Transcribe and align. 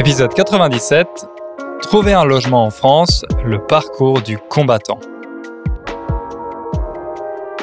Épisode 0.00 0.32
97. 0.32 1.26
Trouver 1.82 2.14
un 2.14 2.24
logement 2.24 2.64
en 2.64 2.70
France, 2.70 3.26
le 3.44 3.58
parcours 3.66 4.22
du 4.22 4.38
combattant. 4.38 4.98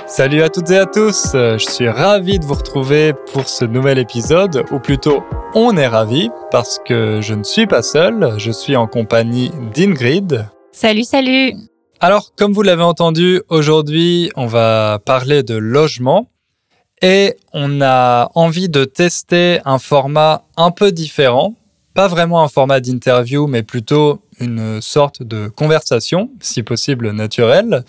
Salut 0.06 0.44
à 0.44 0.50
toutes 0.50 0.70
et 0.70 0.78
à 0.78 0.86
tous, 0.86 1.32
je 1.34 1.66
suis 1.68 1.90
ravi 1.90 2.38
de 2.38 2.46
vous 2.46 2.54
retrouver 2.54 3.14
pour 3.34 3.50
ce 3.50 3.66
nouvel 3.66 3.98
épisode, 3.98 4.66
ou 4.70 4.78
plutôt 4.78 5.24
on 5.56 5.76
est 5.78 5.88
ravi 5.88 6.30
parce 6.52 6.80
que 6.86 7.22
je 7.22 7.34
ne 7.34 7.44
suis 7.44 7.66
pas 7.66 7.82
seul, 7.82 8.36
je 8.38 8.52
suis 8.52 8.76
en 8.76 8.86
compagnie 8.86 9.50
d'Ingrid. 9.74 10.48
Salut, 10.72 11.06
salut 11.06 11.56
Alors, 12.00 12.36
comme 12.36 12.54
vous 12.54 12.62
l'avez 12.62 12.84
entendu, 12.84 13.42
aujourd'hui 13.50 14.32
on 14.36 14.46
va 14.46 15.00
parler 15.04 15.42
de 15.42 15.56
logement 15.56 16.30
et 17.02 17.36
on 17.52 17.82
a 17.82 18.30
envie 18.36 18.70
de 18.70 18.86
tester 18.86 19.60
un 19.66 19.80
format 19.80 20.44
un 20.56 20.70
peu 20.70 20.92
différent 20.92 21.56
pas 21.98 22.08
vraiment 22.08 22.44
un 22.44 22.48
format 22.48 22.80
d'interview, 22.80 23.48
mais 23.48 23.64
plutôt 23.64 24.22
une 24.40 24.82
sorte 24.82 25.24
de 25.24 25.48
conversation, 25.48 26.30
si 26.40 26.62
possible 26.62 27.10
naturelle. 27.10 27.84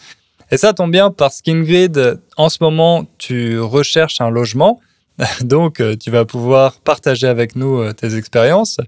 Et 0.51 0.57
ça 0.57 0.73
tombe 0.73 0.91
bien 0.91 1.11
parce 1.11 1.43
qu'Ingrid, 1.43 2.19
en 2.39 2.49
ce 2.49 2.57
moment, 2.63 3.05
tu 3.19 3.61
recherches 3.61 4.23
un 4.23 4.31
logement, 4.31 4.81
donc 5.43 5.81
euh, 5.83 5.95
tu 5.95 6.11
vas 6.11 6.25
pouvoir 6.25 6.81
partager 6.81 7.27
avec 7.27 7.55
nous 7.55 7.81
euh, 7.81 7.93
tes 7.93 8.17
expériences. 8.17 8.79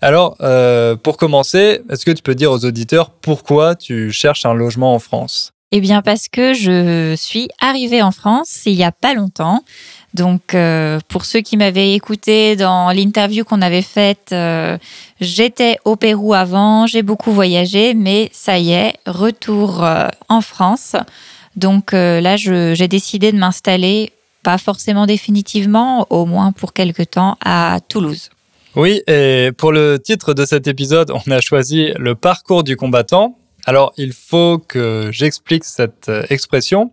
Alors, 0.00 0.36
euh, 0.40 0.96
pour 0.96 1.16
commencer, 1.16 1.82
est-ce 1.88 2.04
que 2.04 2.10
tu 2.10 2.24
peux 2.24 2.34
dire 2.34 2.50
aux 2.50 2.64
auditeurs 2.64 3.10
pourquoi 3.10 3.76
tu 3.76 4.10
cherches 4.10 4.46
un 4.46 4.54
logement 4.54 4.94
en 4.94 4.98
France? 4.98 5.52
Eh 5.70 5.80
bien, 5.80 6.02
parce 6.02 6.28
que 6.28 6.54
je 6.54 7.14
suis 7.16 7.48
arrivée 7.60 8.02
en 8.02 8.10
France 8.10 8.62
il 8.66 8.74
n'y 8.74 8.84
a 8.84 8.92
pas 8.92 9.14
longtemps. 9.14 9.62
Donc, 10.16 10.54
euh, 10.54 10.98
pour 11.08 11.26
ceux 11.26 11.40
qui 11.40 11.58
m'avaient 11.58 11.92
écouté 11.92 12.56
dans 12.56 12.90
l'interview 12.90 13.44
qu'on 13.44 13.60
avait 13.60 13.82
faite, 13.82 14.30
euh, 14.32 14.78
j'étais 15.20 15.76
au 15.84 15.96
Pérou 15.96 16.32
avant, 16.32 16.86
j'ai 16.86 17.02
beaucoup 17.02 17.32
voyagé, 17.32 17.92
mais 17.92 18.30
ça 18.32 18.58
y 18.58 18.72
est, 18.72 18.94
retour 19.06 19.84
euh, 19.84 20.08
en 20.30 20.40
France. 20.40 20.96
Donc 21.54 21.92
là, 21.92 22.36
j'ai 22.36 22.88
décidé 22.88 23.30
de 23.32 23.38
m'installer, 23.38 24.12
pas 24.42 24.56
forcément 24.56 25.06
définitivement, 25.06 26.06
au 26.08 26.24
moins 26.24 26.52
pour 26.52 26.72
quelque 26.72 27.02
temps, 27.02 27.36
à 27.44 27.78
Toulouse. 27.86 28.30
Oui, 28.74 29.02
et 29.06 29.50
pour 29.56 29.72
le 29.72 29.98
titre 29.98 30.32
de 30.32 30.46
cet 30.46 30.66
épisode, 30.66 31.10
on 31.10 31.30
a 31.30 31.40
choisi 31.40 31.92
le 31.98 32.14
parcours 32.14 32.62
du 32.62 32.76
combattant. 32.76 33.36
Alors, 33.64 33.92
il 33.96 34.12
faut 34.12 34.58
que 34.58 35.08
j'explique 35.12 35.64
cette 35.64 36.10
expression. 36.28 36.90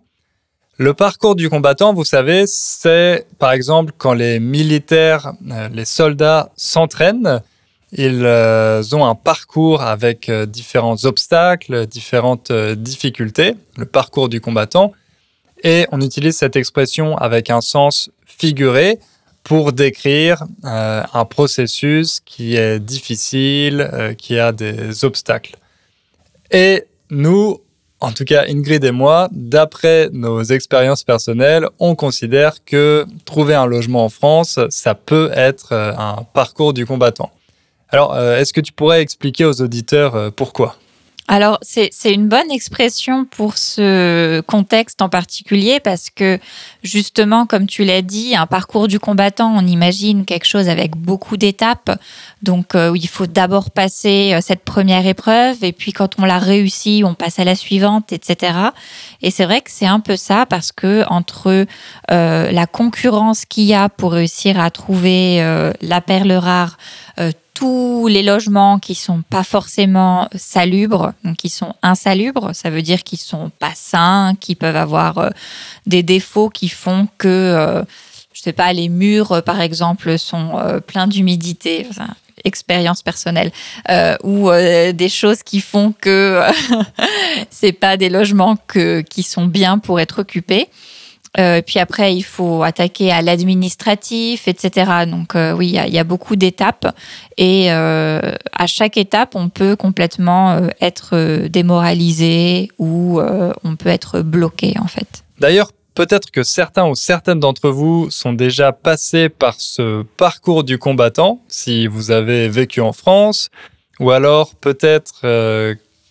Le 0.76 0.92
parcours 0.92 1.36
du 1.36 1.48
combattant, 1.48 1.94
vous 1.94 2.04
savez, 2.04 2.48
c'est 2.48 3.26
par 3.38 3.52
exemple 3.52 3.92
quand 3.96 4.12
les 4.12 4.40
militaires, 4.40 5.32
euh, 5.52 5.68
les 5.68 5.84
soldats 5.84 6.50
s'entraînent, 6.56 7.40
ils 7.92 8.24
euh, 8.24 8.82
ont 8.92 9.06
un 9.06 9.14
parcours 9.14 9.82
avec 9.82 10.28
euh, 10.28 10.46
différents 10.46 11.04
obstacles, 11.04 11.86
différentes 11.86 12.50
difficultés, 12.50 13.54
le 13.76 13.86
parcours 13.86 14.28
du 14.28 14.40
combattant, 14.40 14.92
et 15.62 15.86
on 15.92 16.00
utilise 16.00 16.36
cette 16.36 16.56
expression 16.56 17.16
avec 17.18 17.50
un 17.50 17.60
sens 17.60 18.10
figuré 18.26 18.98
pour 19.44 19.72
décrire 19.72 20.44
un 20.64 21.24
processus 21.26 22.20
qui 22.24 22.56
est 22.56 22.80
difficile, 22.80 24.16
qui 24.16 24.38
a 24.38 24.52
des 24.52 25.04
obstacles. 25.04 25.56
Et 26.50 26.84
nous, 27.10 27.60
en 28.00 28.12
tout 28.12 28.24
cas, 28.24 28.44
Ingrid 28.48 28.84
et 28.84 28.90
moi, 28.90 29.28
d'après 29.32 30.10
nos 30.12 30.42
expériences 30.42 31.04
personnelles, 31.04 31.68
on 31.78 31.94
considère 31.94 32.64
que 32.64 33.06
trouver 33.24 33.54
un 33.54 33.66
logement 33.66 34.04
en 34.04 34.08
France, 34.08 34.58
ça 34.68 34.94
peut 34.94 35.30
être 35.34 35.72
euh, 35.72 35.92
un 35.96 36.24
parcours 36.34 36.74
du 36.74 36.86
combattant. 36.86 37.30
Alors, 37.88 38.14
euh, 38.14 38.38
est-ce 38.38 38.52
que 38.52 38.60
tu 38.60 38.72
pourrais 38.72 39.00
expliquer 39.00 39.44
aux 39.44 39.60
auditeurs 39.62 40.16
euh, 40.16 40.30
pourquoi? 40.30 40.76
Alors, 41.26 41.58
c'est 41.62 41.90
une 42.12 42.28
bonne 42.28 42.50
expression 42.50 43.24
pour 43.24 43.56
ce 43.56 44.42
contexte 44.42 45.00
en 45.00 45.08
particulier 45.08 45.80
parce 45.80 46.10
que, 46.10 46.38
justement, 46.82 47.46
comme 47.46 47.66
tu 47.66 47.82
l'as 47.82 48.02
dit, 48.02 48.36
un 48.36 48.46
parcours 48.46 48.88
du 48.88 49.00
combattant, 49.00 49.50
on 49.56 49.66
imagine 49.66 50.26
quelque 50.26 50.44
chose 50.44 50.68
avec 50.68 50.96
beaucoup 50.96 51.38
d'étapes. 51.38 51.98
Donc, 52.42 52.74
euh, 52.74 52.92
il 52.94 53.08
faut 53.08 53.26
d'abord 53.26 53.70
passer 53.70 54.34
euh, 54.34 54.40
cette 54.42 54.64
première 54.64 55.06
épreuve 55.06 55.64
et 55.64 55.72
puis 55.72 55.94
quand 55.94 56.18
on 56.18 56.26
l'a 56.26 56.38
réussi, 56.38 57.02
on 57.06 57.14
passe 57.14 57.38
à 57.38 57.44
la 57.44 57.54
suivante, 57.54 58.12
etc. 58.12 58.52
Et 59.22 59.30
c'est 59.30 59.46
vrai 59.46 59.62
que 59.62 59.70
c'est 59.70 59.86
un 59.86 60.00
peu 60.00 60.16
ça 60.16 60.44
parce 60.44 60.72
que 60.72 61.04
entre 61.08 61.66
euh, 62.10 62.52
la 62.52 62.66
concurrence 62.66 63.46
qu'il 63.46 63.64
y 63.64 63.72
a 63.72 63.88
pour 63.88 64.12
réussir 64.12 64.60
à 64.60 64.70
trouver 64.70 65.38
la 65.80 66.00
perle 66.02 66.32
rare, 66.32 66.76
tous 67.54 68.08
les 68.08 68.24
logements 68.24 68.80
qui 68.80 68.96
sont 68.96 69.22
pas 69.22 69.44
forcément 69.44 70.28
salubres, 70.34 71.12
donc 71.22 71.36
qui 71.36 71.48
sont 71.48 71.74
insalubres, 71.82 72.50
ça 72.52 72.68
veut 72.68 72.82
dire 72.82 73.04
qu'ils 73.04 73.20
sont 73.20 73.50
pas 73.60 73.72
sains, 73.74 74.34
qui 74.38 74.56
peuvent 74.56 74.76
avoir 74.76 75.18
euh, 75.18 75.30
des 75.86 76.02
défauts 76.02 76.50
qui 76.50 76.68
font 76.68 77.06
que, 77.16 77.28
euh, 77.28 77.82
je 78.32 78.40
sais 78.42 78.52
pas, 78.52 78.72
les 78.72 78.88
murs, 78.88 79.32
euh, 79.32 79.40
par 79.40 79.60
exemple, 79.60 80.18
sont 80.18 80.60
pleins 80.86 81.06
d'humidité. 81.06 81.86
expérience 82.44 83.02
personnelle 83.02 83.52
ou 84.24 84.50
des 84.50 85.08
choses 85.08 85.42
qui 85.42 85.60
font 85.60 85.94
que 85.98 86.42
c'est 87.50 87.72
pas 87.72 87.96
des 87.96 88.10
logements 88.10 88.56
que, 88.66 89.00
qui 89.00 89.22
sont 89.22 89.46
bien 89.46 89.78
pour 89.78 90.00
être 90.00 90.20
occupés. 90.20 90.68
Euh, 91.38 91.62
puis 91.62 91.78
après, 91.78 92.14
il 92.14 92.22
faut 92.22 92.62
attaquer 92.62 93.10
à 93.10 93.20
l'administratif, 93.20 94.46
etc. 94.46 94.90
Donc 95.06 95.34
euh, 95.34 95.52
oui, 95.52 95.76
il 95.86 95.94
y, 95.94 95.98
a 95.98 96.04
beaucoup 96.04 96.36
d'étapes 96.36 96.94
et 97.36 97.72
euh, 97.72 98.20
à 98.52 98.66
chaque 98.66 98.96
étape, 98.96 99.34
on 99.34 99.48
peut 99.48 99.74
complètement 99.74 100.60
être 100.80 101.48
démoralisé 101.48 102.70
ou 102.78 103.20
on 103.20 103.76
peut 103.76 103.88
être 103.88 104.20
bloqué 104.20 104.74
en 104.78 104.86
fait. 104.86 105.24
D'ailleurs, 105.40 105.72
peut-être 105.94 106.30
que 106.30 106.44
certains 106.44 106.86
ou 106.86 106.94
certaines 106.94 107.40
d'entre 107.40 107.70
vous 107.70 108.10
sont 108.10 108.32
déjà 108.32 108.72
passés 108.72 109.28
par 109.28 109.56
ce 109.58 110.02
parcours 110.16 110.62
du 110.62 110.78
combattant, 110.78 111.40
si 111.48 111.88
vous 111.88 112.12
avez 112.12 112.48
vécu 112.48 112.80
en 112.80 112.92
France, 112.92 113.50
ou 113.98 114.10
alors 114.12 114.54
peut-être 114.54 115.20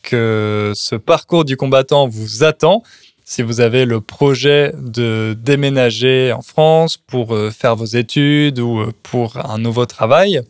que 0.04 0.74
ce 0.76 0.96
parcours 0.96 1.46
du 1.46 1.56
combattant 1.56 2.08
vous 2.08 2.44
attend 2.44 2.84
si 3.26 3.42
vous 3.42 3.62
avez 3.62 3.86
le 3.86 4.02
projet 4.02 4.74
de 4.78 5.36
déménager 5.40 6.34
en 6.34 6.42
France 6.42 6.98
pour 6.98 7.34
euh, 7.34 7.52
faire 7.52 7.76
vos 7.76 7.86
études 7.86 8.60
ou 8.60 8.80
euh, 8.80 8.92
pour 9.04 9.38
un 9.38 9.58
nouveau 9.58 9.86
travail. 9.86 10.42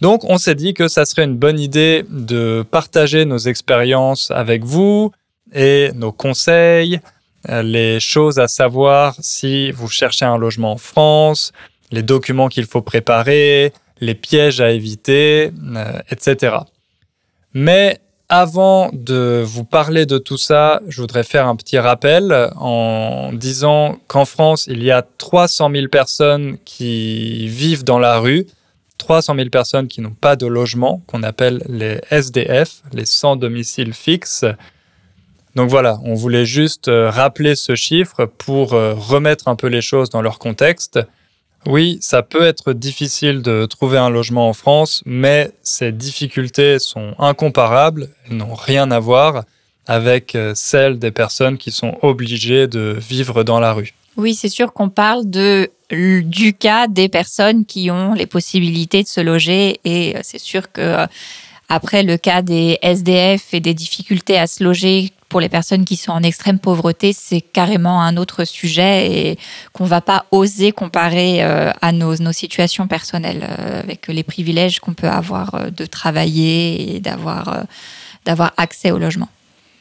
Donc 0.00 0.24
on 0.24 0.38
s'est 0.38 0.54
dit 0.54 0.74
que 0.74 0.88
ça 0.88 1.04
serait 1.06 1.24
une 1.24 1.36
bonne 1.36 1.58
idée 1.58 2.04
de 2.10 2.64
partager 2.70 3.24
nos 3.24 3.38
expériences 3.38 4.30
avec 4.30 4.64
vous 4.64 5.12
et 5.54 5.90
nos 5.94 6.12
conseils, 6.12 7.00
euh, 7.48 7.62
les 7.62 8.00
choses 8.00 8.38
à 8.38 8.48
savoir 8.48 9.16
si 9.20 9.70
vous 9.70 9.88
cherchez 9.88 10.24
un 10.24 10.36
logement 10.36 10.72
en 10.72 10.78
France, 10.78 11.52
les 11.90 12.02
documents 12.02 12.48
qu'il 12.48 12.66
faut 12.66 12.82
préparer, 12.82 13.72
les 14.00 14.14
pièges 14.14 14.60
à 14.60 14.72
éviter, 14.72 15.52
etc. 16.10 16.56
Mais 17.54 18.00
avant 18.28 18.90
de 18.92 19.42
vous 19.44 19.64
parler 19.64 20.06
de 20.06 20.18
tout 20.18 20.38
ça, 20.38 20.80
je 20.88 21.00
voudrais 21.00 21.24
faire 21.24 21.46
un 21.46 21.56
petit 21.56 21.78
rappel 21.78 22.50
en 22.56 23.32
disant 23.32 23.98
qu'en 24.06 24.24
France, 24.24 24.66
il 24.66 24.82
y 24.82 24.90
a 24.90 25.02
300 25.02 25.70
000 25.70 25.88
personnes 25.88 26.56
qui 26.64 27.46
vivent 27.48 27.84
dans 27.84 27.98
la 27.98 28.18
rue, 28.18 28.46
300 28.98 29.34
000 29.36 29.50
personnes 29.50 29.88
qui 29.88 30.00
n'ont 30.00 30.16
pas 30.18 30.36
de 30.36 30.46
logement, 30.46 31.02
qu'on 31.06 31.22
appelle 31.22 31.62
les 31.68 32.00
SDF, 32.10 32.82
les 32.92 33.04
sans 33.04 33.36
domicile 33.36 33.92
fixe. 33.92 34.44
Donc 35.54 35.68
voilà, 35.68 36.00
on 36.04 36.14
voulait 36.14 36.46
juste 36.46 36.88
euh, 36.88 37.10
rappeler 37.10 37.54
ce 37.54 37.76
chiffre 37.76 38.24
pour 38.24 38.72
euh, 38.72 38.94
remettre 38.94 39.48
un 39.48 39.54
peu 39.54 39.68
les 39.68 39.82
choses 39.82 40.10
dans 40.10 40.22
leur 40.22 40.38
contexte. 40.38 40.98
Oui, 41.66 41.98
ça 42.00 42.22
peut 42.22 42.42
être 42.42 42.72
difficile 42.72 43.42
de 43.42 43.66
trouver 43.66 43.98
un 43.98 44.10
logement 44.10 44.48
en 44.48 44.52
France, 44.52 45.02
mais 45.06 45.52
ces 45.62 45.92
difficultés 45.92 46.78
sont 46.78 47.14
incomparables, 47.18 48.08
elles 48.28 48.36
n'ont 48.36 48.54
rien 48.54 48.90
à 48.90 48.98
voir 48.98 49.44
avec 49.86 50.34
euh, 50.34 50.52
celles 50.54 50.98
des 50.98 51.10
personnes 51.10 51.58
qui 51.58 51.70
sont 51.70 51.98
obligées 52.02 52.66
de 52.66 52.96
vivre 52.98 53.44
dans 53.44 53.60
la 53.60 53.72
rue. 53.72 53.94
Oui, 54.16 54.34
c'est 54.34 54.48
sûr 54.48 54.72
qu'on 54.72 54.88
parle 54.88 55.24
du 55.28 56.54
cas 56.54 56.86
des 56.86 57.08
personnes 57.08 57.64
qui 57.64 57.90
ont 57.90 58.14
les 58.14 58.26
possibilités 58.26 59.02
de 59.02 59.08
se 59.08 59.20
loger 59.20 59.80
et 59.84 60.16
euh, 60.16 60.20
c'est 60.22 60.38
sûr 60.38 60.70
que 60.70 60.80
euh, 60.80 61.06
après 61.68 62.02
le 62.02 62.16
cas 62.16 62.42
des 62.42 62.78
SDF 62.82 63.54
et 63.54 63.60
des 63.60 63.74
difficultés 63.74 64.38
à 64.38 64.46
se 64.46 64.62
loger 64.62 65.12
pour 65.28 65.40
les 65.40 65.48
personnes 65.48 65.84
qui 65.84 65.96
sont 65.96 66.12
en 66.12 66.22
extrême 66.22 66.60
pauvreté, 66.60 67.12
c'est 67.12 67.40
carrément 67.40 68.00
un 68.00 68.16
autre 68.16 68.44
sujet 68.44 69.10
et 69.10 69.38
qu'on 69.72 69.84
va 69.84 70.00
pas 70.00 70.26
oser 70.30 70.70
comparer 70.70 71.42
euh, 71.42 71.72
à 71.82 71.90
nos, 71.90 72.16
nos, 72.18 72.32
situations 72.32 72.86
personnelles 72.86 73.44
euh, 73.48 73.80
avec 73.80 74.06
les 74.06 74.22
privilèges 74.22 74.78
qu'on 74.78 74.94
peut 74.94 75.08
avoir 75.08 75.54
euh, 75.54 75.70
de 75.70 75.86
travailler 75.86 76.94
et 76.94 77.00
d'avoir 77.00 77.64
d'avoir 78.24 78.52
accès 78.56 78.90
au 78.90 78.98
logement. 78.98 79.28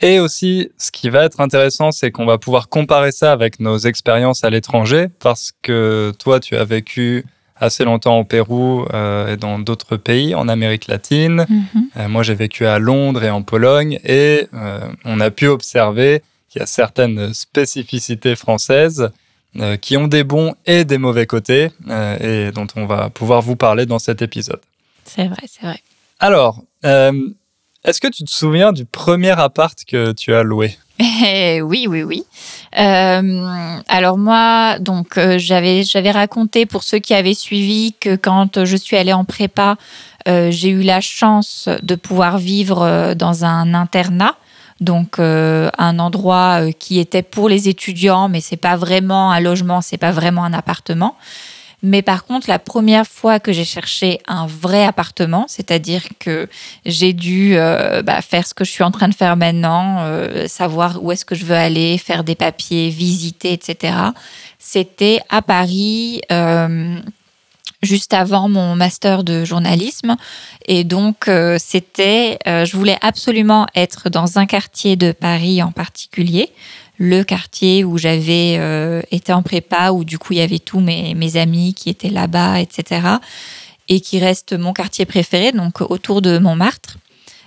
Et 0.01 0.19
aussi, 0.19 0.69
ce 0.77 0.91
qui 0.91 1.09
va 1.09 1.23
être 1.23 1.39
intéressant, 1.39 1.91
c'est 1.91 2.11
qu'on 2.11 2.25
va 2.25 2.37
pouvoir 2.37 2.67
comparer 2.67 3.11
ça 3.11 3.31
avec 3.31 3.59
nos 3.59 3.77
expériences 3.77 4.43
à 4.43 4.49
l'étranger, 4.49 5.07
parce 5.19 5.53
que 5.61 6.11
toi, 6.19 6.41
tu 6.41 6.57
as 6.57 6.65
vécu 6.65 7.25
assez 7.55 7.83
longtemps 7.83 8.19
au 8.19 8.23
Pérou 8.23 8.85
et 9.27 9.37
dans 9.37 9.59
d'autres 9.59 9.97
pays 9.97 10.35
en 10.35 10.47
Amérique 10.47 10.87
latine. 10.87 11.45
Mhm. 11.49 12.07
moi, 12.07 12.23
j'ai 12.23 12.35
vécu 12.35 12.65
à 12.65 12.79
Londres 12.79 13.23
et 13.23 13.29
en 13.29 13.41
Pologne 13.41 13.99
et 14.03 14.47
on 15.05 15.19
a 15.19 15.31
pu 15.31 15.47
observer 15.47 16.21
qu'il 16.49 16.59
y 16.59 16.63
a 16.63 16.67
certaines 16.67 17.33
spécificités 17.33 18.35
françaises 18.35 19.11
qui 19.81 19.97
ont 19.97 20.07
des 20.07 20.23
bons 20.23 20.55
et 20.65 20.83
des 20.83 20.97
mauvais 20.97 21.25
côtés 21.25 21.69
et 22.19 22.51
dont 22.51 22.67
on 22.75 22.85
va 22.85 23.09
pouvoir 23.09 23.41
vous 23.41 23.55
parler 23.55 23.85
dans 23.85 23.99
cet 23.99 24.21
épisode. 24.21 24.61
C'est 25.05 25.27
vrai, 25.27 25.43
c'est 25.47 25.65
vrai. 25.65 25.79
Alors, 26.19 26.61
est-ce 27.83 27.99
que 27.99 28.07
tu 28.07 28.23
te 28.23 28.31
souviens 28.31 28.71
du 28.71 28.85
premier 28.85 29.31
appart 29.31 29.77
que 29.85 30.13
tu 30.13 30.33
as 30.33 30.43
loué? 30.43 30.77
Eh 31.25 31.61
oui, 31.61 31.85
oui, 31.89 32.03
oui. 32.03 32.23
Euh, 32.77 33.77
alors 33.87 34.17
moi, 34.17 34.79
donc 34.79 35.17
euh, 35.17 35.37
j'avais 35.37 35.83
j'avais 35.83 36.11
raconté 36.11 36.65
pour 36.65 36.83
ceux 36.83 36.99
qui 36.99 37.13
avaient 37.13 37.33
suivi 37.33 37.93
que 37.99 38.15
quand 38.15 38.63
je 38.63 38.75
suis 38.75 38.95
allée 38.95 39.13
en 39.13 39.25
prépa, 39.25 39.77
euh, 40.27 40.49
j'ai 40.51 40.69
eu 40.69 40.81
la 40.81 41.01
chance 41.01 41.67
de 41.81 41.95
pouvoir 41.95 42.37
vivre 42.37 43.13
dans 43.15 43.45
un 43.45 43.73
internat. 43.73 44.35
Donc 44.79 45.19
un 45.19 45.99
endroit 45.99 46.71
qui 46.77 46.99
était 46.99 47.21
pour 47.21 47.47
les 47.47 47.69
étudiants, 47.69 48.27
mais 48.27 48.41
c'est 48.41 48.57
pas 48.57 48.75
vraiment 48.75 49.31
un 49.31 49.39
logement, 49.39 49.81
c'est 49.81 49.97
pas 49.97 50.11
vraiment 50.11 50.43
un 50.43 50.51
appartement. 50.51 51.15
Mais 51.83 52.01
par 52.01 52.23
contre, 52.23 52.49
la 52.49 52.59
première 52.59 53.05
fois 53.05 53.41
que 53.41 53.51
j'ai 53.51 53.65
cherché 53.65 54.21
un 54.25 54.47
vrai 54.47 54.85
appartement, 54.85 55.45
c'est-à-dire 55.49 56.03
que 56.17 56.47
j'ai 56.85 57.11
dû 57.11 57.57
euh, 57.57 58.01
bah, 58.01 58.21
faire 58.21 58.47
ce 58.47 58.53
que 58.53 58.63
je 58.63 58.71
suis 58.71 58.85
en 58.85 58.91
train 58.91 59.09
de 59.09 59.13
faire 59.13 59.35
maintenant, 59.35 59.97
euh, 59.99 60.47
savoir 60.47 61.03
où 61.03 61.11
est-ce 61.11 61.25
que 61.25 61.35
je 61.35 61.43
veux 61.43 61.55
aller, 61.55 61.97
faire 61.97 62.23
des 62.23 62.35
papiers, 62.35 62.89
visiter, 62.89 63.51
etc., 63.51 63.95
c'était 64.59 65.19
à 65.29 65.41
Paris. 65.41 66.21
Euh, 66.31 66.97
juste 67.81 68.13
avant 68.13 68.47
mon 68.47 68.77
master 68.77 69.25
de 69.25 69.43
journalisme. 69.43 70.15
Et 70.67 70.85
donc, 70.85 71.29
c'était, 71.57 72.39
je 72.45 72.77
voulais 72.77 72.97
absolument 73.01 73.67
être 73.75 74.09
dans 74.09 74.39
un 74.39 74.45
quartier 74.45 74.95
de 74.95 75.11
Paris 75.11 75.61
en 75.61 75.73
particulier 75.73 76.49
le 76.97 77.23
quartier 77.23 77.83
où 77.83 77.97
j'avais 77.97 78.57
euh, 78.59 79.01
été 79.11 79.33
en 79.33 79.41
prépa, 79.41 79.91
où 79.91 80.03
du 80.03 80.17
coup 80.17 80.33
il 80.33 80.39
y 80.39 80.41
avait 80.41 80.59
tous 80.59 80.79
mes, 80.79 81.13
mes 81.15 81.37
amis 81.37 81.73
qui 81.73 81.89
étaient 81.89 82.09
là-bas, 82.09 82.59
etc. 82.59 83.01
Et 83.89 83.99
qui 83.99 84.19
reste 84.19 84.53
mon 84.53 84.73
quartier 84.73 85.05
préféré, 85.05 85.51
donc 85.51 85.81
autour 85.81 86.21
de 86.21 86.37
Montmartre, 86.37 86.97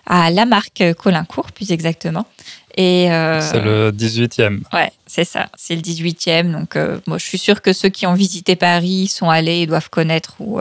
à 0.04 0.30
Lamarque 0.30 0.94
Colincourt, 0.98 1.52
plus 1.52 1.72
exactement. 1.72 2.26
Et 2.76 3.10
euh, 3.10 3.40
c'est 3.40 3.62
le 3.62 3.90
18e. 3.90 4.60
Ouais, 4.72 4.92
c'est 5.06 5.24
ça, 5.24 5.48
c'est 5.56 5.74
le 5.74 5.80
18e. 5.80 6.52
Donc, 6.52 6.76
euh, 6.76 6.98
moi, 7.06 7.16
je 7.16 7.24
suis 7.24 7.38
sûre 7.38 7.62
que 7.62 7.72
ceux 7.72 7.88
qui 7.88 8.06
ont 8.06 8.12
visité 8.12 8.54
Paris 8.54 9.08
sont 9.08 9.30
allés 9.30 9.60
et 9.60 9.66
doivent 9.66 9.88
connaître. 9.88 10.34
Ou 10.40 10.60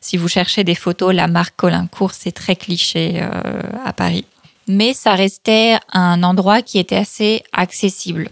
si 0.00 0.16
vous 0.16 0.28
cherchez 0.28 0.64
des 0.64 0.74
photos, 0.74 1.14
Lamarque 1.14 1.54
Colincourt, 1.56 2.12
c'est 2.14 2.32
très 2.32 2.56
cliché 2.56 3.20
à 3.84 3.92
Paris 3.92 4.24
mais 4.68 4.92
ça 4.94 5.14
restait 5.14 5.78
un 5.92 6.22
endroit 6.22 6.62
qui 6.62 6.78
était 6.78 6.96
assez 6.96 7.42
accessible. 7.52 8.30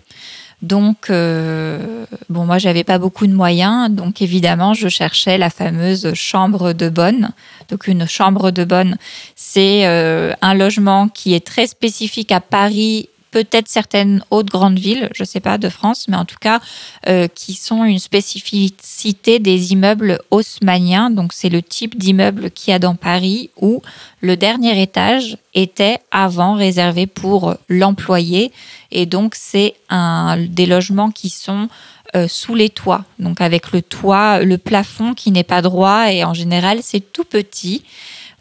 Donc, 0.60 1.08
euh, 1.08 2.04
bon, 2.28 2.44
moi, 2.44 2.58
j'avais 2.58 2.82
pas 2.82 2.98
beaucoup 2.98 3.28
de 3.28 3.32
moyens, 3.32 3.90
donc 3.90 4.20
évidemment, 4.22 4.74
je 4.74 4.88
cherchais 4.88 5.38
la 5.38 5.50
fameuse 5.50 6.12
chambre 6.14 6.72
de 6.72 6.88
bonne. 6.88 7.30
Donc, 7.70 7.86
une 7.86 8.08
chambre 8.08 8.50
de 8.50 8.64
bonne, 8.64 8.96
c'est 9.36 9.86
euh, 9.86 10.32
un 10.42 10.54
logement 10.54 11.08
qui 11.08 11.34
est 11.34 11.46
très 11.46 11.68
spécifique 11.68 12.32
à 12.32 12.40
Paris 12.40 13.08
peut-être 13.30 13.68
certaines 13.68 14.22
autres 14.30 14.50
grandes 14.50 14.78
villes, 14.78 15.08
je 15.14 15.22
ne 15.22 15.26
sais 15.26 15.40
pas, 15.40 15.58
de 15.58 15.68
France, 15.68 16.06
mais 16.08 16.16
en 16.16 16.24
tout 16.24 16.38
cas, 16.40 16.60
euh, 17.08 17.28
qui 17.28 17.54
sont 17.54 17.84
une 17.84 17.98
spécificité 17.98 19.38
des 19.38 19.72
immeubles 19.72 20.20
haussmanniens. 20.30 21.10
Donc, 21.10 21.32
c'est 21.32 21.48
le 21.48 21.62
type 21.62 21.98
d'immeuble 21.98 22.50
qu'il 22.50 22.70
y 22.70 22.74
a 22.74 22.78
dans 22.78 22.94
Paris 22.94 23.50
où 23.60 23.82
le 24.20 24.36
dernier 24.36 24.80
étage 24.80 25.36
était 25.54 25.98
avant 26.10 26.54
réservé 26.54 27.06
pour 27.06 27.54
l'employé. 27.68 28.52
Et 28.90 29.06
donc, 29.06 29.34
c'est 29.34 29.74
un, 29.90 30.36
des 30.38 30.66
logements 30.66 31.10
qui 31.10 31.30
sont 31.30 31.68
euh, 32.16 32.26
sous 32.26 32.54
les 32.54 32.70
toits, 32.70 33.04
donc 33.18 33.42
avec 33.42 33.72
le 33.72 33.82
toit, 33.82 34.40
le 34.40 34.56
plafond 34.56 35.12
qui 35.12 35.30
n'est 35.30 35.44
pas 35.44 35.60
droit 35.60 36.10
et 36.10 36.24
en 36.24 36.32
général, 36.32 36.78
c'est 36.82 37.12
tout 37.12 37.24
petit. 37.24 37.82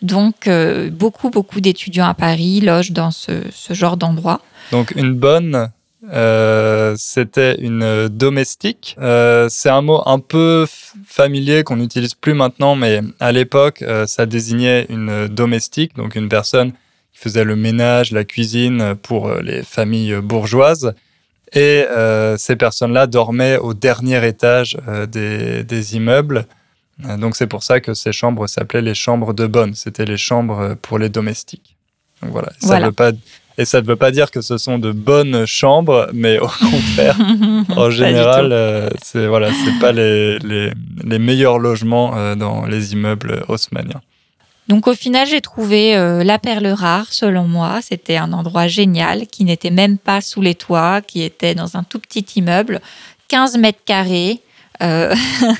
Donc, 0.01 0.47
euh, 0.47 0.89
beaucoup, 0.89 1.29
beaucoup 1.29 1.61
d'étudiants 1.61 2.07
à 2.07 2.13
Paris 2.13 2.61
logent 2.61 2.91
dans 2.91 3.11
ce, 3.11 3.43
ce 3.51 3.73
genre 3.73 3.97
d'endroit. 3.97 4.41
Donc 4.71 4.91
une 4.95 5.13
bonne, 5.13 5.69
euh, 6.13 6.93
c'était 6.97 7.55
une 7.59 8.07
domestique. 8.09 8.95
Euh, 8.99 9.47
c'est 9.49 9.69
un 9.69 9.81
mot 9.81 10.03
un 10.05 10.19
peu 10.19 10.67
familier 11.05 11.63
qu'on 11.63 11.77
n'utilise 11.77 12.13
plus 12.13 12.33
maintenant, 12.33 12.75
mais 12.75 13.01
à 13.19 13.31
l'époque, 13.31 13.83
ça 14.05 14.25
désignait 14.25 14.85
une 14.89 15.27
domestique, 15.27 15.95
donc 15.95 16.15
une 16.15 16.29
personne 16.29 16.73
qui 17.13 17.19
faisait 17.19 17.43
le 17.43 17.55
ménage, 17.55 18.11
la 18.11 18.23
cuisine 18.23 18.95
pour 19.01 19.33
les 19.35 19.63
familles 19.63 20.15
bourgeoises. 20.21 20.93
Et 21.53 21.85
ces 22.37 22.55
personnes-là 22.57 23.07
dormaient 23.07 23.57
au 23.57 23.73
dernier 23.73 24.27
étage 24.27 24.77
des, 25.09 25.63
des, 25.63 25.95
immeubles. 25.95 26.45
Donc 26.99 27.35
c'est 27.35 27.47
pour 27.47 27.63
ça 27.63 27.79
que 27.79 27.93
ces 27.93 28.11
chambres 28.11 28.47
s'appelaient 28.47 28.81
les 28.81 28.95
chambres 28.95 29.33
de 29.33 29.45
bonne. 29.47 29.75
C'était 29.75 30.05
les 30.05 30.17
chambres 30.17 30.75
pour 30.81 30.97
les 30.97 31.09
domestiques. 31.09 31.77
Donc 32.21 32.31
voilà. 32.31 32.49
Ça 32.59 32.67
voilà. 32.67 32.87
veut 32.87 32.93
pas 32.93 33.11
et 33.59 33.65
ça 33.65 33.81
ne 33.81 33.87
veut 33.87 33.95
pas 33.95 34.11
dire 34.11 34.29
que 34.29 34.41
ce 34.41 34.59
sont 34.59 34.77
de 34.77 34.91
bonnes 34.91 35.47
chambres, 35.47 36.09
mais 36.13 36.37
au 36.37 36.47
contraire, 36.59 37.17
en 37.75 37.89
général, 37.89 38.51
euh, 38.51 38.89
c'est 39.03 39.25
voilà, 39.25 39.49
c'est 39.51 39.79
pas 39.79 39.91
les, 39.91 40.37
les, 40.39 40.71
les, 41.03 41.19
meilleurs 41.19 41.57
logements 41.57 42.15
euh, 42.15 42.35
dans 42.35 42.65
les 42.65 42.93
immeubles 42.93 43.43
haussmanniens. 43.47 44.01
Donc 44.67 44.87
au 44.87 44.93
final, 44.93 45.25
j'ai 45.27 45.41
trouvé 45.41 45.95
euh, 45.95 46.23
la 46.23 46.37
perle 46.37 46.67
rare, 46.67 47.07
selon 47.09 47.47
moi. 47.47 47.79
C'était 47.81 48.17
un 48.17 48.31
endroit 48.31 48.67
génial 48.67 49.25
qui 49.25 49.43
n'était 49.43 49.71
même 49.71 49.97
pas 49.97 50.21
sous 50.21 50.41
les 50.41 50.55
toits, 50.55 51.01
qui 51.01 51.23
était 51.23 51.55
dans 51.55 51.77
un 51.77 51.83
tout 51.83 51.99
petit 51.99 52.25
immeuble, 52.35 52.79
15 53.29 53.57
mètres 53.57 53.79
carrés, 53.85 54.39
euh, 54.81 55.15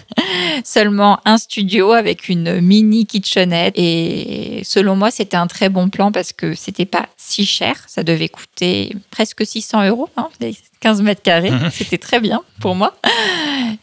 seulement 0.63 1.19
un 1.25 1.37
studio 1.37 1.91
avec 1.91 2.29
une 2.29 2.61
mini 2.61 3.05
kitchenette. 3.05 3.73
Et 3.77 4.61
selon 4.63 4.95
moi, 4.95 5.11
c'était 5.11 5.37
un 5.37 5.47
très 5.47 5.69
bon 5.69 5.89
plan 5.89 6.11
parce 6.11 6.33
que 6.33 6.55
c'était 6.55 6.85
pas 6.85 7.07
si 7.17 7.45
cher. 7.45 7.75
Ça 7.87 8.03
devait 8.03 8.29
coûter 8.29 8.95
presque 9.11 9.45
600 9.45 9.87
euros, 9.87 10.09
hein, 10.17 10.29
15 10.79 11.01
mètres 11.01 11.21
carrés. 11.21 11.51
Mhm. 11.51 11.69
C'était 11.71 11.97
très 11.97 12.19
bien 12.19 12.41
pour 12.59 12.75
moi. 12.75 12.95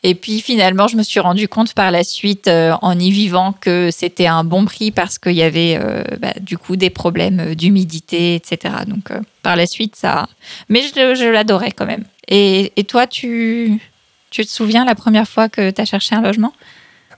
Et 0.03 0.14
puis 0.14 0.41
finalement, 0.41 0.88
je 0.88 0.97
me 0.97 1.03
suis 1.03 1.21
rendu 1.21 1.49
compte 1.49 1.75
par 1.75 1.91
la 1.91 2.05
suite, 2.05 2.49
euh, 2.49 2.75
en 2.83 2.99
y 2.99 3.11
vivant, 3.11 3.53
que 3.53 3.91
c'était 3.91 4.26
un 4.26 4.45
bon 4.45 4.64
prix 4.64 4.91
parce 4.91 5.19
qu'il 5.19 5.33
y 5.33 5.43
avait 5.43 5.79
euh, 5.81 6.05
bah, 6.21 6.35
du 6.41 6.59
coup 6.59 6.76
des 6.76 6.91
problèmes 6.91 7.55
d'humidité, 7.55 8.35
etc. 8.35 8.75
Donc 8.87 9.11
par 9.43 9.57
la 9.57 9.67
suite, 9.67 9.97
ça. 9.97 10.29
Mais 10.69 10.83
je, 10.83 11.14
je 11.14 11.29
l'adorais 11.29 11.73
quand 11.73 11.87
même. 11.87 12.05
Et, 12.29 12.73
et 12.76 12.85
toi, 12.85 13.07
tu, 13.07 13.81
tu 14.35 14.45
te 14.45 14.50
souviens 14.50 14.85
la 14.85 14.97
première 14.97 15.29
fois 15.29 15.49
que 15.49 15.71
tu 15.71 15.81
as 15.81 15.85
cherché 15.85 16.14
un 16.14 16.23
logement? 16.23 16.53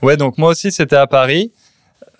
Ouais, 0.02 0.18
donc 0.18 0.36
moi 0.36 0.50
aussi, 0.50 0.70
c'était 0.70 0.96
à 0.96 1.06
Paris. 1.06 1.50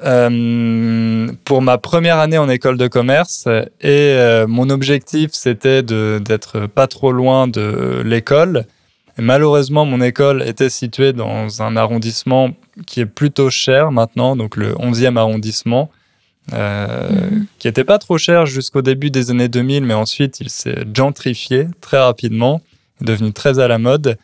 Euh, 0.03 1.29
pour 1.45 1.63
ma 1.63 1.79
première 1.79 2.19
année 2.19 2.37
en 2.37 2.51
école 2.51 2.77
de 2.77 2.87
commerce 2.87 3.47
et 3.81 4.13
euh, 4.13 4.47
mon 4.47 4.69
objectif 4.69 5.31
c'était 5.33 5.83
d'être 5.83 6.67
pas 6.67 6.87
trop 6.87 7.13
loin 7.13 7.49
de 7.49 8.03
l'école. 8.05 8.67
Malheureusement, 9.17 9.87
mon 9.87 10.03
école 10.03 10.43
était 10.47 10.69
située 10.69 11.15
dans 11.15 11.63
un 11.63 11.77
arrondissement 11.77 12.51
qui 12.87 13.01
est 13.01 13.07
plutôt 13.07 13.49
cher 13.49 13.91
maintenant, 13.91 14.37
donc 14.37 14.57
le 14.57 14.75
11e 14.75 15.17
arrondissement, 15.17 15.91
euh, 16.53 17.09
mhm. 17.09 17.47
qui 17.59 17.67
n'était 17.67 17.85
pas 17.85 17.99
trop 17.99 18.19
cher 18.19 18.45
jusqu'au 18.45 18.83
début 18.83 19.11
des 19.11 19.31
années 19.31 19.49
2000, 19.49 19.85
mais 19.85 19.95
ensuite 19.95 20.41
il 20.41 20.51
s'est 20.51 20.85
gentrifié 20.95 21.69
très 21.81 21.99
rapidement, 21.99 22.61
est 23.01 23.07
devenu 23.07 23.33
très 23.33 23.59
à 23.59 23.69
la 23.69 23.79
mode. 23.79 24.19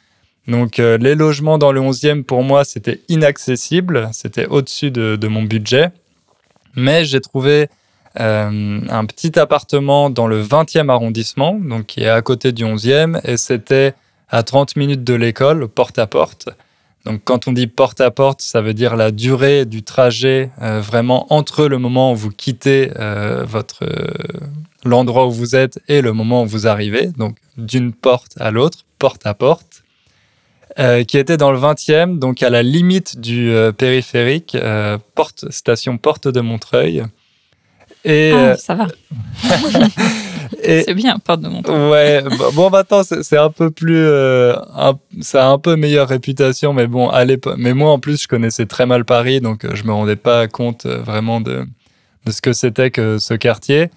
Donc 0.48 0.78
euh, 0.78 0.98
les 0.98 1.14
logements 1.14 1.58
dans 1.58 1.72
le 1.72 1.80
11e, 1.80 2.24
pour 2.24 2.42
moi, 2.42 2.64
c'était 2.64 3.00
inaccessible, 3.08 4.08
c'était 4.12 4.46
au-dessus 4.46 4.90
de, 4.90 5.28
mon 5.28 5.42
budget. 5.42 5.90
Mais 6.74 7.04
j'ai 7.04 7.20
trouvé 7.20 7.68
euh, 8.18 8.80
un 8.88 9.04
petit 9.06 9.38
appartement 9.38 10.10
dans 10.10 10.26
le 10.26 10.42
20e 10.42 10.90
arrondissement, 10.90 11.54
donc 11.54 11.86
qui 11.86 12.00
est 12.00 12.08
à 12.08 12.22
côté 12.22 12.52
du 12.52 12.64
11e, 12.64 13.20
et 13.24 13.36
c'était 13.36 13.94
à 14.28 14.42
30 14.42 14.76
minutes 14.76 15.04
de 15.04 15.14
l'école, 15.14 15.68
porte 15.68 15.98
à 15.98 16.06
porte. 16.06 16.48
Donc 17.04 17.20
quand 17.24 17.48
on 17.48 17.52
dit 17.52 17.66
porte 17.66 18.00
à 18.00 18.10
porte, 18.10 18.40
ça 18.42 18.62
veut 18.62 18.74
dire 18.74 18.96
la 18.96 19.10
durée 19.10 19.64
du 19.64 19.82
trajet 19.82 20.50
euh, 20.62 20.80
vraiment 20.80 21.32
entre 21.32 21.66
le 21.66 21.78
moment 21.78 22.12
où 22.12 22.16
vous 22.16 22.30
quittez 22.30 22.90
votre 23.44 23.84
l'endroit 24.84 25.26
où 25.26 25.30
vous 25.30 25.54
êtes 25.54 25.80
et 25.88 26.00
le 26.00 26.12
moment 26.12 26.42
où 26.42 26.46
vous 26.46 26.66
arrivez, 26.66 27.08
donc 27.08 27.36
d'une 27.56 27.92
porte 27.92 28.34
à 28.38 28.50
l'autre, 28.50 28.84
porte 28.98 29.26
à 29.26 29.34
porte. 29.34 29.71
Euh, 30.78 31.04
qui 31.04 31.18
était 31.18 31.36
dans 31.36 31.52
le 31.52 31.58
20e, 31.58 32.18
donc 32.18 32.42
à 32.42 32.48
la 32.48 32.62
limite 32.62 33.20
du 33.20 33.50
euh, 33.50 33.72
périphérique, 33.72 34.54
euh, 34.54 34.96
porte, 35.14 35.50
station 35.50 35.98
Porte 35.98 36.28
de 36.28 36.40
Montreuil. 36.40 37.04
Et, 38.06 38.32
ah, 38.34 38.56
ça 38.56 38.74
va. 38.74 38.86
c'est 40.64 40.94
bien, 40.94 41.18
porte 41.18 41.42
de 41.42 41.48
Montreuil. 41.48 41.90
Ouais, 41.90 42.24
bon, 42.54 42.70
maintenant, 42.70 43.02
c'est 43.04 43.36
un 43.36 43.50
peu 43.50 43.70
plus. 43.70 43.98
Euh, 43.98 44.54
ça 45.20 45.46
a 45.46 45.50
un 45.50 45.58
peu 45.58 45.76
meilleure 45.76 46.08
réputation, 46.08 46.72
mais 46.72 46.86
bon, 46.86 47.10
à 47.10 47.26
l'époque. 47.26 47.56
Mais 47.58 47.74
moi, 47.74 47.90
en 47.90 47.98
plus, 47.98 48.22
je 48.22 48.28
connaissais 48.28 48.64
très 48.64 48.86
mal 48.86 49.04
Paris, 49.04 49.42
donc 49.42 49.66
je 49.74 49.84
me 49.84 49.92
rendais 49.92 50.16
pas 50.16 50.48
compte 50.48 50.86
vraiment 50.86 51.42
de, 51.42 51.66
de 52.24 52.30
ce 52.32 52.40
que 52.40 52.54
c'était 52.54 52.90
que 52.90 53.18
ce 53.18 53.34
quartier. 53.34 53.90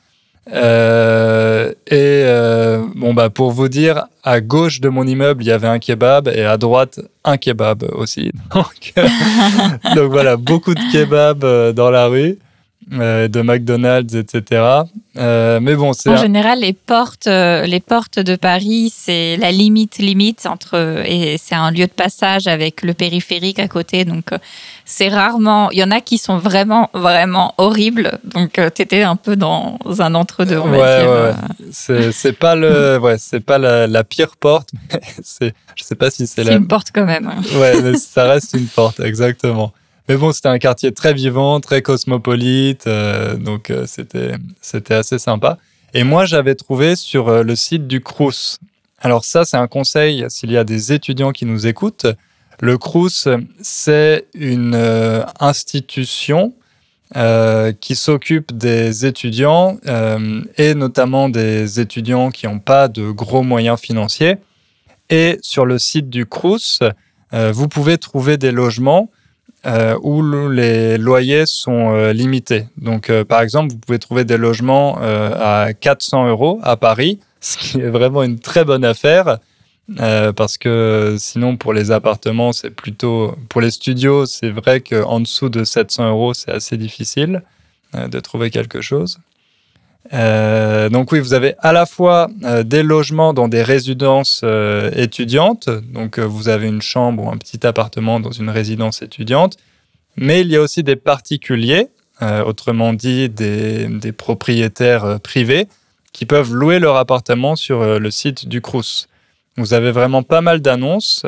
Euh, 0.53 1.71
et 1.87 2.21
euh, 2.25 2.83
bon, 2.95 3.13
bah, 3.13 3.29
pour 3.29 3.51
vous 3.51 3.67
dire, 3.67 4.05
à 4.23 4.41
gauche 4.41 4.79
de 4.79 4.89
mon 4.89 5.05
immeuble, 5.05 5.43
il 5.43 5.47
y 5.47 5.51
avait 5.51 5.67
un 5.67 5.79
kebab 5.79 6.27
et 6.27 6.43
à 6.43 6.57
droite, 6.57 6.99
un 7.23 7.37
kebab 7.37 7.83
aussi. 7.93 8.31
Donc, 8.53 8.93
donc 9.95 10.11
voilà, 10.11 10.37
beaucoup 10.37 10.73
de 10.73 10.91
kebabs 10.91 11.73
dans 11.73 11.89
la 11.89 12.07
rue. 12.07 12.37
Euh, 12.93 13.27
de 13.27 13.41
McDonald's, 13.41 14.13
etc. 14.13 14.63
Euh, 15.17 15.59
mais 15.59 15.73
bon, 15.73 15.93
c'est 15.93 16.11
en 16.11 16.17
général 16.17 16.59
les 16.59 16.73
portes, 16.73 17.25
euh, 17.25 17.65
les 17.65 17.79
portes 17.79 18.19
de 18.19 18.35
Paris, 18.35 18.93
c'est 18.95 19.37
la 19.37 19.51
limite 19.51 19.97
limite 19.97 20.45
entre 20.45 21.01
et 21.03 21.37
c'est 21.39 21.55
un 21.55 21.71
lieu 21.71 21.87
de 21.87 21.91
passage 21.91 22.45
avec 22.45 22.83
le 22.83 22.93
périphérique 22.93 23.57
à 23.57 23.67
côté, 23.67 24.05
donc 24.05 24.29
c'est 24.85 25.07
rarement. 25.07 25.71
Il 25.71 25.79
y 25.79 25.83
en 25.83 25.89
a 25.89 25.99
qui 25.99 26.19
sont 26.19 26.37
vraiment 26.37 26.91
vraiment 26.93 27.55
horribles, 27.57 28.19
donc 28.23 28.61
tu 28.75 28.81
étais 28.83 29.01
un 29.01 29.15
peu 29.15 29.35
dans 29.35 29.79
un 29.97 30.13
entre 30.13 30.45
deux, 30.45 30.59
on 30.59 30.67
va 30.67 30.99
dire. 30.99 31.09
Ouais. 31.09 32.11
C'est 32.11 32.37
pas 32.37 32.55
le, 32.55 32.99
ouais, 33.01 33.15
c'est 33.17 33.39
pas 33.39 33.57
la, 33.57 34.03
pire 34.03 34.37
porte, 34.39 34.69
mais 34.93 35.01
c'est, 35.23 35.55
je 35.75 35.83
sais 35.83 35.95
pas 35.95 36.11
si 36.11 36.27
c'est 36.27 36.43
la. 36.43 36.51
C'est 36.51 36.57
une 36.57 36.67
porte 36.67 36.89
quand 36.93 37.05
même. 37.05 37.31
Ouais, 37.55 37.81
mais 37.81 37.97
ça 37.97 38.25
reste 38.25 38.53
une 38.53 38.67
porte, 38.67 38.99
exactement. 38.99 39.73
Mais 40.07 40.17
bon, 40.17 40.31
c'était 40.31 40.49
un 40.49 40.59
quartier 40.59 40.91
très 40.91 41.13
vivant, 41.13 41.59
très 41.59 41.81
cosmopolite, 41.81 42.85
euh, 42.85 43.35
donc 43.37 43.71
euh, 43.71 43.85
c'était 43.87 44.33
c'était 44.61 44.93
assez 44.93 45.17
sympa. 45.17 45.57
Et 45.95 46.03
moi, 46.03 46.25
j'avais 46.25 46.53
trouvé 46.53 46.95
sur 46.95 47.29
euh, 47.29 47.41
le 47.41 47.55
site 47.55 47.87
du 47.87 48.01
Crous. 48.01 48.59
Alors 48.99 49.25
ça, 49.25 49.45
c'est 49.45 49.57
un 49.57 49.67
conseil 49.67 50.25
s'il 50.29 50.51
y 50.51 50.57
a 50.57 50.63
des 50.63 50.93
étudiants 50.93 51.31
qui 51.31 51.45
nous 51.45 51.65
écoutent. 51.65 52.05
Le 52.59 52.77
Crous, 52.77 53.27
c'est 53.61 54.27
une 54.33 54.75
institution 55.39 56.53
qui 57.81 57.95
s'occupe 57.95 58.57
des 58.57 59.05
étudiants 59.05 59.77
et 60.57 60.73
notamment 60.73 61.27
des 61.27 61.81
étudiants 61.81 62.31
qui 62.31 62.47
n'ont 62.47 62.59
pas 62.59 62.87
de 62.87 63.11
gros 63.11 63.43
moyens 63.43 63.79
financiers. 63.79 64.37
Et 65.09 65.37
sur 65.41 65.65
le 65.65 65.77
site 65.77 66.09
du 66.09 66.25
Crous, 66.25 66.79
vous 67.33 67.67
pouvez 67.67 67.97
trouver 67.97 68.37
des 68.37 68.51
logements 68.51 69.11
euh, 69.65 69.97
où 70.03 70.21
les 70.49 70.97
loyers 70.99 71.47
sont 71.47 71.95
euh, 71.95 72.13
limités. 72.13 72.67
Donc, 72.77 73.09
euh, 73.09 73.25
par 73.25 73.41
exemple, 73.41 73.73
vous 73.73 73.79
pouvez 73.79 73.97
trouver 73.97 74.23
des 74.23 74.37
logements 74.37 74.99
à 74.99 75.73
400 75.73 76.27
euros 76.27 76.59
à 76.61 76.77
Paris, 76.77 77.19
ce 77.41 77.57
qui 77.57 77.79
est 77.79 77.89
vraiment 77.89 78.21
une 78.21 78.39
très 78.39 78.63
bonne 78.63 78.85
affaire. 78.85 79.39
parce 80.35 80.57
que 80.57 81.15
sinon, 81.17 81.57
pour 81.57 81.73
les 81.73 81.91
appartements, 81.91 82.53
c'est 82.53 82.69
plutôt. 82.69 83.35
Pour 83.49 83.61
les 83.61 83.71
studios, 83.71 84.25
c'est 84.25 84.51
vrai 84.51 84.81
qu'en 84.81 85.19
dessous 85.19 85.49
de 85.49 85.63
700 85.63 86.09
euros, 86.09 86.33
c'est 86.33 86.51
assez 86.51 86.77
difficile 86.77 87.41
de 87.93 88.19
trouver 88.19 88.51
quelque 88.51 88.81
chose. 88.81 89.19
Euh, 90.13 90.89
donc 90.89 91.11
oui, 91.11 91.19
vous 91.19 91.33
avez 91.33 91.55
à 91.59 91.73
la 91.73 91.85
fois 91.85 92.29
euh, 92.43 92.63
des 92.63 92.83
logements 92.83 93.33
dans 93.33 93.47
des 93.47 93.63
résidences 93.63 94.41
euh, 94.43 94.91
étudiantes, 94.95 95.69
donc 95.69 96.19
vous 96.19 96.47
avez 96.47 96.67
une 96.67 96.81
chambre 96.81 97.23
ou 97.23 97.29
un 97.29 97.37
petit 97.37 97.65
appartement 97.65 98.19
dans 98.19 98.31
une 98.31 98.49
résidence 98.49 99.01
étudiante, 99.01 99.57
mais 100.15 100.41
il 100.41 100.47
y 100.47 100.55
a 100.55 100.61
aussi 100.61 100.83
des 100.83 100.95
particuliers, 100.95 101.87
autrement 102.21 102.93
dit 102.93 103.27
des, 103.27 103.87
des 103.87 104.13
propriétaires 104.13 105.19
privés, 105.19 105.67
qui 106.13 106.25
peuvent 106.25 106.53
louer 106.53 106.79
leur 106.79 106.95
appartement 106.95 107.57
sur 107.57 107.99
le 107.99 108.11
site 108.11 108.47
du 108.47 108.61
Crous. 108.61 109.09
Vous 109.57 109.73
avez 109.73 109.91
vraiment 109.91 110.23
pas 110.23 110.39
mal 110.39 110.61
d'annonces 110.61 111.25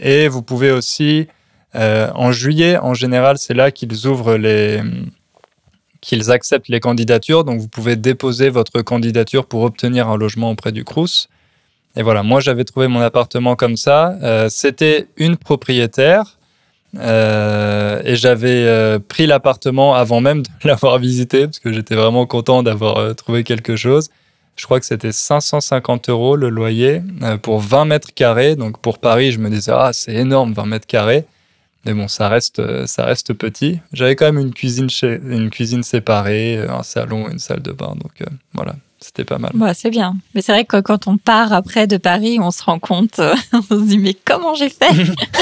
et 0.00 0.26
vous 0.26 0.42
pouvez 0.42 0.72
aussi, 0.72 1.28
en 1.74 2.32
juillet 2.32 2.78
en 2.78 2.94
général, 2.94 3.38
c'est 3.38 3.54
là 3.54 3.70
qu'ils 3.70 4.08
ouvrent 4.08 4.34
les 4.34 4.82
qu'ils 6.02 6.30
acceptent 6.30 6.68
les 6.68 6.80
candidatures. 6.80 7.44
Donc, 7.44 7.60
vous 7.60 7.68
pouvez 7.68 7.96
déposer 7.96 8.50
votre 8.50 8.82
candidature 8.82 9.46
pour 9.46 9.62
obtenir 9.62 10.08
un 10.08 10.18
logement 10.18 10.50
auprès 10.50 10.72
du 10.72 10.84
Crous. 10.84 11.28
Et 11.96 12.02
voilà, 12.02 12.22
moi, 12.22 12.40
j'avais 12.40 12.64
trouvé 12.64 12.88
mon 12.88 13.00
appartement 13.00 13.56
comme 13.56 13.76
ça. 13.76 14.16
Euh, 14.22 14.48
c'était 14.50 15.06
une 15.16 15.38
propriétaire. 15.38 16.38
Euh, 16.98 18.02
et 18.04 18.16
j'avais 18.16 18.66
euh, 18.66 18.98
pris 18.98 19.26
l'appartement 19.26 19.94
avant 19.94 20.20
même 20.20 20.42
de 20.42 20.48
l'avoir 20.64 20.98
visité 20.98 21.46
parce 21.46 21.58
que 21.58 21.72
j'étais 21.72 21.94
vraiment 21.94 22.26
content 22.26 22.62
d'avoir 22.62 23.14
trouvé 23.14 23.44
quelque 23.44 23.76
chose. 23.76 24.10
Je 24.56 24.66
crois 24.66 24.78
que 24.78 24.84
c'était 24.84 25.12
550 25.12 26.10
euros 26.10 26.36
le 26.36 26.50
loyer 26.50 27.00
pour 27.40 27.60
20 27.60 27.86
mètres 27.86 28.12
carrés. 28.12 28.56
Donc 28.56 28.78
pour 28.78 28.98
Paris, 28.98 29.32
je 29.32 29.38
me 29.38 29.48
disais, 29.48 29.72
ah, 29.74 29.90
c'est 29.94 30.12
énorme, 30.12 30.52
20 30.52 30.66
mètres 30.66 30.86
carrés. 30.86 31.24
Mais 31.84 31.94
bon, 31.94 32.06
ça 32.06 32.28
reste, 32.28 32.60
euh, 32.60 32.86
ça 32.86 33.04
reste 33.04 33.32
petit. 33.32 33.80
J'avais 33.92 34.14
quand 34.14 34.26
même 34.26 34.38
une 34.38 34.54
cuisine, 34.54 34.88
chez, 34.88 35.18
une 35.24 35.50
cuisine 35.50 35.82
séparée, 35.82 36.56
euh, 36.56 36.70
un 36.70 36.84
salon, 36.84 37.28
une 37.28 37.40
salle 37.40 37.60
de 37.60 37.72
bain. 37.72 37.94
Donc 38.00 38.12
euh, 38.20 38.26
voilà, 38.54 38.76
c'était 39.00 39.24
pas 39.24 39.38
mal. 39.38 39.50
Ouais, 39.56 39.74
c'est 39.74 39.90
bien. 39.90 40.16
Mais 40.32 40.42
c'est 40.42 40.52
vrai 40.52 40.64
que 40.64 40.80
quand 40.80 41.08
on 41.08 41.16
part 41.16 41.52
après 41.52 41.88
de 41.88 41.96
Paris, 41.96 42.38
on 42.40 42.52
se 42.52 42.62
rend 42.62 42.78
compte, 42.78 43.20
on 43.52 43.62
se 43.62 43.82
dit, 43.82 43.98
mais 43.98 44.14
comment 44.14 44.54
j'ai 44.54 44.68
fait 44.68 44.94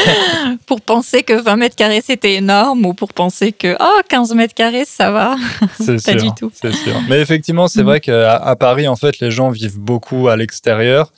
pour 0.67 0.81
penser 0.81 1.25
que 1.25 1.35
20 1.35 1.57
mètres 1.57 1.77
carrés 1.77 2.03
c'était 2.03 2.37
énorme 2.37 2.87
ou 2.87 2.95
pour 2.95 3.13
penser 3.13 3.53
que 3.53 3.77
oh, 3.79 4.01
15 4.09 4.35
mètres 4.35 4.55
carrés 4.55 4.87
ça 4.87 5.11
va? 5.11 5.37
C'est 5.79 6.03
Pas 6.05 6.15
du 6.15 6.31
tout. 6.39 6.51
C'est 6.55 6.73
sûr. 6.73 6.95
Mais 7.11 7.21
effectivement, 7.21 7.69
c'est 7.69 7.83
mm. 7.83 7.87
vrai 7.87 8.01
qu'à 8.01 8.35
à 8.35 8.57
Paris, 8.57 8.89
en 8.89 8.97
fait, 8.97 9.21
les 9.21 9.31
gens 9.31 9.51
vivent 9.51 9.79
beaucoup 9.79 10.29
à 10.29 10.37
l'extérieur. 10.37 11.13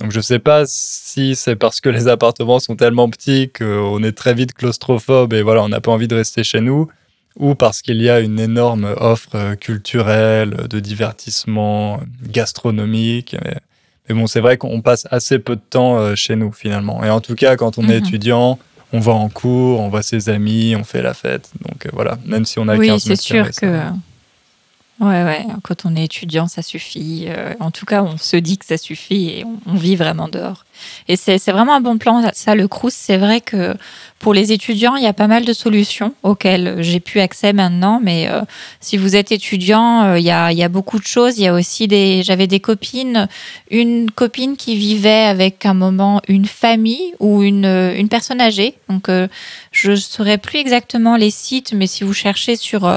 Donc 0.00 0.12
je 0.12 0.18
ne 0.18 0.22
sais 0.22 0.38
pas 0.38 0.64
si 0.66 1.34
c'est 1.34 1.56
parce 1.56 1.80
que 1.80 1.88
les 1.96 2.08
appartements 2.08 2.60
sont 2.60 2.76
tellement 2.76 3.08
petits 3.08 3.50
qu'on 3.50 4.02
est 4.02 4.12
très 4.12 4.34
vite 4.34 4.52
claustrophobe 4.52 5.32
et 5.32 5.42
voilà, 5.42 5.62
on 5.62 5.68
n'a 5.68 5.80
pas 5.80 5.92
envie 5.92 6.08
de 6.08 6.14
rester 6.14 6.44
chez 6.44 6.60
nous, 6.60 6.88
ou 7.38 7.54
parce 7.54 7.82
qu'il 7.82 8.00
y 8.00 8.08
a 8.08 8.20
une 8.20 8.40
énorme 8.40 8.94
offre 8.98 9.54
culturelle, 9.56 10.66
de 10.68 10.80
divertissement, 10.80 12.00
gastronomique. 12.22 13.36
Mais, 13.44 14.14
bon, 14.14 14.26
c'est 14.26 14.40
vrai 14.40 14.56
qu'on 14.56 14.80
passe 14.80 15.06
assez 15.10 15.38
peu 15.38 15.56
de 15.56 15.60
temps 15.68 15.98
euh, 15.98 16.14
chez 16.14 16.36
nous 16.36 16.52
finalement. 16.52 17.04
Et 17.04 17.10
en 17.10 17.20
tout 17.20 17.34
cas, 17.34 17.56
quand 17.56 17.78
on 17.78 17.82
est 17.84 18.00
mhm. 18.00 18.06
étudiant, 18.06 18.58
on 18.92 19.00
va 19.00 19.12
en 19.12 19.28
cours, 19.28 19.80
on 19.80 19.88
voit 19.88 20.02
ses 20.02 20.28
amis, 20.28 20.74
on 20.76 20.84
fait 20.84 21.02
la 21.02 21.12
fête. 21.12 21.50
Donc 21.66 21.86
euh, 21.86 21.90
voilà, 21.92 22.18
même 22.24 22.44
si 22.46 22.58
on 22.58 22.68
a 22.68 22.76
oui, 22.76 22.86
15 22.86 23.02
c'est 23.02 23.16
sûr 23.16 23.50
que 23.50 23.80
Ouais, 24.98 25.24
ouais, 25.24 25.44
quand 25.62 25.84
on 25.84 25.94
est 25.94 26.04
étudiant, 26.04 26.48
ça 26.48 26.62
suffit. 26.62 27.26
Euh, 27.28 27.52
en 27.60 27.70
tout 27.70 27.84
cas, 27.84 28.02
on 28.02 28.16
se 28.16 28.36
dit 28.36 28.56
que 28.56 28.64
ça 28.64 28.78
suffit 28.78 29.28
et 29.28 29.44
on, 29.66 29.74
vit 29.74 29.94
vraiment 29.94 30.26
dehors. 30.26 30.64
Et 31.08 31.16
c'est 31.16 31.38
vraiment 31.48 31.74
un 31.74 31.80
bon 31.82 31.98
plan, 31.98 32.22
ça, 32.32 32.54
le 32.54 32.66
Crous. 32.66 32.94
C'est 32.94 33.18
vrai 33.18 33.42
que 33.42 33.76
pour 34.18 34.32
les 34.32 34.52
étudiants, 34.52 34.96
il 34.96 35.02
y 35.02 35.06
a 35.06 35.12
pas 35.12 35.26
mal 35.26 35.44
de 35.44 35.52
solutions 35.52 36.14
auxquelles 36.22 36.76
j'ai 36.80 37.00
pu 37.00 37.20
accès 37.20 37.52
maintenant. 37.52 38.00
Mais 38.02 38.28
euh, 38.28 38.40
si 38.80 38.96
vous 38.96 39.16
êtes 39.16 39.32
étudiant, 39.32 40.02
euh, 40.04 40.18
il, 40.18 40.24
y 40.24 40.30
a, 40.30 40.50
y 40.52 40.62
a 40.62 40.68
beaucoup 40.70 40.98
de 40.98 41.06
choses. 41.06 41.38
Il 41.38 41.44
y 41.44 41.46
a 41.46 41.52
aussi 41.52 41.88
des. 41.88 42.22
J'avais 42.22 42.46
des 42.46 42.60
copines, 42.60 43.28
une 43.70 44.10
copine 44.10 44.56
qui 44.56 44.76
vivait 44.76 45.24
avec 45.24 45.66
un 45.66 45.74
moment 45.74 46.22
une 46.26 46.46
famille 46.46 47.12
ou 47.20 47.42
une, 47.42 47.66
une 47.66 48.08
personne 48.08 48.40
âgée. 48.40 48.74
Donc, 48.88 49.10
je 49.72 49.90
ne 49.90 49.96
saurais 49.96 50.38
plus 50.38 50.58
exactement 50.58 51.16
les 51.16 51.30
sites, 51.30 51.74
mais 51.74 51.86
si 51.86 52.04
vous 52.04 52.14
cherchez 52.14 52.56
sur, 52.56 52.90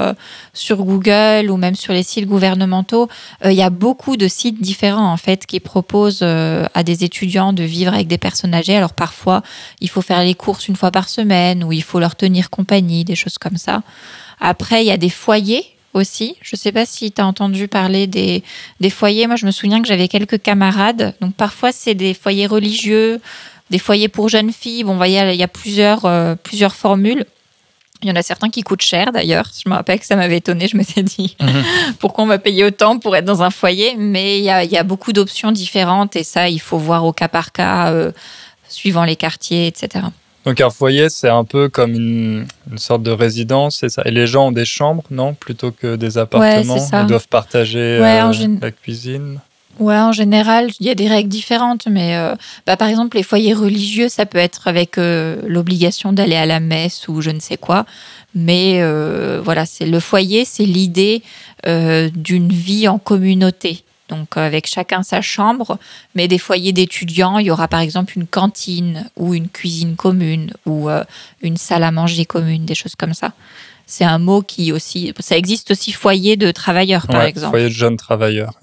sur 0.54 0.84
Google 0.84 1.50
ou 1.50 1.56
même 1.56 1.74
sur 1.74 1.89
les 1.92 2.02
sites 2.02 2.26
gouvernementaux, 2.26 3.08
il 3.44 3.52
y 3.52 3.62
a 3.62 3.70
beaucoup 3.70 4.16
de 4.16 4.28
sites 4.28 4.60
différents 4.60 5.12
en 5.12 5.16
fait 5.16 5.46
qui 5.46 5.60
proposent 5.60 6.22
à 6.22 6.82
des 6.82 7.04
étudiants 7.04 7.52
de 7.52 7.62
vivre 7.62 7.94
avec 7.94 8.08
des 8.08 8.18
personnes 8.18 8.54
âgées. 8.54 8.76
Alors 8.76 8.92
parfois, 8.92 9.42
il 9.80 9.88
faut 9.88 10.02
faire 10.02 10.22
les 10.22 10.34
courses 10.34 10.68
une 10.68 10.76
fois 10.76 10.90
par 10.90 11.08
semaine 11.08 11.64
ou 11.64 11.72
il 11.72 11.82
faut 11.82 12.00
leur 12.00 12.16
tenir 12.16 12.50
compagnie, 12.50 13.04
des 13.04 13.16
choses 13.16 13.38
comme 13.38 13.56
ça. 13.56 13.82
Après, 14.40 14.82
il 14.82 14.86
y 14.86 14.90
a 14.90 14.96
des 14.96 15.10
foyers 15.10 15.64
aussi. 15.94 16.36
Je 16.42 16.56
ne 16.56 16.58
sais 16.58 16.72
pas 16.72 16.86
si 16.86 17.12
tu 17.12 17.20
as 17.20 17.26
entendu 17.26 17.68
parler 17.68 18.06
des, 18.06 18.42
des 18.80 18.90
foyers. 18.90 19.26
Moi, 19.26 19.36
je 19.36 19.46
me 19.46 19.50
souviens 19.50 19.82
que 19.82 19.88
j'avais 19.88 20.08
quelques 20.08 20.40
camarades. 20.40 21.14
Donc 21.20 21.34
parfois, 21.34 21.72
c'est 21.72 21.94
des 21.94 22.14
foyers 22.14 22.46
religieux, 22.46 23.20
des 23.70 23.78
foyers 23.78 24.08
pour 24.08 24.28
jeunes 24.28 24.52
filles. 24.52 24.84
Bon, 24.84 25.02
il 25.04 25.12
y 25.12 25.42
a, 25.42 25.48
plusieurs, 25.48 26.04
euh, 26.04 26.34
plusieurs 26.34 26.74
formules. 26.74 27.24
Il 28.02 28.08
y 28.08 28.12
en 28.12 28.16
a 28.16 28.22
certains 28.22 28.48
qui 28.48 28.62
coûtent 28.62 28.82
cher 28.82 29.12
d'ailleurs. 29.12 29.46
Je 29.62 29.68
me 29.68 29.74
rappelle 29.74 29.98
que 29.98 30.06
ça 30.06 30.16
m'avait 30.16 30.38
étonné. 30.38 30.68
Je 30.68 30.76
me 30.76 30.82
suis 30.82 31.02
dit 31.02 31.36
mhm. 31.40 31.62
pourquoi 31.98 32.24
on 32.24 32.26
va 32.26 32.38
payer 32.38 32.64
autant 32.64 32.98
pour 32.98 33.16
être 33.16 33.24
dans 33.24 33.42
un 33.42 33.50
foyer? 33.50 33.94
Mais 33.96 34.38
il 34.38 34.44
y 34.44 34.50
a, 34.50 34.82
beaucoup 34.82 35.12
d'options 35.12 35.52
différentes 35.52 36.16
et 36.16 36.24
ça, 36.24 36.48
il 36.48 36.60
faut 36.60 36.78
voir 36.78 37.04
au 37.04 37.12
cas 37.12 37.28
par 37.28 37.52
cas, 37.52 37.92
euh, 37.92 38.12
suivant 38.68 39.04
les 39.04 39.16
quartiers, 39.16 39.66
etc. 39.66 40.06
Donc 40.46 40.60
un 40.60 40.70
foyer, 40.70 41.10
c'est 41.10 41.28
un 41.28 41.44
peu 41.44 41.68
comme 41.68 41.94
une, 41.94 42.46
sorte 42.76 43.02
de 43.02 43.10
résidence, 43.10 43.78
c'est 43.80 43.90
ça? 43.90 44.02
Et 44.06 44.10
les 44.10 44.26
gens 44.26 44.48
ont 44.48 44.52
des 44.52 44.64
chambres, 44.64 45.04
non? 45.10 45.34
Plutôt 45.34 45.70
que 45.70 45.96
des 45.96 46.16
appartements? 46.16 46.76
Ils 46.92 47.06
doivent 47.06 47.28
partager 47.28 47.98
euh, 48.00 48.58
la 48.62 48.70
cuisine? 48.70 49.40
Ouais, 49.80 49.96
en 49.96 50.12
général, 50.12 50.70
il 50.78 50.86
y 50.86 50.90
a 50.90 50.94
des 50.94 51.08
règles 51.08 51.30
différentes, 51.30 51.88
mais 51.88 52.14
euh, 52.14 52.34
bah, 52.66 52.76
par 52.76 52.88
exemple, 52.88 53.16
les 53.16 53.22
foyers 53.22 53.54
religieux, 53.54 54.10
ça 54.10 54.26
peut 54.26 54.36
être 54.36 54.68
avec 54.68 54.98
euh, 54.98 55.40
l'obligation 55.46 56.12
d'aller 56.12 56.36
à 56.36 56.44
la 56.44 56.60
messe 56.60 57.08
ou 57.08 57.22
je 57.22 57.30
ne 57.30 57.40
sais 57.40 57.56
quoi. 57.56 57.86
Mais 58.34 58.82
euh, 58.82 59.40
voilà, 59.42 59.64
c'est 59.64 59.86
le 59.86 59.98
foyer, 59.98 60.44
c'est 60.44 60.66
l'idée 60.66 61.22
d'une 61.64 62.48
vie 62.50 62.88
en 62.88 62.98
communauté. 62.98 63.84
donc 64.08 64.36
avec 64.36 64.66
chacun 64.66 65.02
sa 65.02 65.20
chambre, 65.20 65.78
mais 66.14 66.26
des 66.26 66.38
foyers 66.38 66.72
d'étudiants, 66.72 67.38
il 67.38 67.46
y 67.46 67.50
aura 67.50 67.68
par 67.68 67.80
exemple 67.80 68.14
une 68.16 68.26
cantine 68.26 69.10
ou 69.16 69.34
une 69.34 69.48
cuisine 69.48 69.94
commune 69.94 70.52
ou 70.64 70.88
une 71.42 71.56
salle 71.58 71.84
à 71.84 71.90
manger 71.90 72.24
commune, 72.24 72.64
des 72.64 72.74
choses 72.74 72.96
comme 72.96 73.12
ça. 73.12 73.32
C'est 73.86 74.04
un 74.04 74.18
mot 74.18 74.40
qui 74.40 74.72
aussi, 74.72 75.12
ça 75.20 75.36
existe 75.36 75.70
aussi 75.70 75.92
foyer 75.92 76.36
de 76.36 76.50
travailleurs 76.50 77.06
par 77.08 77.24
exemple. 77.24 77.50
Foyer 77.50 77.68
de 77.68 77.74
jeunes 77.74 77.98
travailleurs. 77.98 78.54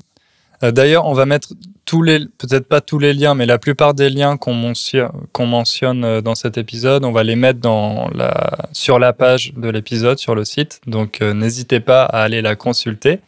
D'ailleurs, 0.62 1.06
on 1.06 1.14
va 1.14 1.26
mettre 1.26 1.50
tous 1.88 2.04
les, 2.04 2.20
peut-être 2.20 2.68
pas 2.68 2.82
tous 2.82 3.00
les 3.00 3.14
liens, 3.14 3.34
mais 3.34 3.46
la 3.46 3.58
plupart 3.58 3.94
des 3.94 4.10
liens 4.10 4.38
qu'on 4.38 4.54
mentionne, 4.54 6.04
euh, 6.04 6.22
dans 6.22 6.36
cet 6.36 6.58
épisode, 6.58 7.06
on 7.06 7.14
va 7.14 7.24
les 7.24 7.38
mettre 7.38 7.60
dans 7.60 8.10
la, 8.14 8.68
sur 8.74 9.00
la 9.00 9.14
page 9.14 9.54
de 9.56 9.70
l'épisode, 9.70 10.20
sur 10.20 10.36
le 10.36 10.44
site. 10.44 10.82
Donc, 10.86 11.22
euh, 11.22 11.34
n'hésitez 11.34 11.80
pas 11.80 12.04
à 12.04 12.22
aller 12.24 12.42
la 12.42 12.56
consulter 12.56 13.20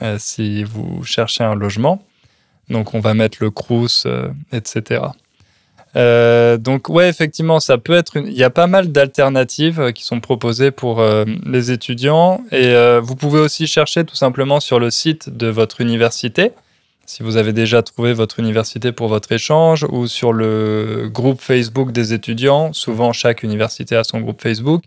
euh, 0.00 0.16
si 0.18 0.64
vous 0.64 1.04
cherchez 1.04 1.44
un 1.44 1.54
logement. 1.54 2.02
Donc, 2.70 2.94
on 2.94 3.00
va 3.00 3.12
mettre 3.12 3.38
le 3.42 3.50
Crous, 3.50 4.06
etc. 4.50 5.02
donc, 5.94 6.88
ouais, 6.88 7.08
effectivement, 7.08 7.60
ça 7.60 7.78
peut 7.78 7.94
être. 7.94 8.16
Il 8.16 8.32
y 8.32 8.42
a 8.42 8.50
pas 8.50 8.66
mal 8.66 8.90
d'alternatives 8.90 9.92
qui 9.92 10.04
sont 10.04 10.18
proposées 10.18 10.72
pour 10.72 11.00
les 11.46 11.70
étudiants. 11.70 12.42
Et 12.50 12.74
vous 13.00 13.14
pouvez 13.14 13.38
aussi 13.38 13.68
chercher 13.68 14.04
tout 14.04 14.16
simplement 14.16 14.58
sur 14.58 14.80
le 14.80 14.90
site 14.90 15.30
de 15.30 15.46
votre 15.46 15.80
université 15.80 16.50
si 17.06 17.22
vous 17.22 17.36
avez 17.36 17.52
déjà 17.52 17.82
trouvé 17.82 18.12
votre 18.12 18.40
université 18.40 18.92
pour 18.92 19.08
votre 19.08 19.30
échange 19.32 19.86
ou 19.90 20.06
sur 20.06 20.32
le 20.32 21.08
groupe 21.10 21.40
Facebook 21.40 21.92
des 21.92 22.12
étudiants. 22.12 22.72
Souvent, 22.72 23.12
chaque 23.12 23.42
université 23.42 23.96
a 23.96 24.04
son 24.04 24.20
groupe 24.20 24.42
Facebook. 24.42 24.82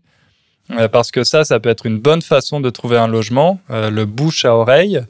Euh, 0.71 0.87
parce 0.87 1.11
que 1.11 1.23
ça, 1.23 1.43
ça 1.43 1.59
peut 1.59 1.69
être 1.69 1.85
une 1.85 1.97
bonne 1.97 2.21
façon 2.21 2.59
de 2.59 2.69
trouver 2.69 2.97
un 2.97 3.07
logement, 3.07 3.59
euh, 3.71 3.89
le 3.89 4.05
bouche 4.05 4.45
à 4.45 4.55
oreille. 4.55 5.01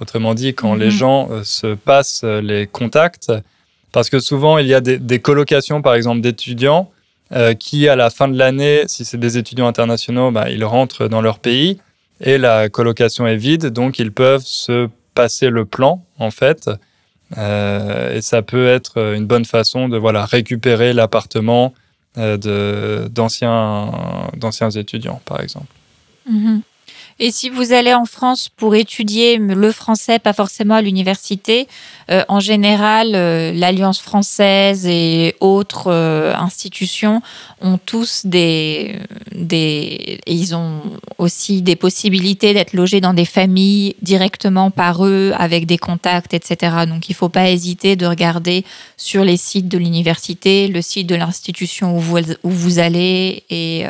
Autrement 0.00 0.34
dit, 0.34 0.54
quand 0.54 0.74
les 0.74 0.86
mhm. 0.86 0.92
gens 0.92 1.28
euh, 1.30 1.42
se 1.42 1.74
passent 1.74 2.22
les 2.24 2.66
contacts. 2.66 3.32
Parce 3.90 4.08
que 4.08 4.20
souvent, 4.20 4.58
il 4.58 4.68
y 4.68 4.74
a 4.74 4.80
des, 4.80 5.18
colocations, 5.18 5.82
par 5.82 5.94
exemple, 5.94 6.20
d'étudiants 6.20 6.92
qui, 7.58 7.88
à 7.88 7.96
la 7.96 8.10
fin 8.10 8.28
de 8.28 8.36
l'année, 8.36 8.82
si 8.86 9.04
c'est 9.04 9.18
des 9.18 9.36
étudiants 9.36 9.66
internationaux, 9.66 10.30
bah, 10.30 10.50
ils 10.50 10.64
rentrent 10.64 11.08
dans 11.08 11.20
leur 11.20 11.38
pays 11.40 11.78
et 12.20 12.38
la 12.38 12.68
colocation 12.68 13.26
est 13.26 13.36
vide, 13.36 13.66
donc 13.66 13.98
ils 13.98 14.12
peuvent 14.12 14.44
se 14.44 14.88
passer 15.14 15.48
le 15.48 15.64
plan, 15.64 16.04
en 16.20 16.30
fait. 16.30 16.70
Euh, 17.38 18.16
et 18.16 18.22
ça 18.22 18.42
peut 18.42 18.66
être 18.66 19.14
une 19.14 19.26
bonne 19.26 19.44
façon 19.44 19.88
de 19.88 19.96
voilà, 19.96 20.24
récupérer 20.24 20.92
l'appartement 20.92 21.74
euh, 22.18 23.08
d'anciens 23.08 24.70
étudiants, 24.70 25.20
par 25.24 25.40
exemple. 25.40 25.72
Mm-hmm. 26.30 26.60
Et 27.22 27.30
si 27.32 27.50
vous 27.50 27.74
allez 27.74 27.92
en 27.92 28.06
France 28.06 28.48
pour 28.48 28.74
étudier 28.74 29.36
le 29.36 29.72
français, 29.72 30.18
pas 30.18 30.32
forcément 30.32 30.76
à 30.76 30.80
l'université, 30.80 31.68
euh, 32.10 32.24
en 32.28 32.40
général, 32.40 33.12
euh, 33.14 33.52
l'Alliance 33.52 34.00
française 34.00 34.86
et 34.86 35.36
autres 35.40 35.88
euh, 35.88 36.34
institutions 36.34 37.20
ont 37.60 37.76
tous 37.76 38.24
des, 38.24 38.98
des, 39.32 40.18
ils 40.26 40.54
ont 40.54 40.80
aussi 41.18 41.60
des 41.60 41.76
possibilités 41.76 42.54
d'être 42.54 42.72
logés 42.72 43.02
dans 43.02 43.12
des 43.12 43.26
familles 43.26 43.96
directement 44.00 44.70
par 44.70 45.04
eux, 45.04 45.32
avec 45.36 45.66
des 45.66 45.76
contacts, 45.76 46.32
etc. 46.32 46.86
Donc 46.88 47.10
il 47.10 47.12
ne 47.12 47.16
faut 47.16 47.28
pas 47.28 47.50
hésiter 47.50 47.96
de 47.96 48.06
regarder 48.06 48.64
sur 48.96 49.24
les 49.24 49.36
sites 49.36 49.68
de 49.68 49.76
l'université, 49.76 50.68
le 50.68 50.80
site 50.80 51.06
de 51.06 51.16
l'institution 51.16 51.94
où 51.94 52.00
vous, 52.00 52.16
où 52.44 52.50
vous 52.50 52.78
allez, 52.78 53.44
et, 53.50 53.80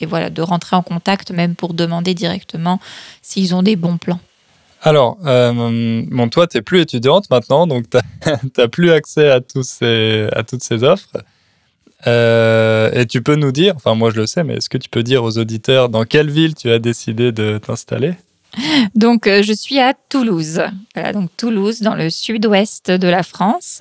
et 0.00 0.06
voilà, 0.06 0.28
de 0.28 0.42
rentrer 0.42 0.76
en 0.76 0.82
contact 0.82 1.30
même 1.30 1.54
pour 1.54 1.72
demander 1.72 2.12
directement 2.12 2.73
s'ils 3.22 3.54
ont 3.54 3.62
des 3.62 3.76
bons 3.76 3.98
plans. 3.98 4.20
Alors, 4.84 5.16
euh, 5.24 6.02
bon, 6.10 6.28
toi, 6.28 6.46
tu 6.46 6.58
n'es 6.58 6.62
plus 6.62 6.80
étudiante 6.80 7.30
maintenant, 7.30 7.66
donc 7.66 7.86
tu 7.88 7.98
n'as 8.58 8.68
plus 8.68 8.90
accès 8.90 9.30
à, 9.30 9.40
tous 9.40 9.62
ces, 9.62 10.28
à 10.32 10.42
toutes 10.42 10.62
ces 10.62 10.84
offres. 10.84 11.24
Euh, 12.06 12.92
et 12.92 13.06
tu 13.06 13.22
peux 13.22 13.36
nous 13.36 13.50
dire, 13.50 13.72
enfin 13.76 13.94
moi 13.94 14.10
je 14.10 14.16
le 14.16 14.26
sais, 14.26 14.44
mais 14.44 14.56
est-ce 14.56 14.68
que 14.68 14.76
tu 14.76 14.90
peux 14.90 15.02
dire 15.02 15.24
aux 15.24 15.38
auditeurs 15.38 15.88
dans 15.88 16.04
quelle 16.04 16.30
ville 16.30 16.54
tu 16.54 16.70
as 16.70 16.78
décidé 16.78 17.32
de 17.32 17.56
t'installer? 17.56 18.12
Donc, 18.94 19.26
euh, 19.26 19.42
je 19.42 19.54
suis 19.54 19.80
à 19.80 19.94
Toulouse. 20.10 20.60
Voilà, 20.94 21.14
donc 21.14 21.30
Toulouse, 21.38 21.80
dans 21.80 21.94
le 21.94 22.10
sud-ouest 22.10 22.90
de 22.90 23.08
la 23.08 23.22
France. 23.22 23.80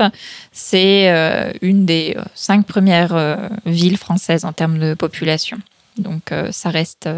C'est 0.53 1.53
une 1.61 1.85
des 1.85 2.15
cinq 2.33 2.65
premières 2.65 3.49
villes 3.65 3.97
françaises 3.97 4.45
en 4.45 4.53
termes 4.53 4.79
de 4.79 4.93
population. 4.93 5.57
Donc, 5.97 6.33
ça 6.51 6.69
reste 6.69 7.09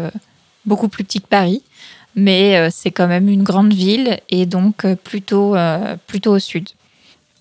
beaucoup 0.66 0.88
plus 0.88 1.04
petit 1.04 1.20
que 1.20 1.26
Paris, 1.26 1.62
mais 2.14 2.56
euh, 2.56 2.68
c'est 2.70 2.90
quand 2.90 3.06
même 3.06 3.28
une 3.28 3.42
grande 3.42 3.72
ville 3.72 4.18
et 4.28 4.46
donc 4.46 4.84
euh, 4.84 4.96
plutôt, 4.96 5.54
euh, 5.54 5.96
plutôt 6.06 6.32
au 6.32 6.38
sud. 6.38 6.68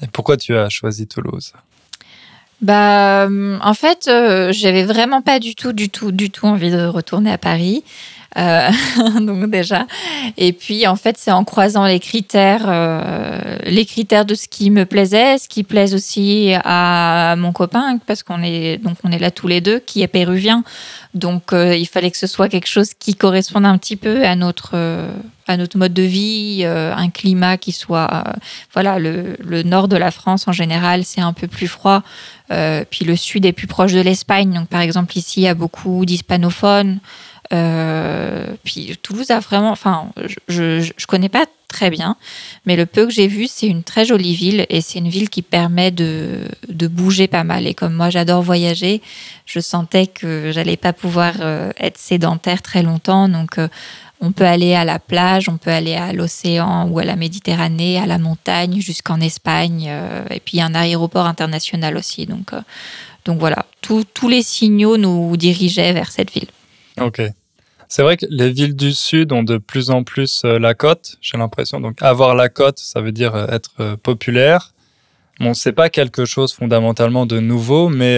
Et 0.01 0.07
pourquoi 0.07 0.37
tu 0.37 0.55
as 0.55 0.69
choisi 0.69 1.07
Toulouse? 1.07 1.53
Bah, 2.61 3.27
en 3.29 3.73
fait, 3.73 4.09
j'avais 4.51 4.85
vraiment 4.85 5.21
pas 5.21 5.39
du 5.39 5.55
tout, 5.55 5.73
du 5.73 5.89
tout, 5.89 6.11
du 6.11 6.29
tout 6.29 6.45
envie 6.45 6.71
de 6.71 6.85
retourner 6.85 7.31
à 7.31 7.37
Paris. 7.37 7.83
Euh, 8.37 8.69
donc 9.21 9.49
déjà. 9.49 9.87
Et 10.37 10.51
puis 10.53 10.87
en 10.87 10.95
fait, 10.95 11.17
c'est 11.17 11.31
en 11.31 11.43
croisant 11.43 11.85
les 11.85 11.99
critères, 11.99 12.65
euh, 12.67 13.57
les 13.63 13.85
critères 13.85 14.25
de 14.25 14.35
ce 14.35 14.47
qui 14.47 14.69
me 14.69 14.85
plaisait, 14.85 15.37
ce 15.37 15.47
qui 15.47 15.63
plaise 15.63 15.93
aussi 15.95 16.53
à 16.63 17.35
mon 17.37 17.53
copain, 17.53 17.97
parce 18.05 18.23
qu'on 18.23 18.43
est 18.43 18.77
donc 18.77 18.97
on 19.03 19.11
est 19.11 19.19
là 19.19 19.31
tous 19.31 19.47
les 19.47 19.61
deux, 19.61 19.79
qui 19.79 20.01
est 20.01 20.07
péruvien. 20.07 20.63
Donc 21.13 21.53
euh, 21.53 21.75
il 21.75 21.87
fallait 21.87 22.11
que 22.11 22.17
ce 22.17 22.27
soit 22.27 22.49
quelque 22.49 22.67
chose 22.67 22.93
qui 22.93 23.15
corresponde 23.15 23.65
un 23.65 23.77
petit 23.77 23.95
peu 23.95 24.25
à 24.25 24.35
notre 24.35 24.75
à 25.47 25.57
notre 25.57 25.77
mode 25.77 25.93
de 25.93 26.01
vie, 26.01 26.65
un 26.65 27.09
climat 27.11 27.57
qui 27.57 27.71
soit 27.71 28.23
voilà 28.73 28.97
le, 28.97 29.37
le, 29.39 29.61
nord 29.61 29.87
de 29.87 29.95
la 29.95 30.09
France 30.09 30.47
en 30.47 30.51
général 30.51 31.05
c'est 31.05 31.21
un 31.21 31.33
peu 31.33 31.47
plus 31.47 31.67
froid, 31.67 32.01
puis 32.49 33.05
le 33.05 33.15
sud 33.15 33.45
est 33.45 33.53
plus 33.53 33.67
proche 33.67 33.93
de 33.93 34.01
l'Espagne. 34.01 34.51
Donc 34.51 34.67
par 34.67 34.81
exemple 34.81 35.15
ici 35.17 35.41
il 35.41 35.43
y 35.43 35.47
a 35.47 35.53
beaucoup 35.53 36.03
d'hispanophones. 36.03 36.99
Euh, 37.53 38.47
puis 38.63 38.97
Toulouse 39.01 39.29
a 39.31 39.39
vraiment, 39.39 39.71
enfin, 39.71 40.07
je, 40.47 40.81
je, 40.81 41.05
connais 41.05 41.29
pas 41.29 41.45
très 41.67 41.89
bien, 41.89 42.15
mais 42.65 42.75
le 42.75 42.85
peu 42.85 43.05
que 43.05 43.11
j'ai 43.11 43.27
vu, 43.27 43.47
c'est 43.47 43.67
une 43.67 43.83
très 43.83 44.05
jolie 44.05 44.35
ville 44.35 44.65
et 44.69 44.81
c'est 44.81 44.99
une 44.99 45.09
ville 45.09 45.29
qui 45.29 45.41
permet 45.41 45.91
de, 45.91 46.47
de, 46.69 46.87
bouger 46.87 47.27
pas 47.27 47.43
mal. 47.43 47.67
Et 47.67 47.73
comme 47.73 47.93
moi, 47.93 48.09
j'adore 48.09 48.41
voyager, 48.41 49.01
je 49.45 49.59
sentais 49.59 50.07
que 50.07 50.51
j'allais 50.51 50.77
pas 50.77 50.93
pouvoir 50.93 51.35
euh, 51.41 51.71
être 51.79 51.97
sédentaire 51.97 52.61
très 52.61 52.81
longtemps. 52.81 53.29
Donc, 53.29 53.59
euh, 53.59 53.67
on 54.21 54.31
peut 54.31 54.45
aller 54.45 54.73
à 54.73 54.85
la 54.85 54.97
plage, 54.97 55.49
on 55.49 55.57
peut 55.57 55.71
aller 55.71 55.95
à 55.95 56.13
l'océan 56.13 56.87
ou 56.89 56.99
à 56.99 57.03
la 57.03 57.15
Méditerranée, 57.15 57.99
à 57.99 58.05
la 58.05 58.17
montagne, 58.17 58.79
jusqu'en 58.79 59.19
Espagne. 59.19 59.91
et 60.29 60.39
puis, 60.39 60.57
il 60.57 60.59
y 60.59 60.61
a 60.61 60.65
un 60.65 60.73
aéroport 60.73 61.25
international 61.25 61.97
aussi. 61.97 62.25
Donc, 62.25 62.51
donc 63.25 63.39
voilà, 63.39 63.65
tous 63.81 64.29
les 64.29 64.41
signaux 64.41 64.97
nous 64.97 65.35
dirigeaient 65.35 65.91
vers 65.91 66.11
cette 66.11 66.31
ville. 66.31 66.47
Ok. 66.99 67.21
C'est 67.87 68.01
vrai 68.01 68.17
que 68.17 68.25
les 68.29 68.51
villes 68.51 68.75
du 68.75 68.93
sud 68.93 69.31
ont 69.31 69.43
de 69.43 69.57
plus 69.57 69.89
en 69.89 70.03
plus 70.03 70.41
euh, 70.43 70.59
la 70.59 70.73
côte, 70.73 71.17
j'ai 71.21 71.37
l'impression. 71.37 71.79
Donc 71.79 72.01
avoir 72.01 72.35
la 72.35 72.49
côte, 72.49 72.79
ça 72.79 73.01
veut 73.01 73.11
dire 73.11 73.35
euh, 73.35 73.47
être 73.47 73.71
euh, 73.79 73.95
populaire. 73.95 74.73
Bon, 75.39 75.53
c'est 75.53 75.73
pas 75.73 75.89
quelque 75.89 76.23
chose 76.23 76.53
fondamentalement 76.53 77.25
de 77.25 77.41
nouveau, 77.41 77.89
mais 77.89 78.17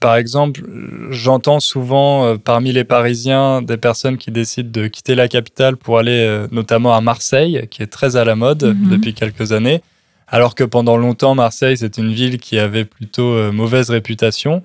par 0.00 0.16
exemple, 0.16 0.62
j'entends 1.10 1.60
souvent 1.60 2.38
parmi 2.38 2.72
les 2.72 2.84
Parisiens 2.84 3.60
des 3.60 3.76
personnes 3.76 4.16
qui 4.16 4.30
décident 4.30 4.70
de 4.70 4.86
quitter 4.86 5.14
la 5.14 5.28
capitale 5.28 5.76
pour 5.76 5.98
aller 5.98 6.46
notamment 6.50 6.94
à 6.94 7.02
Marseille, 7.02 7.68
qui 7.70 7.82
est 7.82 7.86
très 7.88 8.16
à 8.16 8.24
la 8.24 8.34
mode 8.34 8.64
mhm. 8.64 8.88
depuis 8.88 9.12
quelques 9.12 9.52
années, 9.52 9.82
alors 10.26 10.54
que 10.54 10.64
pendant 10.64 10.96
longtemps, 10.96 11.34
Marseille, 11.34 11.76
c'est 11.76 11.98
une 11.98 12.14
ville 12.14 12.38
qui 12.38 12.58
avait 12.58 12.86
plutôt 12.86 13.52
mauvaise 13.52 13.90
réputation. 13.90 14.62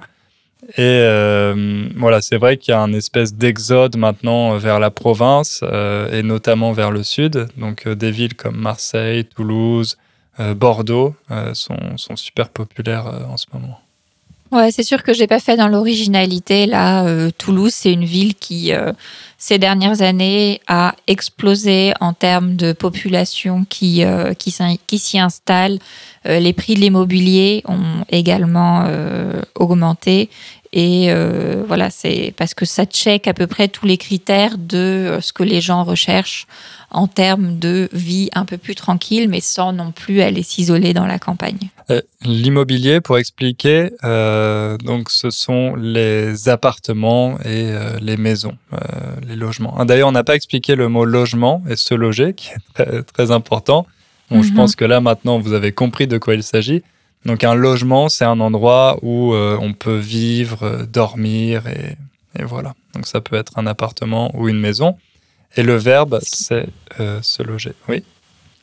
Et 0.70 0.82
euh, 0.82 1.90
voilà, 1.98 2.22
c'est 2.22 2.38
vrai 2.38 2.58
qu'il 2.58 2.72
y 2.72 2.76
a 2.76 2.80
un 2.80 2.94
espèce 2.94 3.34
d'exode 3.34 3.98
maintenant 3.98 4.58
vers 4.58 4.80
la 4.80 4.92
province 4.92 5.60
euh, 5.64 6.18
et 6.18 6.24
notamment 6.24 6.72
vers 6.72 6.92
le 6.92 7.04
sud. 7.04 7.48
Donc 7.58 7.86
euh, 7.86 7.96
des 7.96 8.12
villes 8.12 8.36
comme 8.36 8.58
Marseille, 8.58 9.26
Toulouse, 9.26 9.98
Bordeaux 10.56 11.14
sont, 11.54 11.78
super 12.16 12.50
populaires 12.50 13.06
en 13.30 13.38
ce 13.38 13.46
moment. 13.54 13.80
Ouais, 14.52 14.72
c'est 14.72 14.82
sûr 14.82 15.04
que 15.04 15.14
j'ai 15.14 15.28
pas 15.28 15.40
fait 15.40 15.58
dans 15.58 15.68
l'originalité. 15.68 16.66
Là, 16.66 17.30
Toulouse, 17.38 17.72
c'est 17.72 17.94
une 17.94 18.04
ville 18.04 18.34
qui, 18.34 18.72
ces 19.38 19.60
dernières 19.60 20.02
années, 20.02 20.60
a 20.66 20.96
explosé 21.06 21.94
en 22.00 22.14
termes 22.14 22.56
de 22.56 22.74
population 22.74 23.64
qui, 23.70 24.04
qui, 24.40 24.56
qui 24.88 24.98
s'y 24.98 25.20
installe. 25.20 25.78
Les 26.26 26.54
prix 26.54 26.76
de 26.76 26.80
l'immobilier 26.80 27.64
ont 27.68 28.06
également 28.10 28.86
augmenté 29.56 30.30
et 30.76 31.12
euh, 31.12 31.64
voilà, 31.68 31.92
c'est 31.92 32.34
parce 32.36 32.56
que 32.56 32.66
ça 32.66 32.86
check 32.86 33.28
à 33.28 33.36
peu 33.36 33.46
près 33.46 33.68
tous 33.68 33.86
les 33.86 33.98
critères 33.98 34.58
de 34.58 34.78
euh, 34.78 35.22
ce 35.22 35.32
que 35.32 35.44
les 35.44 35.62
gens 35.62 35.84
recherchent 35.84 36.48
en 36.90 37.08
termes 37.08 37.60
de 37.60 37.90
vie 37.94 38.30
un 38.34 38.44
peu 38.46 38.58
plus 38.58 38.74
tranquille, 38.74 39.30
mais 39.30 39.40
sans 39.40 39.72
non 39.72 39.92
plus 39.92 40.22
aller 40.22 40.42
s'isoler 40.42 40.94
dans 40.94 41.06
la 41.06 41.20
campagne. 41.20 41.70
Euh, 41.92 42.02
l'immobilier, 42.24 43.02
pour 43.02 43.20
expliquer, 43.20 43.92
donc 44.84 45.10
ce 45.10 45.30
sont 45.30 45.76
les 45.76 46.50
appartements 46.50 47.40
et 47.46 47.72
les 48.00 48.16
maisons, 48.16 48.58
les 49.28 49.36
logements. 49.36 49.84
D'ailleurs, 49.86 50.10
on 50.10 50.12
n'a 50.12 50.24
pas 50.24 50.36
expliqué 50.36 50.76
le 50.76 50.88
mot 50.88 51.04
logement 51.04 51.64
et 51.68 51.76
se 51.76 51.96
loger, 51.96 52.36
qui 52.36 52.52
est 52.78 53.02
très 53.12 53.32
important. 53.32 53.88
Bon, 54.32 54.42
je 54.42 54.50
Mhm. 54.50 54.56
pense 54.56 54.76
que 54.76 54.86
là 54.86 55.00
maintenant 55.02 55.40
vous 55.40 55.54
avez 55.54 55.72
compris 55.72 56.08
de 56.08 56.18
quoi 56.18 56.34
il 56.36 56.44
s'agit. 56.44 56.82
Donc 57.26 57.44
un 57.44 57.56
logement, 57.56 58.10
c'est 58.10 58.26
un 58.26 58.40
endroit 58.42 58.98
où 59.02 59.34
euh, 59.34 59.58
on 59.62 59.74
peut 59.74 59.98
vivre, 59.98 60.64
euh, 60.64 60.86
dormir 60.86 61.68
et, 61.68 61.96
et 62.40 62.44
voilà. 62.44 62.74
Donc 62.94 63.06
ça 63.08 63.22
peut 63.22 63.36
être 63.38 63.54
un 63.58 63.66
appartement 63.68 64.32
ou 64.36 64.50
une 64.50 64.60
maison. 64.60 64.98
Et 65.56 65.64
le 65.64 65.76
verbe, 65.76 66.20
c'est 66.24 66.66
euh, 67.00 67.20
se 67.22 67.44
loger. 67.44 67.74
Oui. 67.88 68.04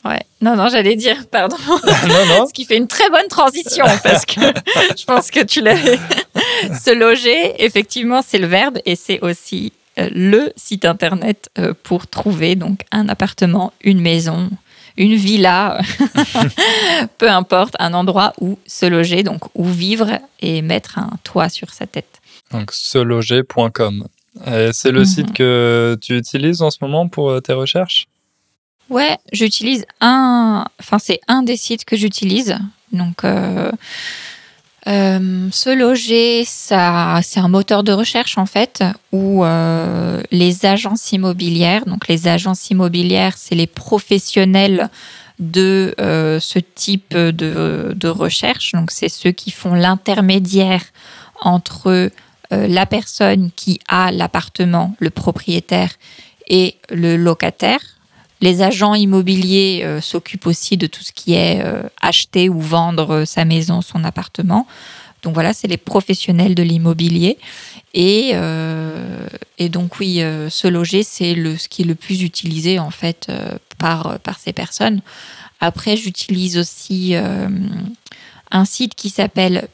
Ouais. 0.03 0.19
Non, 0.41 0.55
non, 0.55 0.67
j'allais 0.69 0.95
dire, 0.95 1.15
pardon. 1.31 1.55
non, 1.67 2.25
non. 2.27 2.45
Ce 2.49 2.53
qui 2.53 2.65
fait 2.65 2.77
une 2.77 2.87
très 2.87 3.09
bonne 3.09 3.27
transition 3.29 3.85
parce 4.03 4.25
que 4.25 4.41
je 4.97 5.05
pense 5.05 5.31
que 5.31 5.43
tu 5.43 5.61
l'avais. 5.61 5.97
Se 6.79 6.93
loger, 6.93 7.63
effectivement, 7.63 8.21
c'est 8.25 8.39
le 8.39 8.47
verbe 8.47 8.79
et 8.85 8.95
c'est 8.95 9.19
aussi 9.21 9.73
le 9.97 10.51
site 10.55 10.85
internet 10.85 11.49
pour 11.83 12.07
trouver 12.07 12.55
donc 12.55 12.81
un 12.91 13.09
appartement, 13.09 13.73
une 13.83 14.01
maison, 14.01 14.49
une 14.97 15.15
villa, 15.15 15.79
peu 17.17 17.29
importe, 17.29 17.75
un 17.79 17.93
endroit 17.93 18.33
où 18.41 18.57
se 18.65 18.85
loger, 18.85 19.23
donc 19.23 19.41
où 19.55 19.65
vivre 19.65 20.19
et 20.41 20.61
mettre 20.61 20.97
un 20.99 21.11
toit 21.23 21.49
sur 21.49 21.71
sa 21.71 21.87
tête. 21.87 22.21
Donc 22.51 22.71
seloger.com. 22.71 24.07
C'est 24.71 24.91
le 24.91 24.99
Mhm. 25.01 25.05
site 25.05 25.33
que 25.33 25.97
tu 26.01 26.17
utilises 26.17 26.61
en 26.61 26.71
ce 26.71 26.77
moment 26.81 27.07
pour 27.07 27.29
euh, 27.29 27.39
tes 27.41 27.53
recherches? 27.53 28.07
Ouais, 28.89 29.17
j'utilise 29.31 29.85
un. 30.01 30.65
Enfin, 30.79 30.99
c'est 30.99 31.19
un 31.27 31.43
des 31.43 31.55
sites 31.57 31.85
que 31.85 31.95
j'utilise. 31.95 32.57
Donc, 32.91 33.23
euh, 33.23 33.71
euh, 34.87 35.49
se 35.51 35.69
loger, 35.69 36.43
ça, 36.45 37.19
c'est 37.23 37.39
un 37.39 37.47
moteur 37.47 37.83
de 37.83 37.91
recherche 37.91 38.37
en 38.37 38.47
fait 38.47 38.83
où 39.11 39.45
euh, 39.45 40.21
les 40.31 40.65
agences 40.65 41.11
immobilières, 41.11 41.85
donc 41.85 42.07
les 42.07 42.27
agences 42.27 42.69
immobilières, 42.71 43.37
c'est 43.37 43.55
les 43.55 43.67
professionnels 43.67 44.89
de 45.41 45.95
euh, 45.99 46.39
ce 46.39 46.59
type 46.59 47.15
de, 47.15 48.07
recherche. 48.07 48.71
Donc, 48.73 48.91
c'est 48.91 49.09
ceux 49.09 49.31
qui 49.31 49.51
font 49.51 49.73
l'intermédiaire 49.73 50.83
entre 51.41 51.89
euh, 51.89 52.09
la 52.49 52.85
personne 52.85 53.49
qui 53.55 53.79
a 53.87 54.11
l'appartement, 54.11 54.95
le 54.99 55.09
propriétaire, 55.09 55.91
et 56.47 56.77
le 56.89 57.17
locataire. 57.17 57.79
Les 58.41 58.63
agents 58.63 58.95
immobiliers 58.95 59.81
euh, 59.83 60.01
s'occupent 60.01 60.47
aussi 60.47 60.75
de 60.75 60.87
tout 60.87 61.03
ce 61.03 61.11
qui 61.11 61.33
est 61.33 61.63
euh, 61.63 61.83
acheter 62.01 62.49
ou 62.49 62.59
vendre 62.59 63.13
euh, 63.13 63.25
sa 63.25 63.45
maison, 63.45 63.81
son 63.81 64.03
appartement. 64.03 64.65
Donc 65.21 65.35
voilà, 65.35 65.53
c'est 65.53 65.67
les 65.67 65.77
professionnels 65.77 66.55
de 66.55 66.63
l'immobilier. 66.63 67.37
Et, 67.93 68.33
donc 69.69 69.99
oui, 69.99 70.15
se 70.49 70.67
loger, 70.67 71.03
c'est 71.03 71.35
ce 71.35 71.67
qui 71.67 71.83
est 71.83 71.85
le 71.85 71.93
plus 71.93 72.23
utilisé 72.23 72.79
en 72.79 72.89
fait 72.89 73.31
par, 73.77 74.17
ces 74.39 74.51
personnes. 74.51 75.01
Après, 75.59 75.95
j'utilise 75.95 76.57
aussi 76.57 77.13
un 77.13 78.65
site 78.65 78.95
qui 78.95 79.11
s'appelle 79.11 79.67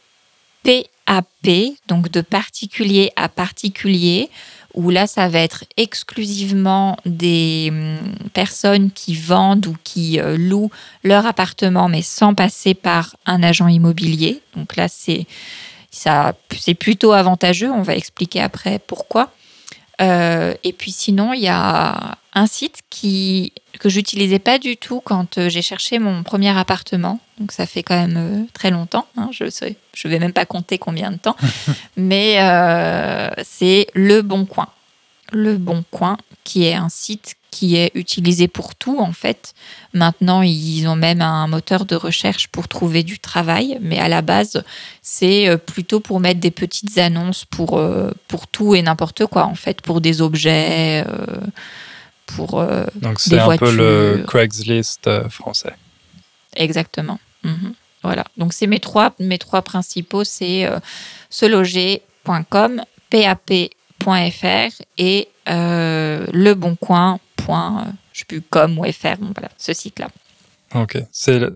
PAP, 0.63 1.77
donc 1.87 2.11
de 2.11 2.19
particulier 2.19 3.13
à 3.15 3.29
particulier, 3.29 4.29
où 4.77 4.91
là, 4.91 5.07
ça 5.07 5.27
va 5.27 5.39
être 5.39 5.63
exclusivement 5.75 6.97
des 7.03 7.69
hum, 7.71 7.97
personnes 8.33 8.91
qui 8.91 9.15
vendent 9.15 9.65
ou 9.65 9.75
qui 9.83 10.19
euh, 10.19 10.37
louent 10.37 10.69
leur 11.03 11.25
appartement, 11.25 11.89
mais 11.89 12.03
sans 12.03 12.35
passer 12.35 12.75
par 12.75 13.15
un 13.25 13.41
agent 13.41 13.67
immobilier. 13.67 14.39
Donc 14.55 14.75
là, 14.75 14.87
c'est 14.87 15.25
plutôt 16.75 17.11
avantageux. 17.11 17.71
On 17.71 17.81
va 17.81 17.95
expliquer 17.95 18.39
après 18.39 18.79
pourquoi. 18.85 19.31
Euh, 20.01 20.53
et 20.63 20.73
puis 20.73 20.91
sinon, 20.91 21.33
il 21.33 21.41
y 21.41 21.47
a 21.47 22.17
un 22.33 22.47
site 22.47 22.81
qui, 22.89 23.53
que 23.79 23.89
j'utilisais 23.89 24.39
pas 24.39 24.59
du 24.59 24.77
tout 24.77 25.01
quand 25.03 25.37
euh, 25.37 25.49
j'ai 25.49 25.61
cherché 25.61 25.97
mon 25.99 26.23
premier 26.23 26.55
appartement. 26.57 27.19
Donc 27.39 27.51
ça 27.51 27.65
fait 27.65 27.83
quand 27.83 27.95
même 27.95 28.17
euh, 28.17 28.43
très 28.53 28.69
longtemps. 28.69 29.07
hein, 29.17 29.29
je 29.31 29.45
je 29.93 30.07
vais 30.07 30.19
même 30.19 30.33
pas 30.33 30.45
compter 30.45 30.77
combien 30.77 31.11
de 31.11 31.17
temps. 31.17 31.35
Mais 31.97 32.35
euh, 32.39 33.29
c'est 33.43 33.87
Le 33.93 34.21
Bon 34.21 34.45
Coin. 34.45 34.67
Le 35.31 35.57
Bon 35.57 35.83
Coin, 35.89 36.17
qui 36.43 36.65
est 36.65 36.75
un 36.75 36.89
site 36.89 37.35
qui 37.57 37.75
est 37.75 37.91
utilisé 37.95 38.47
pour 38.47 38.75
tout 38.75 38.99
en 38.99 39.13
fait. 39.13 39.55
Maintenant, 39.93 40.43
ils 40.43 40.85
ont 40.87 40.95
même 40.95 41.23
un 41.23 41.47
moteur 41.47 41.85
de 41.85 41.95
recherche 41.95 42.49
pour 42.49 42.67
trouver 42.67 43.01
du 43.01 43.17
travail, 43.17 43.79
mais 43.81 43.97
à 43.97 44.07
la 44.07 44.21
base, 44.21 44.63
c'est 45.01 45.49
euh, 45.49 45.57
plutôt 45.57 45.99
pour 45.99 46.19
mettre 46.19 46.39
des 46.39 46.51
petites 46.51 46.99
annonces 46.99 47.45
pour, 47.45 47.79
euh, 47.79 48.11
pour 48.27 48.45
tout 48.45 48.75
et 48.75 48.83
n'importe 48.83 49.25
quoi 49.25 49.45
en 49.45 49.55
fait, 49.55 49.81
pour 49.81 50.01
des 50.01 50.21
objets, 50.21 51.03
euh, 51.07 51.39
pour 52.27 52.59
euh, 52.59 52.85
Donc 52.95 53.19
c'est 53.19 53.39
un 53.39 53.57
peu 53.57 53.75
le. 53.75 54.23
Craigslist 54.27 55.09
français. 55.29 55.73
Exactement. 56.55 57.19
Mhm. 57.43 57.73
Voilà. 58.03 58.25
Donc, 58.37 58.53
c'est 58.53 58.67
mes 58.67 58.79
trois, 58.79 59.15
mes 59.19 59.39
trois 59.39 59.63
principaux 59.63 60.23
c'est 60.23 60.69
seloger.com, 61.31 62.83
pap.fr 63.09 64.71
et 64.99 65.27
euh, 65.49 66.25
leboncoin. 66.33 67.19
Point, 67.47 67.69
euh, 67.81 67.91
Je 68.13 68.19
sais 68.19 68.25
plus, 68.25 68.41
com 68.41 68.77
ou 68.79 68.83
fr. 68.91 69.17
Bon, 69.19 69.31
voilà, 69.35 69.49
ce 69.57 69.73
site-là. 69.73 70.07
Ok. 70.75 70.97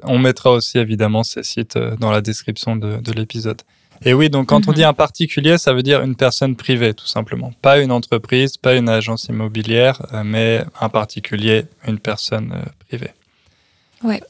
On 0.03 0.17
mettra 0.19 0.51
aussi 0.51 0.77
évidemment 0.79 1.23
ces 1.23 1.43
sites 1.43 1.75
euh, 1.75 1.95
dans 1.99 2.11
la 2.11 2.21
description 2.21 2.75
de, 2.77 2.91
de 3.07 3.11
l'épisode. 3.11 3.61
Et 4.03 4.13
oui, 4.13 4.29
donc 4.29 4.47
quand 4.47 4.67
on 4.67 4.71
Mhm. 4.71 4.77
dit 4.77 4.83
un 4.85 4.93
particulier, 4.93 5.57
ça 5.57 5.73
veut 5.73 5.83
dire 5.83 6.01
une 6.01 6.15
personne 6.15 6.55
privée, 6.55 6.93
tout 6.93 7.05
simplement. 7.17 7.51
Pas 7.61 7.79
une 7.85 7.91
entreprise, 7.91 8.57
pas 8.57 8.73
une 8.75 8.89
agence 8.89 9.25
immobilière, 9.25 9.95
euh, 10.13 10.23
mais 10.23 10.63
un 10.79 10.89
particulier, 10.89 11.65
une 11.87 11.99
personne 11.99 12.49
privée. 12.87 13.11
Ouais. 14.03 14.21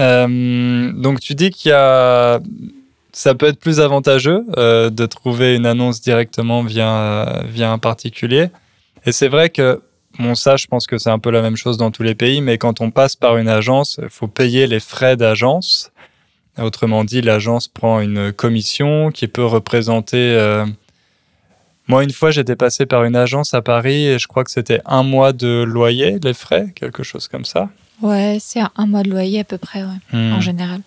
Euh, 0.00 0.92
donc 0.92 1.20
tu 1.20 1.34
dis 1.34 1.50
qu'il 1.50 1.70
y 1.70 1.74
a, 1.74 2.40
ça 3.12 3.34
peut 3.34 3.46
être 3.46 3.58
plus 3.60 3.80
avantageux 3.80 4.44
euh, 4.56 4.90
de 4.90 5.06
trouver 5.06 5.54
une 5.56 5.66
annonce 5.66 6.00
directement 6.00 6.62
via 6.62 7.42
via 7.48 7.70
un 7.72 7.78
particulier. 7.78 8.48
Et 9.06 9.12
c'est 9.12 9.28
vrai 9.28 9.50
que 9.50 9.80
bon 10.20 10.34
ça, 10.34 10.56
je 10.56 10.66
pense 10.66 10.86
que 10.86 10.98
c'est 10.98 11.10
un 11.10 11.18
peu 11.18 11.30
la 11.30 11.42
même 11.42 11.56
chose 11.56 11.76
dans 11.76 11.90
tous 11.90 12.02
les 12.02 12.14
pays, 12.14 12.40
mais 12.40 12.58
quand 12.58 12.80
on 12.80 12.90
passe 12.90 13.16
par 13.16 13.36
une 13.38 13.48
agence, 13.48 13.98
il 14.02 14.08
faut 14.08 14.28
payer 14.28 14.66
les 14.66 14.80
frais 14.80 15.16
d'agence. 15.16 15.90
Autrement 16.58 17.04
dit, 17.04 17.22
l'agence 17.22 17.68
prend 17.68 18.00
une 18.00 18.32
commission 18.32 19.10
qui 19.10 19.28
peut 19.28 19.44
représenter. 19.46 20.18
euh, 20.18 20.66
Moi, 21.88 22.04
une 22.04 22.10
fois, 22.12 22.30
j'étais 22.30 22.56
passé 22.56 22.86
par 22.86 23.04
une 23.04 23.16
agence 23.16 23.54
à 23.54 23.62
Paris 23.62 24.06
et 24.06 24.18
je 24.18 24.28
crois 24.28 24.44
que 24.44 24.50
c'était 24.50 24.80
un 24.84 25.02
mois 25.02 25.32
de 25.32 25.62
loyer, 25.66 26.18
les 26.22 26.34
frais, 26.34 26.72
quelque 26.76 27.02
chose 27.02 27.26
comme 27.28 27.44
ça. 27.44 27.68
Ouais, 28.02 28.38
c'est 28.40 28.60
un, 28.60 28.70
un 28.76 28.86
mois 28.86 29.02
de 29.02 29.10
loyer 29.10 29.40
à 29.40 29.44
peu 29.44 29.58
près, 29.58 29.82
ouais, 29.82 29.98
Hmm. 30.12 30.32
en 30.34 30.40
général. 30.40 30.80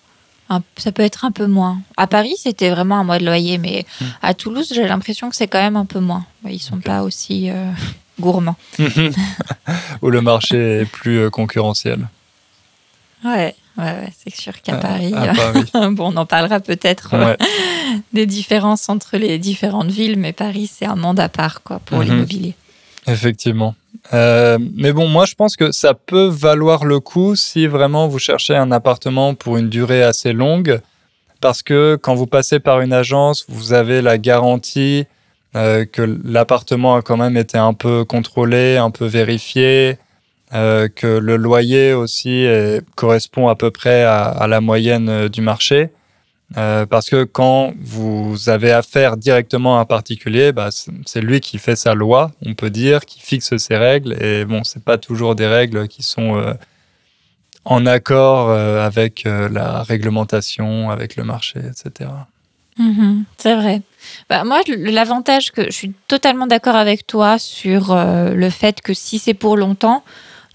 Un- 0.50 0.62
ça 0.78 0.91
peut 0.91 1.04
être 1.04 1.26
un 1.26 1.32
peu 1.32 1.48
moins. 1.48 1.82
À 1.98 2.06
Paris, 2.08 2.36
c'était 2.38 2.69
vraiment 2.69 3.00
un 3.00 3.04
mois 3.04 3.17
de 3.19 3.26
loyer, 3.26 3.58
mais 3.58 3.86
Hmm. 4.00 4.06
à 4.22 4.34
Toulouse, 4.34 4.72
j'ai 4.74 4.88
l'impression 4.88 5.30
que 5.30 5.36
c'est 5.36 5.48
quand 5.48 5.62
même 5.62 5.76
un 5.78 5.86
peu 5.86 6.00
moins. 6.00 6.26
Ils 6.48 6.60
sont 6.62 6.80
pas 6.80 7.04
aussi 7.04 7.50
euh, 7.50 7.72
gourmands. 8.24 8.56
Où 10.02 10.10
le 10.10 10.22
marché 10.22 10.82
est 10.82 10.86
plus 10.86 11.20
euh, 11.20 11.30
concurrentiel. 11.30 12.08
Ouais, 13.24 13.56
ouais, 13.78 13.84
ouais, 13.84 14.10
c'est 14.18 14.36
sûr 14.36 14.62
qu'à 14.62 14.74
À- 14.76 14.78
Paris, 14.80 15.14
à 15.16 15.32
euh, 15.32 15.34
Paris. 15.34 15.72
bon, 15.96 16.12
on 16.14 16.18
en 16.18 16.26
parlera 16.26 16.60
peut-être 16.60 17.12
euh, 17.14 17.36
des 18.14 18.26
différences 18.26 18.90
entre 18.90 19.18
les 19.18 19.38
différentes 19.40 19.92
villes, 19.92 20.18
mais 20.18 20.34
Paris, 20.34 20.70
c'est 20.74 20.86
un 20.86 20.96
monde 20.96 21.20
à 21.20 21.30
part 21.30 21.62
quoi, 21.64 21.80
pour 21.80 22.00
Mhm. 22.00 22.04
l'immobilier. 22.06 22.56
Effectivement. 23.08 23.76
Euh, 24.14 24.58
mais 24.76 24.92
bon, 24.94 25.08
moi 25.08 25.26
je 25.26 25.36
pense 25.36 25.56
que 25.56 25.72
ça 25.72 25.94
peut 25.94 26.28
valoir 26.28 26.84
le 26.86 27.00
coup 27.00 27.36
si 27.36 27.68
vraiment 27.68 28.08
vous 28.08 28.20
cherchez 28.20 28.56
un 28.56 28.72
appartement 28.72 29.34
pour 29.36 29.58
une 29.58 29.70
durée 29.70 30.04
assez 30.04 30.34
longue, 30.34 30.80
parce 31.42 31.62
que 31.62 31.98
quand 32.02 32.16
vous 32.16 32.28
passez 32.28 32.60
par 32.60 32.82
une 32.82 32.92
agence, 32.94 33.46
vous 33.50 33.74
avez 33.74 34.02
la 34.02 34.18
garantie 34.18 35.06
euh, 35.56 35.86
que 35.86 36.02
l'appartement 36.24 36.96
a 36.96 37.04
quand 37.04 37.18
même 37.18 37.38
été 37.38 37.60
un 37.60 37.76
peu 37.76 38.06
contrôlé, 38.06 38.78
un 38.78 38.89
peu 38.89 39.06
vérifié, 39.06 39.98
euh, 40.54 40.88
que 40.88 41.06
le 41.06 41.36
loyer 41.38 41.94
aussi 41.94 42.48
correspond 42.96 43.48
à 43.50 43.56
peu 43.56 43.70
près 43.70 44.04
à, 44.04 44.48
la 44.48 44.62
moyenne 44.62 45.10
euh, 45.10 45.30
du 45.30 45.42
marché. 45.42 45.89
Parce 46.56 47.10
que 47.10 47.24
quand 47.24 47.74
vous 47.82 48.48
avez 48.48 48.72
affaire 48.72 49.18
directement 49.18 49.80
à 49.80 49.82
un 49.82 49.86
particulier, 49.86 50.52
bah, 50.52 50.70
c'est 50.72 51.22
lui 51.22 51.39
qui 51.39 51.58
fait 51.58 51.76
sa 51.76 51.96
loi, 51.96 52.32
on 52.46 52.54
peut 52.54 52.70
dire, 52.70 53.06
qui 53.06 53.20
fixe 53.20 53.58
ses 53.58 53.76
règles. 53.76 54.22
Et 54.24 54.46
bon, 54.46 54.63
c'est 54.63 54.84
pas 54.84 55.00
toujours 55.00 55.34
des 55.34 55.48
règles 55.48 55.88
qui 55.88 56.04
sont 56.04 56.56
en 57.66 57.86
accord 57.88 58.52
avec 58.52 59.24
la 59.26 59.82
réglementation, 59.82 60.92
avec 60.92 61.16
le 61.16 61.24
marché, 61.24 61.60
etc. 61.60 62.12
Mhm, 62.78 63.26
c'est 63.38 63.56
vrai. 63.56 63.82
Bah, 64.30 64.44
moi, 64.44 64.62
l'avantage 64.68 65.52
que 65.52 65.66
je 65.66 65.72
suis 65.72 65.94
totalement 66.08 66.48
d'accord 66.48 66.76
avec 66.76 67.06
toi 67.08 67.38
sur 67.38 67.92
euh, 67.92 68.34
le 68.34 68.50
fait 68.50 68.82
que 68.82 68.94
si 68.94 69.20
c'est 69.20 69.34
pour 69.34 69.58
longtemps, 69.58 70.04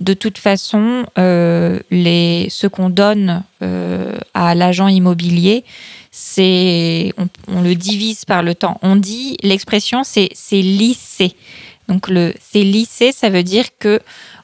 de 0.00 0.14
toute 0.14 0.38
façon, 0.38 1.06
euh, 1.18 1.80
les, 1.90 2.48
ce 2.50 2.66
qu'on 2.66 2.88
donne 2.88 3.42
euh, 3.62 4.16
à 4.34 4.54
l'agent 4.54 4.88
immobilier, 4.88 5.64
c'est 6.10 7.12
on, 7.18 7.28
on 7.48 7.62
le 7.62 7.74
divise 7.74 8.24
par 8.24 8.42
le 8.42 8.54
temps. 8.54 8.78
On 8.82 8.96
dit 8.96 9.36
l'expression 9.42 10.04
c'est 10.04 10.30
c'est 10.34 10.62
lissé. 10.62 11.34
Donc 11.88 12.08
le 12.08 12.34
c'est 12.40 12.62
lissé, 12.62 13.12
ça 13.12 13.28
veut 13.28 13.42
dire 13.42 13.66
que 13.78 14.00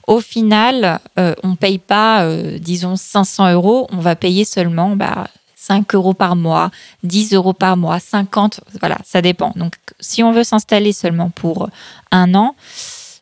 au 0.06 0.20
final, 0.20 1.00
on 1.16 1.56
paye 1.56 1.78
pas, 1.78 2.28
disons, 2.58 2.94
500 2.94 3.54
euros, 3.54 3.86
on 3.90 3.96
va 3.96 4.16
payer 4.16 4.44
seulement 4.44 4.96
bah, 4.96 5.28
5 5.66 5.94
euros 5.94 6.12
par 6.12 6.36
mois, 6.36 6.70
10 7.04 7.32
euros 7.32 7.54
par 7.54 7.76
mois, 7.76 7.98
50, 7.98 8.60
voilà, 8.80 8.98
ça 9.04 9.22
dépend. 9.22 9.52
Donc, 9.56 9.74
si 9.98 10.22
on 10.22 10.32
veut 10.32 10.44
s'installer 10.44 10.92
seulement 10.92 11.30
pour 11.30 11.70
un 12.10 12.34
an, 12.34 12.54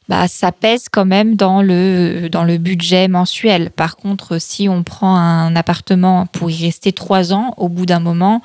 bah, 0.09 0.27
ça 0.27 0.51
pèse 0.51 0.89
quand 0.91 1.05
même 1.05 1.37
dans 1.37 1.63
le, 1.63 2.57
budget 2.59 3.07
mensuel. 3.07 3.71
Par 3.71 3.97
contre, 3.97 4.41
si 4.41 4.69
on 4.69 4.83
prend 4.83 5.17
un 5.17 5.55
appartement 5.55 6.27
pour 6.27 6.51
y 6.51 6.65
rester 6.65 6.93
trois 6.93 7.33
ans, 7.33 7.55
au 7.59 7.69
bout 7.69 7.87
d'un 7.87 8.01
moment, 8.01 8.43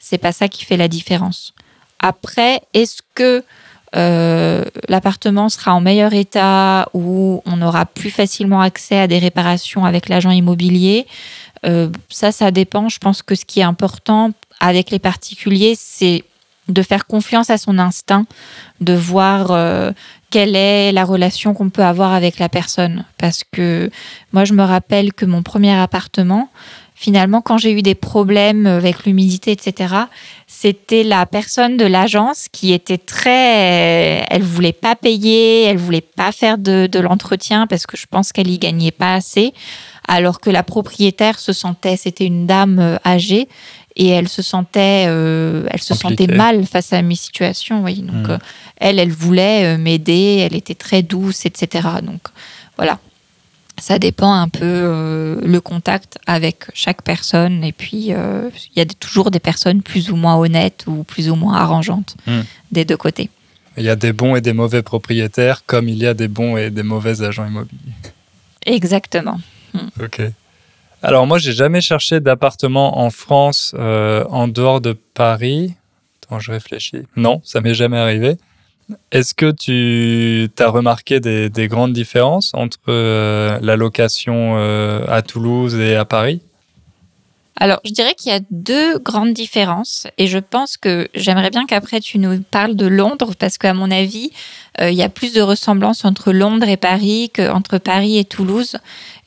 c'est 0.00 0.18
pas 0.18 0.32
ça 0.32 0.48
qui 0.48 0.64
fait 0.64 0.76
la 0.76 0.88
différence. 0.88 1.54
Après, 2.00 2.62
est-ce 2.74 3.00
que 3.14 3.44
euh, 3.94 4.64
l'appartement 4.88 5.48
sera 5.48 5.72
en 5.72 5.80
meilleur 5.80 6.12
état 6.12 6.88
ou 6.92 7.42
on 7.46 7.62
aura 7.62 7.86
plus 7.86 8.10
facilement 8.10 8.60
accès 8.60 8.98
à 8.98 9.06
des 9.06 9.20
réparations 9.20 9.84
avec 9.84 10.08
l'agent 10.08 10.32
immobilier? 10.32 11.06
Euh, 11.64 11.88
Ça, 12.08 12.32
ça 12.32 12.50
dépend. 12.50 12.88
Je 12.88 12.98
pense 12.98 13.22
que 13.22 13.34
ce 13.34 13.44
qui 13.44 13.60
est 13.60 13.64
important 13.64 14.32
avec 14.60 14.90
les 14.90 14.98
particuliers, 14.98 15.74
c'est 15.76 16.24
de 16.68 16.82
faire 16.82 17.06
confiance 17.06 17.50
à 17.50 17.58
son 17.58 17.78
instinct, 17.78 18.26
de 18.80 18.94
voir 18.94 19.50
euh, 19.50 19.92
quelle 20.30 20.56
est 20.56 20.92
la 20.92 21.04
relation 21.04 21.54
qu'on 21.54 21.70
peut 21.70 21.84
avoir 21.84 22.12
avec 22.12 22.38
la 22.38 22.48
personne. 22.48 23.04
Parce 23.18 23.42
que 23.44 23.90
moi, 24.32 24.44
je 24.44 24.52
me 24.52 24.64
rappelle 24.64 25.12
que 25.12 25.24
mon 25.24 25.42
premier 25.42 25.72
appartement, 25.72 26.50
finalement, 26.96 27.40
quand 27.42 27.58
j'ai 27.58 27.72
eu 27.72 27.82
des 27.82 27.94
problèmes 27.94 28.66
avec 28.66 29.04
l'humidité, 29.04 29.52
etc., 29.52 29.94
c'était 30.46 31.04
la 31.04 31.26
personne 31.26 31.76
de 31.76 31.84
l'agence 31.84 32.48
qui 32.50 32.72
était 32.72 32.98
très. 32.98 34.24
Elle 34.28 34.42
voulait 34.42 34.72
pas 34.72 34.96
payer, 34.96 35.64
elle 35.64 35.76
voulait 35.76 36.00
pas 36.00 36.32
faire 36.32 36.58
de, 36.58 36.98
l'entretien 36.98 37.66
parce 37.66 37.86
que 37.86 37.96
je 37.96 38.06
pense 38.10 38.32
qu'elle 38.32 38.50
y 38.50 38.58
gagnait 38.58 38.90
pas 38.90 39.14
assez. 39.14 39.52
Alors 40.08 40.40
que 40.40 40.50
la 40.50 40.62
propriétaire 40.62 41.38
se 41.38 41.52
sentait, 41.52 41.96
c'était 41.96 42.26
une 42.26 42.46
dame 42.46 42.78
euh, 42.78 42.96
âgée 43.04 43.48
et 43.96 44.08
elle 44.08 44.28
se 44.28 44.42
sentait, 44.42 45.06
euh, 45.08 45.66
elle 45.70 45.80
se 45.80 45.94
sentait 45.94 46.26
mal 46.26 46.64
face 46.66 46.92
à 46.92 47.02
mes 47.02 47.14
situations. 47.14 47.82
Oui, 47.82 48.02
donc 48.02 48.28
hmm. 48.28 48.32
euh, 48.32 48.38
elle, 48.76 48.98
elle 48.98 49.12
voulait 49.12 49.78
m'aider, 49.78 50.46
elle 50.46 50.54
était 50.54 50.74
très 50.74 51.02
douce, 51.02 51.46
etc. 51.46 51.88
Donc 52.02 52.20
voilà 52.76 52.98
ça 53.78 53.98
dépend 53.98 54.32
un 54.32 54.48
peu 54.48 54.64
euh, 54.64 55.38
le 55.44 55.60
contact 55.60 56.18
avec 56.26 56.64
chaque 56.72 57.02
personne. 57.02 57.62
Et 57.62 57.72
puis, 57.72 58.06
il 58.06 58.52
y 58.74 58.80
a 58.80 58.86
toujours 58.86 59.30
des 59.30 59.38
personnes 59.38 59.82
plus 59.82 60.10
ou 60.10 60.16
moins 60.16 60.36
honnêtes 60.36 60.84
ou 60.86 61.04
plus 61.04 61.28
ou 61.28 61.34
moins 61.34 61.56
arrangeantes 61.56 62.16
hmm. 62.26 62.40
des 62.72 62.86
deux 62.86 62.96
côtés. 62.96 63.28
Il 63.76 63.84
y 63.84 63.90
a 63.90 63.96
des 63.96 64.14
bons 64.14 64.34
et 64.34 64.40
des 64.40 64.54
mauvais 64.54 64.82
propriétaires, 64.82 65.66
comme 65.66 65.90
il 65.90 65.98
y 65.98 66.06
a 66.06 66.14
des 66.14 66.28
bons 66.28 66.56
et 66.56 66.70
des 66.70 66.82
mauvais 66.82 67.22
agents 67.22 67.46
immobiliers. 67.46 67.92
Exactement. 68.64 69.38
Hmm. 69.76 70.02
Ok. 70.02 70.22
Alors 71.02 71.26
moi, 71.26 71.38
j'ai 71.38 71.52
jamais 71.52 71.80
cherché 71.80 72.20
d'appartement 72.20 72.98
en 72.98 73.10
France 73.10 73.74
euh, 73.78 74.24
en 74.30 74.48
dehors 74.48 74.80
de 74.80 74.92
Paris. 74.92 75.74
Attends, 76.22 76.40
je 76.40 76.50
réfléchis. 76.50 77.02
Non, 77.16 77.40
ça 77.44 77.60
m'est 77.60 77.74
jamais 77.74 77.98
arrivé. 77.98 78.36
Est-ce 79.10 79.34
que 79.34 79.50
tu 79.50 80.48
as 80.58 80.68
remarqué 80.68 81.20
des, 81.20 81.68
grandes 81.68 81.92
différences 81.92 82.52
entre 82.54 82.78
euh, 82.88 83.58
la 83.60 83.76
location 83.76 84.54
euh, 84.56 85.04
à 85.08 85.22
Toulouse 85.22 85.74
et 85.74 85.96
à 85.96 86.04
Paris? 86.04 86.40
Alors, 87.58 87.80
je 87.86 87.90
dirais 87.90 88.14
qu'il 88.14 88.30
y 88.30 88.34
a 88.34 88.40
deux 88.50 88.98
grandes 88.98 89.32
différences 89.32 90.06
et 90.18 90.26
je 90.26 90.38
pense 90.38 90.76
que 90.76 91.08
j'aimerais 91.14 91.48
bien 91.48 91.64
qu'après 91.64 92.00
tu 92.00 92.18
nous 92.18 92.42
parles 92.42 92.76
de 92.76 92.86
Londres 92.86 93.32
parce 93.38 93.56
qu'à 93.56 93.72
mon 93.72 93.90
avis, 93.90 94.30
euh, 94.80 94.90
il 94.90 94.96
y 94.96 95.02
a 95.02 95.08
plus 95.08 95.32
de 95.32 95.40
ressemblances 95.40 96.04
entre 96.04 96.32
Londres 96.32 96.68
et 96.68 96.76
Paris 96.76 97.30
qu'entre 97.34 97.78
Paris 97.78 98.18
et 98.18 98.26
Toulouse. 98.26 98.76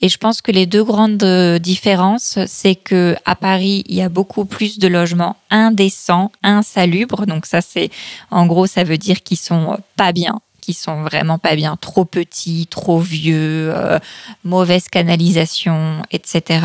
Et 0.02 0.10
je 0.10 0.18
pense 0.20 0.42
que 0.42 0.52
les 0.52 0.68
deux 0.68 0.84
grandes 0.84 1.24
euh, 1.24 1.58
différences, 1.58 2.38
c'est 2.46 2.76
que 2.76 3.15
à 3.26 3.36
Paris, 3.36 3.84
il 3.88 3.96
y 3.96 4.02
a 4.04 4.10
beaucoup 4.10 4.46
plus 4.46 4.78
de 4.78 4.88
logements 4.88 5.36
indécents, 5.50 6.32
insalubres. 6.44 7.26
Donc 7.26 7.48
ça, 7.48 7.62
c'est 7.62 7.89
en 8.30 8.46
gros, 8.46 8.68
ça 8.68 8.84
veut 8.84 9.00
dire 9.00 9.24
qu'ils 9.24 9.38
sont 9.38 9.78
pas 9.96 10.12
bien 10.12 10.39
qui 10.62 10.74
sont 10.74 11.02
vraiment 11.02 11.39
pas 11.39 11.56
bien, 11.56 11.78
trop 11.78 12.06
petits, 12.06 12.68
trop 12.70 13.00
vieux, 13.00 13.72
euh, 13.74 13.98
mauvaise 14.44 14.88
canalisation, 14.88 16.04
etc. 16.12 16.60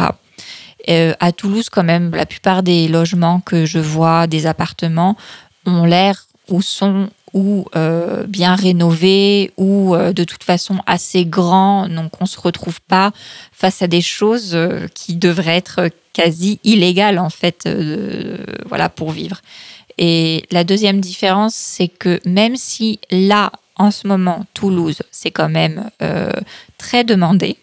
Euh, 0.89 1.15
à 1.21 1.33
Toulouse, 1.33 1.69
quand 1.71 1.85
même, 1.85 2.11
la 2.15 2.27
plupart 2.27 2.63
des 2.63 2.89
logements 2.89 3.41
que 3.41 3.65
je 3.65 3.79
vois, 3.79 4.27
des 4.27 4.47
appartements, 4.47 5.17
ont 5.67 5.85
l'air 5.85 6.27
ou 6.49 6.61
sont 6.61 7.09
ou 7.33 7.67
euh, 7.75 8.27
bien 8.29 8.55
rénovés 8.55 9.51
ou 9.57 9.97
euh, 9.97 10.13
de 10.13 10.23
toute 10.23 10.45
façon 10.45 10.79
assez 10.87 11.25
grands. 11.25 11.89
Donc 11.89 12.21
on 12.21 12.25
ne 12.25 12.29
se 12.29 12.41
retrouve 12.41 12.81
pas 12.83 13.13
face 13.51 13.83
à 13.83 13.87
des 13.87 14.03
choses 14.03 14.57
qui 14.95 15.17
devraient 15.17 15.57
être 15.57 15.89
quasi 16.13 16.61
illégales 16.63 17.19
en 17.19 17.31
fait, 17.31 17.69
voilà 18.67 18.89
pour 18.89 19.11
vivre. 19.11 19.41
Et 19.99 20.45
la 20.51 20.65
deuxième 20.65 21.01
différence, 21.01 21.55
c'est 21.55 21.89
que 21.89 22.21
même 22.25 22.57
si 22.57 23.01
là, 23.11 23.51
en 23.77 23.91
ce 23.91 24.07
moment, 24.07 24.45
Toulouse, 24.55 25.03
c'est 25.11 25.33
quand 25.33 25.49
même 25.49 25.91
très 26.79 27.03
demandé, 27.03 27.57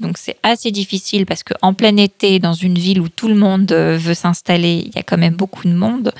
donc 0.00 0.16
c'est 0.16 0.36
assez 0.42 0.70
difficile 0.70 1.26
parce 1.26 1.42
qu'en 1.42 1.74
plein 1.74 1.96
été, 1.96 2.38
dans 2.38 2.54
une 2.54 2.78
ville 2.78 3.00
où 3.00 3.08
tout 3.08 3.28
le 3.28 3.34
monde 3.34 3.70
euh, 3.70 3.98
veut 3.98 4.14
s'installer, 4.14 4.84
il 4.86 4.94
y 4.94 4.98
a 4.98 5.02
quand 5.02 5.18
même 5.18 5.34
beaucoup 5.34 5.68
de 5.68 5.74
monde. 5.74 6.12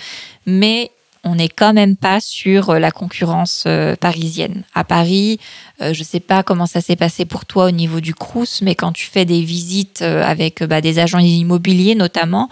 Mais 0.46 0.90
on 1.24 1.34
n'est 1.34 1.48
quand 1.48 1.72
même 1.72 1.96
pas 1.96 2.20
sur 2.20 2.70
euh, 2.70 2.78
la 2.78 2.90
concurrence 2.90 3.64
euh, 3.66 3.96
parisienne. 3.96 4.64
À 4.74 4.84
Paris, 4.84 5.40
je 5.80 5.98
ne 5.98 6.04
sais 6.04 6.20
pas 6.20 6.42
comment 6.42 6.66
ça 6.66 6.82
s'est 6.82 6.96
passé 6.96 7.24
pour 7.24 7.46
toi 7.46 7.66
au 7.66 7.70
niveau 7.70 8.00
du 8.00 8.14
Crous, 8.14 8.60
mais 8.60 8.74
quand 8.74 8.92
tu 8.92 9.06
fais 9.06 9.24
des 9.24 9.40
visites 9.40 10.02
avec 10.02 10.62
bah, 10.62 10.82
des 10.82 10.98
agents 10.98 11.18
immobiliers 11.18 11.94
notamment, 11.94 12.50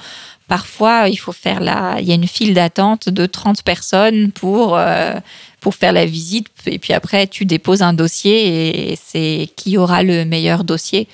parfois 0.49 1.11
il 1.11 1.17
faut 1.17 1.33
faire 1.33 1.61
la, 1.61 1.97
il 2.01 2.09
y 2.09 2.13
a 2.13 2.15
une 2.15 2.27
file 2.27 2.55
d'attente 2.55 3.11
de 3.11 3.27
30 3.27 3.63
personnes 3.65 4.33
pour 4.33 4.79
pour 5.61 5.75
faire 5.75 5.93
la 5.93 6.07
visite. 6.07 6.49
Et 6.67 6.79
puis 6.79 6.93
après, 6.93 7.27
tu 7.27 7.45
déposes 7.45 7.83
un 7.83 7.93
dossier 7.93 8.93
et 8.93 8.97
c'est 8.97 9.49
qui 9.57 9.77
aura 9.77 10.03
le 10.03 10.25
meilleur 10.25 10.65
dossier. 10.65 11.09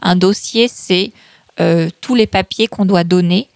Un 0.00 0.16
dossier, 0.16 0.68
c'est 0.68 1.12
euh, 1.60 1.90
tous 2.00 2.14
les 2.14 2.26
papiers 2.26 2.68
qu'on 2.68 2.86
doit 2.86 3.04
donner 3.04 3.48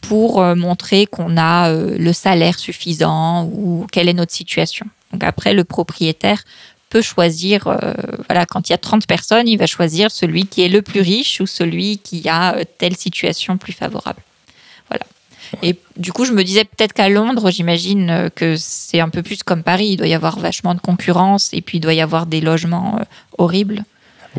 pour 0.00 0.40
euh, 0.40 0.54
montrer 0.54 1.06
qu'on 1.06 1.36
a 1.36 1.68
euh, 1.68 1.98
le 1.98 2.12
salaire 2.12 2.58
suffisant 2.58 3.44
ou 3.44 3.86
quelle 3.92 4.08
est 4.08 4.14
notre 4.14 4.32
situation. 4.32 4.86
Donc 5.12 5.24
après, 5.24 5.52
le 5.52 5.64
propriétaire 5.64 6.42
peut 6.88 7.02
choisir, 7.02 7.78
voilà, 8.28 8.46
quand 8.46 8.68
il 8.68 8.72
y 8.72 8.74
a 8.74 8.78
30 8.78 9.06
personnes, 9.06 9.46
il 9.46 9.56
va 9.56 9.66
choisir 9.66 10.10
celui 10.10 10.46
qui 10.46 10.62
est 10.62 10.68
le 10.68 10.82
plus 10.82 11.00
riche 11.00 11.40
ou 11.40 11.46
celui 11.46 11.98
qui 11.98 12.28
a 12.28 12.64
telle 12.78 12.96
situation 12.96 13.58
plus 13.58 13.72
favorable. 13.72 14.20
Et 15.62 15.76
du 15.96 16.12
coup, 16.12 16.24
je 16.24 16.32
me 16.32 16.44
disais 16.44 16.64
peut-être 16.64 16.92
qu'à 16.92 17.08
Londres, 17.08 17.50
j'imagine 17.50 18.10
euh, 18.10 18.28
que 18.34 18.54
c'est 18.56 19.00
un 19.00 19.08
peu 19.08 19.22
plus 19.22 19.42
comme 19.42 19.62
Paris. 19.62 19.88
Il 19.90 19.96
doit 19.96 20.06
y 20.06 20.14
avoir 20.14 20.38
vachement 20.38 20.74
de 20.74 20.80
concurrence 20.80 21.50
et 21.52 21.60
puis 21.60 21.78
il 21.78 21.80
doit 21.80 21.94
y 21.94 22.00
avoir 22.00 22.26
des 22.26 22.40
logements 22.40 22.98
euh, 22.98 23.04
horribles. 23.38 23.84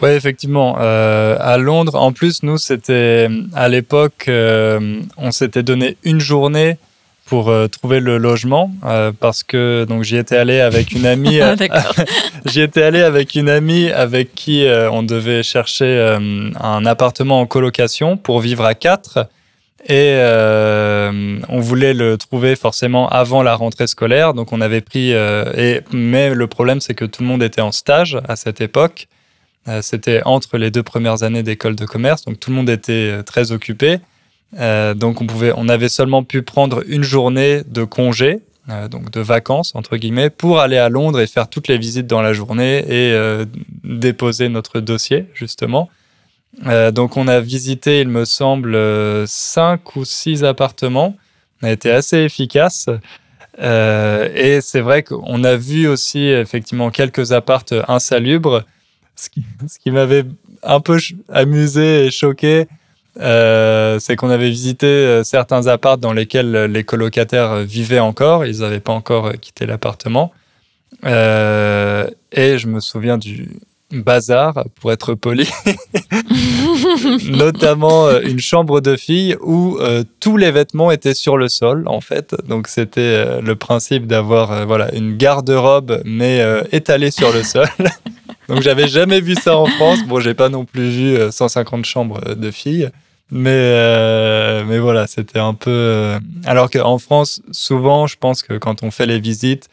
Oui, 0.01 0.11
effectivement. 0.11 0.77
Euh, 0.79 1.37
à 1.39 1.57
Londres, 1.57 1.95
en 1.95 2.13
plus, 2.13 2.43
nous, 2.43 2.57
c'était 2.57 3.27
à 3.53 3.67
l'époque, 3.67 4.29
on 4.29 5.31
s'était 5.31 5.63
donné 5.63 5.97
une 6.03 6.21
journée 6.21 6.77
pour 7.25 7.53
trouver 7.69 7.99
le 7.99 8.17
logement 8.17 8.71
parce 9.19 9.43
que 9.43 9.85
donc 9.87 10.03
j'y 10.03 10.17
étais 10.17 10.37
allé 10.37 10.61
avec 10.61 10.93
une 10.93 11.05
amie. 11.05 11.39
j'y 12.45 12.61
étais 12.61 12.83
allé 12.83 13.01
avec 13.01 13.35
une 13.35 13.49
amie 13.49 13.89
avec 13.89 14.33
qui 14.33 14.65
on 14.91 15.03
devait 15.03 15.43
chercher 15.43 16.17
un 16.57 16.85
appartement 16.85 17.41
en 17.41 17.45
colocation 17.45 18.15
pour 18.15 18.39
vivre 18.39 18.63
à 18.63 18.75
quatre. 18.75 19.27
Et 19.85 20.13
euh, 20.15 21.39
on 21.49 21.59
voulait 21.59 21.93
le 21.93 22.17
trouver 22.17 22.55
forcément 22.55 23.09
avant 23.09 23.41
la 23.41 23.55
rentrée 23.55 23.87
scolaire. 23.87 24.33
Donc 24.33 24.53
on 24.53 24.61
avait 24.61 24.81
pris. 24.81 25.13
Euh, 25.13 25.81
mais 25.91 26.33
le 26.33 26.47
problème, 26.47 26.81
c'est 26.81 26.93
que 26.93 27.05
tout 27.05 27.23
le 27.23 27.27
monde 27.27 27.41
était 27.41 27.61
en 27.61 27.71
stage 27.71 28.19
à 28.27 28.35
cette 28.35 28.61
époque. 28.61 29.07
Euh, 29.67 29.81
c'était 29.81 30.21
entre 30.23 30.57
les 30.57 30.71
deux 30.71 30.83
premières 30.83 31.23
années 31.23 31.43
d'école 31.43 31.75
de 31.75 31.85
commerce. 31.85 32.25
Donc 32.25 32.39
tout 32.39 32.51
le 32.51 32.57
monde 32.57 32.69
était 32.69 33.23
très 33.23 33.51
occupé. 33.51 33.99
donc 34.53 35.21
on, 35.21 35.25
pouvait, 35.25 35.53
on 35.55 35.67
avait 35.67 35.89
seulement 35.89 36.23
pu 36.23 36.43
prendre 36.43 36.83
une 36.87 37.03
journée 37.03 37.61
de 37.67 37.83
congé, 37.83 38.39
donc 38.89 39.09
de 39.09 39.19
vacances, 39.21 39.73
entre 39.75 39.97
guillemets, 39.97 40.29
pour 40.29 40.59
aller 40.59 40.77
à 40.77 40.89
Londres 40.89 41.19
et 41.19 41.27
faire 41.27 41.47
toutes 41.47 41.67
les 41.67 41.77
visites 41.77 42.07
dans 42.07 42.21
la 42.21 42.33
journée 42.33 42.83
et 42.87 43.45
déposer 43.83 44.49
notre 44.49 44.79
dossier, 44.79 45.25
justement. 45.33 45.89
Euh, 46.67 46.91
donc 46.91 47.17
on 47.17 47.27
a 47.27 47.39
visité, 47.39 48.01
il 48.01 48.07
me 48.07 48.25
semble, 48.25 48.75
euh, 48.75 49.25
cinq 49.27 49.95
ou 49.95 50.05
six 50.05 50.43
appartements. 50.43 51.15
On 51.61 51.67
a 51.67 51.71
été 51.71 51.91
assez 51.91 52.17
efficace. 52.17 52.87
Euh, 53.59 54.29
et 54.33 54.61
c'est 54.61 54.81
vrai 54.81 55.03
qu'on 55.03 55.43
a 55.43 55.55
vu 55.55 55.87
aussi 55.87 56.27
effectivement 56.27 56.89
quelques 56.89 57.31
appartes 57.31 57.73
insalubres. 57.87 58.63
Ce 59.15 59.29
qui, 59.29 59.43
ce 59.67 59.79
qui 59.79 59.91
m'avait 59.91 60.25
un 60.63 60.79
peu 60.79 60.97
amusé 61.29 62.05
et 62.05 62.11
choqué, 62.11 62.67
c'est 63.15 64.15
qu'on 64.15 64.29
avait 64.29 64.49
visité 64.49 65.21
certains 65.23 65.67
appartes 65.67 65.99
dans 65.99 66.13
lesquels 66.13 66.65
les 66.65 66.83
colocataires 66.83 67.57
vivaient 67.57 67.99
encore. 67.99 68.45
Ils 68.45 68.59
n'avaient 68.59 68.79
pas 68.79 68.93
encore 68.93 69.33
quitté 69.33 69.65
l'appartement. 69.65 70.31
et 71.03 71.09
je 72.31 72.67
me 72.67 72.79
souviens 72.79 73.17
du 73.17 73.49
bazar, 73.91 74.65
pour 74.79 74.91
être 74.91 75.13
poli, 75.13 75.49
notamment 77.29 78.09
une 78.19 78.39
chambre 78.39 78.81
de 78.81 78.95
fille 78.95 79.35
où 79.41 79.77
tous 80.19 80.37
les 80.37 80.51
vêtements 80.51 80.91
étaient 80.91 81.13
sur 81.13 81.37
le 81.37 81.49
sol, 81.49 81.83
en 81.87 82.01
fait. 82.01 82.35
Donc 82.47 82.67
c'était 82.67 83.41
le 83.41 83.55
principe 83.55 84.07
d'avoir 84.07 84.65
voilà 84.65 84.93
une 84.95 85.17
garde-robe 85.17 86.01
mais 86.05 86.43
étalée 86.71 87.11
sur 87.11 87.31
le 87.33 87.43
sol. 87.43 87.67
Donc 88.51 88.61
j'avais 88.63 88.89
jamais 88.89 89.21
vu 89.21 89.35
ça 89.35 89.55
en 89.55 89.65
France. 89.65 90.03
Bon, 90.05 90.19
j'ai 90.19 90.33
pas 90.33 90.49
non 90.49 90.65
plus 90.65 90.89
vu 90.89 91.31
150 91.31 91.79
euh, 91.79 91.83
chambres 91.83 92.19
euh, 92.27 92.35
de 92.35 92.51
filles. 92.51 92.89
Mais, 93.29 93.49
euh, 93.49 94.65
mais 94.67 94.77
voilà, 94.77 95.07
c'était 95.07 95.39
un 95.39 95.53
peu. 95.53 96.19
Alors 96.45 96.69
qu'en 96.69 96.97
France, 96.97 97.41
souvent, 97.51 98.07
je 98.07 98.17
pense 98.17 98.41
que 98.41 98.57
quand 98.57 98.83
on 98.83 98.91
fait 98.91 99.05
les 99.05 99.21
visites, 99.21 99.69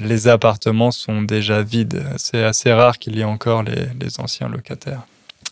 les 0.00 0.28
appartements 0.28 0.90
sont 0.90 1.22
déjà 1.22 1.62
vides. 1.62 2.04
C'est 2.16 2.44
assez 2.44 2.72
rare 2.72 2.98
qu'il 2.98 3.16
y 3.16 3.20
ait 3.20 3.24
encore 3.24 3.62
les, 3.62 4.20
anciens 4.20 4.48
locataires. 4.48 5.02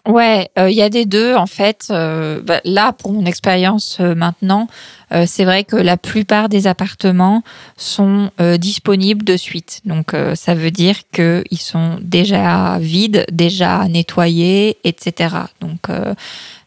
Ouais, 0.06 0.48
il 0.56 0.72
y 0.72 0.82
a 0.82 0.88
des 0.88 1.04
deux 1.04 1.34
en 1.34 1.46
fait. 1.46 1.86
Bah, 1.88 2.60
là, 2.64 2.92
pour 2.92 3.12
mon 3.12 3.26
expérience 3.26 4.00
maintenant, 4.00 4.66
euh, 5.12 5.24
c'est 5.26 5.44
vrai 5.44 5.64
que 5.64 5.76
la 5.76 5.96
plupart 5.96 6.48
des 6.48 6.66
appartements 6.66 7.42
sont 7.76 8.30
euh, 8.40 8.56
disponibles 8.56 9.24
de 9.24 9.36
suite. 9.36 9.80
Donc, 9.84 10.14
euh, 10.14 10.34
ça 10.34 10.54
veut 10.54 10.70
dire 10.70 10.96
qu'ils 11.12 11.58
sont 11.58 11.98
déjà 12.00 12.78
vides, 12.78 13.26
déjà 13.32 13.86
nettoyés, 13.88 14.78
etc. 14.84 15.34
Donc, 15.60 15.88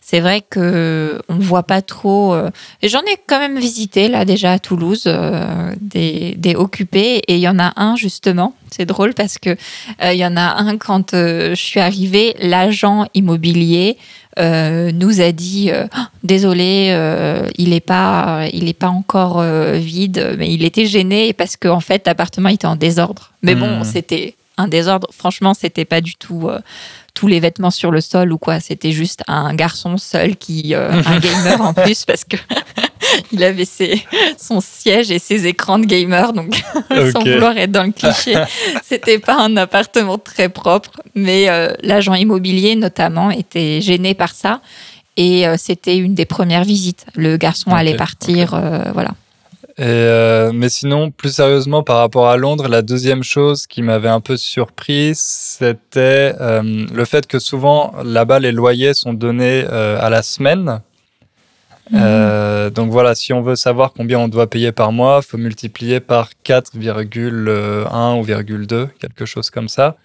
c'est 0.04 0.20
vrai 0.20 0.42
que 0.42 1.22
on 1.30 1.36
voit 1.36 1.64
pas 1.64 1.82
trop. 1.82 2.36
J'en 2.84 3.02
ai 3.02 3.18
quand 3.28 3.40
même 3.40 3.58
visité 3.58 4.10
là 4.10 4.26
déjà 4.26 4.54
à 4.54 4.60
Toulouse 4.60 5.10
des, 5.80 6.36
des, 6.38 6.56
occupés 6.56 7.22
et 7.28 7.36
il 7.36 7.40
y 7.40 7.48
en 7.48 7.60
a 7.60 7.74
un 7.78 7.96
justement. 7.96 8.54
C'est 8.70 8.86
drôle 8.86 9.14
parce 9.14 9.38
que 9.38 9.56
il 10.04 10.18
y 10.18 10.26
en 10.26 10.36
a 10.36 10.62
un 10.62 10.78
quand 10.78 11.12
je 11.14 11.56
suis 11.56 11.80
arrivée, 11.80 12.36
l'agent 12.40 13.08
immobilier 13.14 13.98
euh, 14.40 14.92
nous 14.92 15.22
a 15.22 15.32
dit 15.32 15.70
euh, 15.70 15.86
ah, 15.92 16.10
désolé, 16.24 16.88
euh, 16.90 17.48
il 17.58 17.70
n'est 17.70 17.80
pas, 17.80 18.48
il 18.52 18.68
est 18.68 18.74
pas 18.74 18.90
encore 18.90 19.44
vide, 19.44 20.36
mais 20.38 20.52
il 20.52 20.64
était 20.64 20.86
gêné 20.86 21.34
parce 21.34 21.56
qu'en 21.56 21.80
fait 21.80 22.08
l'appartement 22.08 22.50
était 22.50 22.68
en 22.68 22.76
désordre. 22.76 23.32
Mais 23.42 23.56
bon, 23.56 23.82
hmm. 23.82 23.84
c'était 23.84 24.36
un 24.58 24.68
désordre. 24.68 25.08
Franchement, 25.12 25.54
c'était 25.54 25.86
pas 25.86 26.02
du 26.02 26.16
tout 26.16 26.50
tous 27.14 27.28
les 27.28 27.40
vêtements 27.40 27.72
sur 27.72 27.92
le 27.92 28.02
sol 28.02 28.32
ou 28.32 28.38
quoi. 28.38 28.60
C'était 28.60 28.92
juste 28.92 29.24
un 29.28 29.54
garçon 29.54 29.98
seul 29.98 30.36
qui, 30.36 30.74
un 30.76 31.02
gamer 31.20 31.62
en 31.62 31.74
plus 31.74 32.06
parce 32.06 32.24
que 32.24 32.38
il 33.32 33.44
avait 33.44 33.66
ses, 33.66 34.04
son 34.38 34.62
siège 34.62 35.12
et 35.12 35.20
ses 35.20 35.48
écrans 35.48 35.80
de 35.80 35.86
gamer, 35.86 36.34
donc 36.34 36.56
sans 37.12 37.20
vouloir 37.20 37.58
être 37.58 37.72
dans 37.72 37.84
le 37.84 37.92
cliché, 37.92 38.36
c'était 38.84 39.20
pas 39.20 39.36
un 39.36 39.58
appartement 39.58 40.18
très 40.18 40.50
propre, 40.50 40.92
mais 41.16 41.50
euh, 41.50 41.74
l'agent 41.82 42.14
immobilier 42.14 42.76
notamment 42.76 43.32
était 43.32 43.82
gêné 43.82 44.14
par 44.14 44.34
ça 44.34 44.62
et 45.18 45.48
euh, 45.48 45.56
c'était 45.58 45.98
une 45.98 46.14
des 46.14 46.26
premières 46.26 46.64
visites. 46.64 47.06
Le 47.16 47.38
garçon 47.38 47.72
allait 47.72 47.96
partir, 47.96 48.54
euh, 48.54 48.92
voilà. 48.94 49.12
Mais 49.80 50.70
sinon, 50.70 51.12
plus 51.12 51.36
sérieusement, 51.36 51.84
par 51.84 51.98
rapport 51.98 52.28
à 52.30 52.38
Londres, 52.38 52.68
la 52.68 52.82
deuxième 52.82 53.24
chose 53.24 53.68
qui 53.68 53.82
m'avait 53.82 54.10
un 54.10 54.22
peu 54.22 54.38
surpris, 54.38 55.14
c'était 55.16 56.34
le 56.40 57.06
fait 57.06 57.28
que 57.28 57.40
souvent, 57.40 57.94
là-bas, 58.04 58.40
les 58.40 58.52
loyers 58.52 58.94
sont 58.94 59.14
donnés 59.14 59.64
à 59.66 60.10
la 60.10 60.22
semaine. 60.24 60.82
Mhm. 61.92 62.00
Euh, 62.02 62.70
donc 62.70 62.92
voilà, 62.92 63.14
si 63.16 63.34
on 63.34 63.42
veut 63.42 63.56
savoir 63.56 63.94
combien 63.94 64.20
on 64.20 64.28
doit 64.28 64.50
payer 64.50 64.72
par 64.72 64.92
mois, 64.92 65.22
il 65.22 65.28
faut 65.28 65.38
multiplier 65.38 66.00
par 66.00 66.30
4,1 66.44 68.20
ou 68.20 68.66
2, 68.66 68.90
quelque 69.00 69.26
chose 69.26 69.50
comme 69.50 69.68
ça. 69.68 69.98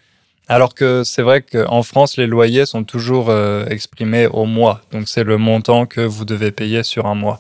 Alors 0.48 0.74
que 0.74 1.02
c'est 1.04 1.22
vrai 1.22 1.42
qu'en 1.42 1.82
France, 1.82 2.16
les 2.16 2.26
loyers 2.26 2.66
sont 2.66 2.82
toujours 2.82 3.28
euh, 3.28 3.66
exprimés 3.66 4.26
au 4.26 4.46
mois. 4.46 4.80
Donc 4.92 5.08
c'est 5.08 5.24
le 5.24 5.36
montant 5.36 5.86
que 5.86 6.00
vous 6.00 6.24
devez 6.24 6.50
payer 6.50 6.82
sur 6.82 7.06
un 7.06 7.14
mois. 7.14 7.38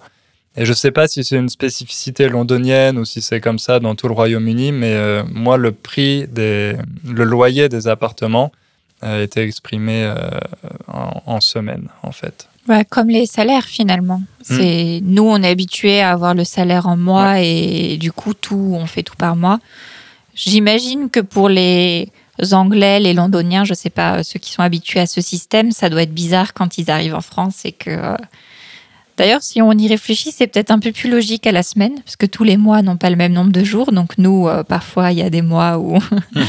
Et 0.58 0.64
je 0.64 0.70
ne 0.70 0.76
sais 0.76 0.90
pas 0.90 1.08
si 1.08 1.24
c'est 1.24 1.36
une 1.36 1.48
spécificité 1.48 2.28
londonienne 2.28 2.98
ou 2.98 3.04
si 3.04 3.22
c'est 3.22 3.40
comme 3.40 3.58
ça 3.58 3.80
dans 3.80 3.94
tout 3.94 4.08
le 4.08 4.14
Royaume-Uni, 4.14 4.72
mais 4.72 4.92
euh, 4.92 5.22
moi, 5.32 5.56
le 5.56 5.72
prix 5.72 6.26
des, 6.28 6.74
le 7.06 7.24
loyer 7.24 7.68
des 7.68 7.88
appartements 7.88 8.52
était 9.00 9.44
exprimé 9.44 10.12
en, 10.88 11.22
en 11.24 11.40
semaine, 11.40 11.86
en 12.02 12.10
fait 12.10 12.48
comme 12.88 13.08
les 13.08 13.26
salaires 13.26 13.64
finalement. 13.64 14.22
Hmm. 14.48 14.98
Nous 15.02 15.22
on 15.22 15.42
est 15.42 15.48
habitués 15.48 16.00
à 16.00 16.12
avoir 16.12 16.34
le 16.34 16.44
salaire 16.44 16.86
en 16.86 16.96
mois 16.96 17.40
et 17.40 17.96
du 17.98 18.12
coup 18.12 18.34
tout 18.34 18.72
on 18.74 18.86
fait 18.86 19.02
tout 19.02 19.16
par 19.16 19.36
mois. 19.36 19.58
J'imagine 20.34 21.10
que 21.10 21.20
pour 21.20 21.48
les 21.48 22.10
Anglais, 22.52 23.00
les 23.00 23.14
Londoniens, 23.14 23.64
je 23.64 23.74
sais 23.74 23.90
pas 23.90 24.22
ceux 24.22 24.38
qui 24.38 24.52
sont 24.52 24.62
habitués 24.62 25.00
à 25.00 25.06
ce 25.06 25.20
système, 25.20 25.72
ça 25.72 25.88
doit 25.88 26.02
être 26.02 26.14
bizarre 26.14 26.54
quand 26.54 26.78
ils 26.78 26.90
arrivent 26.90 27.16
en 27.16 27.20
France 27.20 27.64
et 27.64 27.72
que 27.72 27.90
euh, 27.90 28.16
D'ailleurs, 29.18 29.42
si 29.42 29.60
on 29.60 29.72
y 29.72 29.88
réfléchit, 29.88 30.30
c'est 30.30 30.46
peut-être 30.46 30.70
un 30.70 30.78
peu 30.78 30.92
plus 30.92 31.10
logique 31.10 31.44
à 31.48 31.52
la 31.52 31.64
semaine, 31.64 32.00
parce 32.04 32.14
que 32.14 32.24
tous 32.24 32.44
les 32.44 32.56
mois 32.56 32.82
n'ont 32.82 32.96
pas 32.96 33.10
le 33.10 33.16
même 33.16 33.32
nombre 33.32 33.50
de 33.50 33.64
jours. 33.64 33.90
Donc 33.90 34.16
nous, 34.16 34.46
euh, 34.46 34.62
parfois, 34.62 35.10
il 35.10 35.18
y 35.18 35.22
a 35.22 35.28
des 35.28 35.42
mois 35.42 35.76
où 35.76 35.94
mhm. 36.34 36.44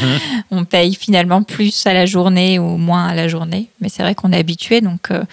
on 0.51 0.65
paye 0.65 0.93
finalement 0.93 1.41
plus 1.41 1.88
à 1.88 1.93
la 1.93 2.05
journée 2.05 2.60
ou 2.60 2.77
moins 2.77 3.08
à 3.08 3.15
la 3.15 3.27
journée. 3.27 3.69
Mais 3.82 3.89
c'est 3.89 4.03
vrai 4.03 4.13
qu'on 4.13 4.32
est 4.32 4.38
habitué. 4.38 4.82
Donc 4.82 5.10
euh, 5.10 5.23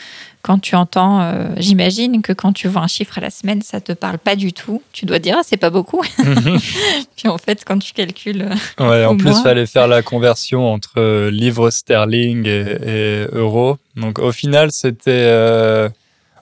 quand 0.41 0.59
tu 0.61 0.77
entends, 0.77 1.21
euh, 1.21 1.49
j'imagine 1.59 2.23
que 2.23 2.33
quand 2.33 2.55
tu 2.55 2.69
vois 2.69 2.81
un 2.81 2.87
chiffre 2.87 3.19
à 3.19 3.21
la 3.21 3.29
semaine, 3.29 3.61
ça 3.61 3.83
te 3.83 3.93
parle 3.93 4.17
pas 4.17 4.35
du 4.35 4.55
tout. 4.55 4.81
Tu 4.95 5.05
dois 5.05 5.19
dire, 5.19 5.37
ah, 5.39 5.43
c'est 5.45 5.59
pas 5.59 5.71
beaucoup. 5.71 6.03
Mhm. 6.19 6.59
Puis 7.17 7.29
en 7.29 7.37
fait, 7.37 7.65
quand 7.67 7.79
tu 7.79 7.93
calcules. 7.93 8.49
Ouais, 8.81 9.05
en 9.05 9.17
plus, 9.17 9.31
il 9.31 9.43
fallait 9.43 9.67
faire 9.67 9.89
la 9.89 10.01
conversion 10.01 10.73
entre 10.73 11.29
livres 11.29 11.69
sterling 11.69 12.47
et, 12.47 12.77
et 12.87 13.27
euros. 13.33 13.77
Donc 13.95 14.19
au 14.19 14.33
final, 14.33 14.73
c'était 14.73 15.91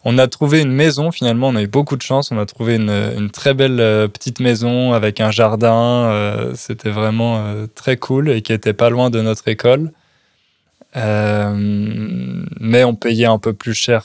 on 0.05 0.19
a 0.19 0.29
trouvé 0.29 0.61
une 0.61 0.73
maison 0.73 1.11
finalement, 1.11 1.49
on 1.49 1.57
a 1.57 1.63
eu 1.63 1.67
beaucoup 1.67 1.97
de 1.97 2.03
chance, 2.03 2.31
on 2.31 2.39
a 2.39 2.47
trouvé 2.47 2.77
une, 2.77 3.31
très 3.31 3.55
belle 3.55 3.81
euh, 3.81 4.07
petite 4.07 4.39
maison 4.41 4.93
avec 4.93 5.21
un 5.21 5.31
jardin, 5.31 6.11
euh, 6.11 6.53
c'était 6.55 6.91
vraiment 6.91 7.39
euh, 7.39 7.67
très 7.75 7.97
cool 7.97 8.31
et 8.31 8.43
qui 8.43 8.53
était 8.53 8.75
pas 8.75 8.91
loin 8.91 9.11
de 9.11 9.21
notre 9.23 9.49
école. 9.49 9.91
mais 10.95 12.85
on 12.85 12.95
payait 12.95 13.27
un 13.27 13.39
peu 13.39 13.53
plus 13.53 13.75
cher 13.75 14.05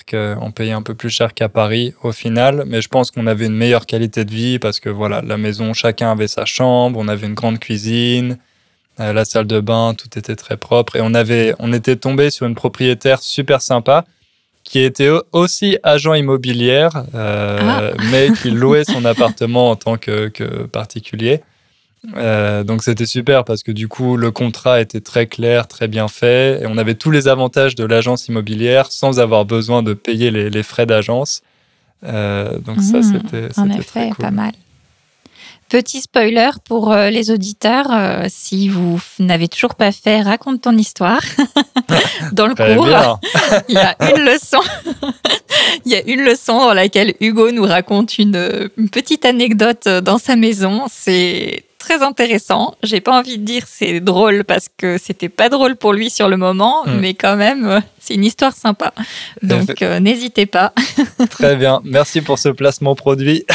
payait 0.55 0.71
un 0.71 0.81
peu 0.81 0.95
plus 0.95 1.09
cher 1.09 1.33
qu'à 1.33 1.49
Paris 1.49 1.93
au 2.01 2.11
final. 2.11 2.63
Mais 2.65 2.81
je 2.81 2.87
pense 2.87 3.11
qu'on 3.11 3.27
avait 3.27 3.45
une 3.45 3.55
meilleure 3.55 3.85
qualité 3.85 4.25
de 4.25 4.31
vie 4.31 4.57
parce 4.57 4.79
que 4.79 4.89
voilà, 4.89 5.21
la 5.21 5.37
maison, 5.37 5.73
chacun 5.73 6.11
avait 6.11 6.27
sa 6.27 6.45
chambre, 6.45 6.97
on 6.99 7.07
avait 7.07 7.27
une 7.27 7.35
grande 7.35 7.59
cuisine, 7.59 8.37
la 8.97 9.25
salle 9.25 9.47
de 9.47 9.59
bain, 9.59 9.93
tout 9.95 10.17
était 10.17 10.35
très 10.35 10.57
propre 10.57 10.95
et 10.95 11.01
on 11.01 11.13
avait, 11.13 11.53
on 11.59 11.73
était 11.73 11.95
tombé 11.97 12.31
sur 12.31 12.45
une 12.47 12.55
propriétaire 12.55 13.21
super 13.21 13.61
sympa 13.61 14.05
qui 14.69 14.79
était 14.79 15.09
aussi 15.31 15.79
agent 15.81 16.13
immobilière, 16.13 17.03
euh, 17.15 17.57
ah. 17.59 17.81
mais 18.11 18.29
qui 18.31 18.51
louait 18.51 18.83
son 18.83 19.03
appartement 19.03 19.71
en 19.71 19.75
tant 19.75 19.97
que, 19.97 20.29
particulier. 20.67 21.41
Euh, 22.15 22.63
donc 22.63 22.83
c'était 22.83 23.07
super 23.07 23.43
parce 23.43 23.61
que 23.61 23.73
du 23.73 23.89
coup 23.89 24.15
le 24.15 24.31
contrat 24.31 24.79
était 24.79 25.01
très 25.01 25.27
clair, 25.27 25.67
très 25.67 25.89
bien 25.89 26.07
fait 26.07 26.61
et 26.61 26.65
on 26.65 26.77
avait 26.77 26.93
tous 26.93 27.11
les 27.11 27.27
avantages 27.27 27.75
de 27.75 27.83
l'agence 27.83 28.29
immobilière 28.29 28.89
sans 28.89 29.19
avoir 29.19 29.43
besoin 29.43 29.83
de 29.83 29.93
payer 29.93 30.31
les, 30.31 30.63
frais 30.63 30.85
d'agence. 30.85 31.41
Euh, 32.05 32.57
donc 32.59 32.79
ça 32.81 32.99
mmh. 32.99 33.03
c'était 33.03 33.59
en 33.59 33.69
effet 33.71 34.11
pas 34.17 34.31
mal. 34.31 34.53
Petit 35.69 36.01
spoiler 36.01 36.49
pour 36.65 36.91
euh, 36.91 37.11
les 37.11 37.29
auditeurs, 37.29 37.85
euh, 37.91 38.25
si 38.27 38.69
vous 38.69 38.99
n'avez 39.19 39.47
toujours 39.47 39.75
pas 39.75 39.91
fait 39.91 40.19
Raconte 40.21 40.61
ton 40.61 40.75
histoire 40.75 41.21
dans 42.31 42.47
le 42.47 42.55
cours, 42.55 43.19
il 43.69 43.75
y 43.75 43.77
a 43.77 43.95
une 44.09 44.23
leçon. 44.23 44.61
il 45.85 45.91
y 45.91 45.95
a 45.95 46.01
une 46.07 46.21
leçon 46.21 46.57
dans 46.57 46.73
laquelle 46.73 47.13
Hugo 47.19 47.51
nous 47.51 47.65
raconte 47.65 48.17
une, 48.17 48.69
petite 48.91 49.25
anecdote 49.25 49.87
dans 49.87 50.17
sa 50.17 50.35
maison. 50.35 50.85
C'est 50.89 51.65
très 51.77 52.01
intéressant. 52.01 52.73
J'ai 52.81 52.99
pas 52.99 53.19
envie 53.19 53.37
de 53.37 53.43
dire 53.43 53.63
c'est 53.67 53.99
drôle 53.99 54.45
parce 54.45 54.69
que 54.75 54.97
c'était 54.97 55.29
pas 55.29 55.49
drôle 55.49 55.75
pour 55.75 55.93
lui 55.93 56.09
sur 56.09 56.29
le 56.29 56.37
moment, 56.37 56.83
hmm. 56.87 56.99
mais 56.99 57.13
quand 57.13 57.35
même, 57.35 57.83
c'est 57.99 58.15
une 58.15 58.25
histoire 58.25 58.53
sympa. 58.53 58.91
Donc 59.43 59.83
euh, 59.83 59.99
n'hésitez 59.99 60.47
pas. 60.47 60.73
très 61.29 61.55
bien. 61.55 61.79
Merci 61.83 62.21
pour 62.21 62.39
ce 62.39 62.49
placement 62.49 62.95
produit 62.95 63.45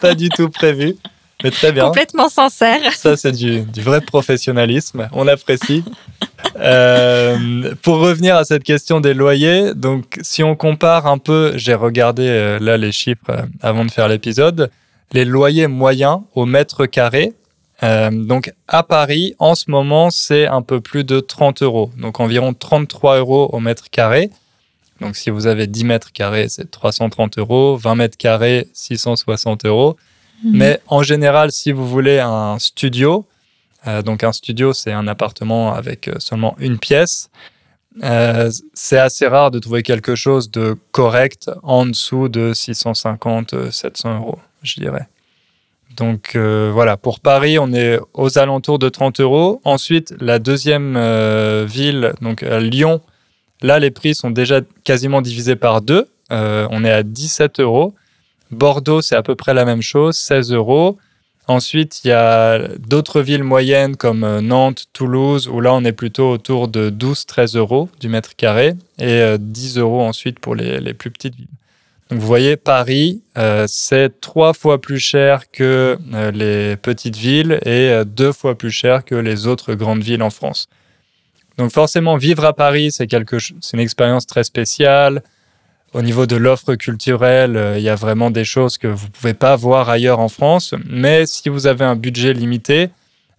pas 0.00 0.16
du 0.16 0.30
tout 0.30 0.48
prévu. 0.48 0.96
Mais 1.44 1.50
très 1.50 1.70
bien. 1.70 1.84
Complètement 1.86 2.28
sincère. 2.28 2.92
Ça, 2.92 3.16
c'est 3.16 3.32
du, 3.32 3.64
vrai 3.76 4.00
professionnalisme. 4.00 5.08
On 5.12 5.28
apprécie. 5.28 5.84
Euh, 6.56 7.74
pour 7.82 7.98
revenir 7.98 8.36
à 8.36 8.44
cette 8.44 8.64
question 8.64 9.00
des 9.00 9.14
loyers, 9.14 9.74
donc 9.74 10.18
si 10.22 10.42
on 10.42 10.56
compare 10.56 11.06
un 11.06 11.18
peu, 11.18 11.52
j'ai 11.56 11.74
regardé 11.74 12.26
euh, 12.26 12.58
là 12.60 12.76
les 12.76 12.90
chiffres 12.90 13.30
euh, 13.30 13.42
avant 13.60 13.84
de 13.84 13.90
faire 13.90 14.08
l'épisode, 14.08 14.70
les 15.12 15.24
loyers 15.24 15.68
moyens 15.68 16.20
au 16.34 16.46
mètre 16.46 16.86
carré. 16.86 17.32
donc 17.82 18.52
à 18.66 18.82
Paris, 18.82 19.34
en 19.38 19.54
ce 19.54 19.70
moment, 19.70 20.10
c'est 20.10 20.46
un 20.46 20.62
peu 20.62 20.80
plus 20.80 21.04
de 21.04 21.20
30 21.20 21.62
euros, 21.62 21.92
donc 21.96 22.18
environ 22.18 22.52
33 22.52 23.18
euros 23.18 23.48
au 23.52 23.60
mètre 23.60 23.90
carré. 23.90 24.30
Donc 25.00 25.16
si 25.16 25.30
vous 25.30 25.46
avez 25.46 25.68
10 25.68 25.84
mètres 25.84 26.12
carrés, 26.12 26.48
c'est 26.48 26.70
330 26.70 27.38
euros, 27.38 27.76
20 27.76 27.94
mètres 27.94 28.18
carrés, 28.18 28.66
660 28.72 29.64
euros. 29.64 29.96
Mhm. 30.44 30.56
Mais 30.56 30.80
en 30.86 31.02
général, 31.02 31.52
si 31.52 31.72
vous 31.72 31.86
voulez 31.86 32.20
un 32.20 32.58
studio, 32.58 33.26
donc 34.04 34.22
un 34.24 34.32
studio, 34.32 34.72
c'est 34.72 34.92
un 34.92 35.08
appartement 35.08 35.72
avec 35.72 36.10
seulement 36.18 36.56
une 36.58 36.78
pièce. 36.78 37.30
c'est 38.74 38.98
assez 38.98 39.26
rare 39.26 39.50
de 39.50 39.58
trouver 39.58 39.82
quelque 39.82 40.14
chose 40.14 40.50
de 40.50 40.76
correct 40.92 41.50
en 41.62 41.86
dessous 41.86 42.28
de 42.28 42.52
650-700 42.52 44.16
euros, 44.16 44.38
je 44.62 44.80
dirais. 44.80 45.08
Donc 45.96 46.36
voilà, 46.36 46.96
pour 46.96 47.20
Paris, 47.20 47.58
on 47.58 47.72
est 47.72 47.98
aux 48.14 48.38
alentours 48.38 48.78
de 48.78 48.88
30 48.88 49.20
euros. 49.20 49.60
Ensuite, 49.64 50.14
la 50.20 50.38
deuxième 50.38 50.98
ville, 51.64 52.12
donc 52.20 52.42
Lyon, 52.42 53.00
là 53.62 53.78
les 53.78 53.90
prix 53.90 54.14
sont 54.14 54.30
déjà 54.30 54.60
quasiment 54.84 55.22
divisés 55.22 55.56
par 55.56 55.80
deux. 55.80 56.08
on 56.30 56.84
est 56.84 56.92
à 56.92 57.02
17 57.02 57.60
euros. 57.60 57.94
Bordeaux, 58.50 59.02
c'est 59.02 59.16
à 59.16 59.22
peu 59.22 59.34
près 59.34 59.54
la 59.54 59.64
même 59.64 59.82
chose, 59.82 60.16
16 60.16 60.52
euros. 60.52 60.98
Ensuite, 61.48 62.04
il 62.04 62.08
y 62.08 62.12
a 62.12 62.58
d'autres 62.76 63.22
villes 63.22 63.42
moyennes 63.42 63.96
comme 63.96 64.22
euh, 64.22 64.42
Nantes, 64.42 64.84
Toulouse, 64.92 65.48
où 65.48 65.62
là, 65.62 65.72
on 65.72 65.82
est 65.82 65.92
plutôt 65.92 66.30
autour 66.30 66.68
de 66.68 66.90
12-13 66.90 67.56
euros 67.56 67.88
du 68.00 68.10
mètre 68.10 68.36
carré 68.36 68.74
et 68.98 69.22
10 69.38 69.78
euh, 69.78 69.80
euros 69.80 70.02
ensuite 70.02 70.40
pour 70.40 70.54
les, 70.54 70.92
plus 70.92 71.10
petites 71.10 71.36
villes. 71.36 71.48
Donc, 72.10 72.20
vous 72.20 72.26
voyez, 72.26 72.58
Paris, 72.58 73.22
euh, 73.38 73.64
c'est 73.66 74.20
trois 74.20 74.52
fois 74.52 74.78
plus 74.78 74.98
cher 74.98 75.50
que 75.50 75.98
les 76.34 76.76
petites 76.76 77.16
villes 77.16 77.58
et 77.64 78.02
deux 78.04 78.32
fois 78.32 78.56
plus 78.56 78.70
cher 78.70 79.04
que 79.04 79.14
les 79.14 79.46
autres 79.46 79.72
grandes 79.72 80.02
villes 80.02 80.22
en 80.22 80.30
France. 80.30 80.68
Donc, 81.56 81.72
forcément, 81.72 82.16
vivre 82.18 82.44
à 82.44 82.52
Paris, 82.52 82.92
c'est 82.92 83.10
une 83.12 83.80
expérience 83.80 84.26
très 84.26 84.44
spéciale. 84.44 85.22
Au 85.94 86.02
niveau 86.02 86.26
de 86.26 86.36
l'offre 86.36 86.74
culturelle, 86.74 87.56
euh, 87.56 87.78
il 87.78 87.82
y 87.82 87.88
a 87.88 87.94
vraiment 87.94 88.30
des 88.30 88.44
choses 88.44 88.76
que 88.76 88.88
vous 88.88 89.06
ne 89.06 89.10
pouvez 89.10 89.34
pas 89.34 89.56
voir 89.56 89.88
ailleurs 89.88 90.20
en 90.20 90.28
France. 90.28 90.74
Mais 90.86 91.24
si 91.24 91.48
vous 91.48 91.66
avez 91.66 91.84
un 91.84 91.96
budget 91.96 92.34
limité, 92.34 92.90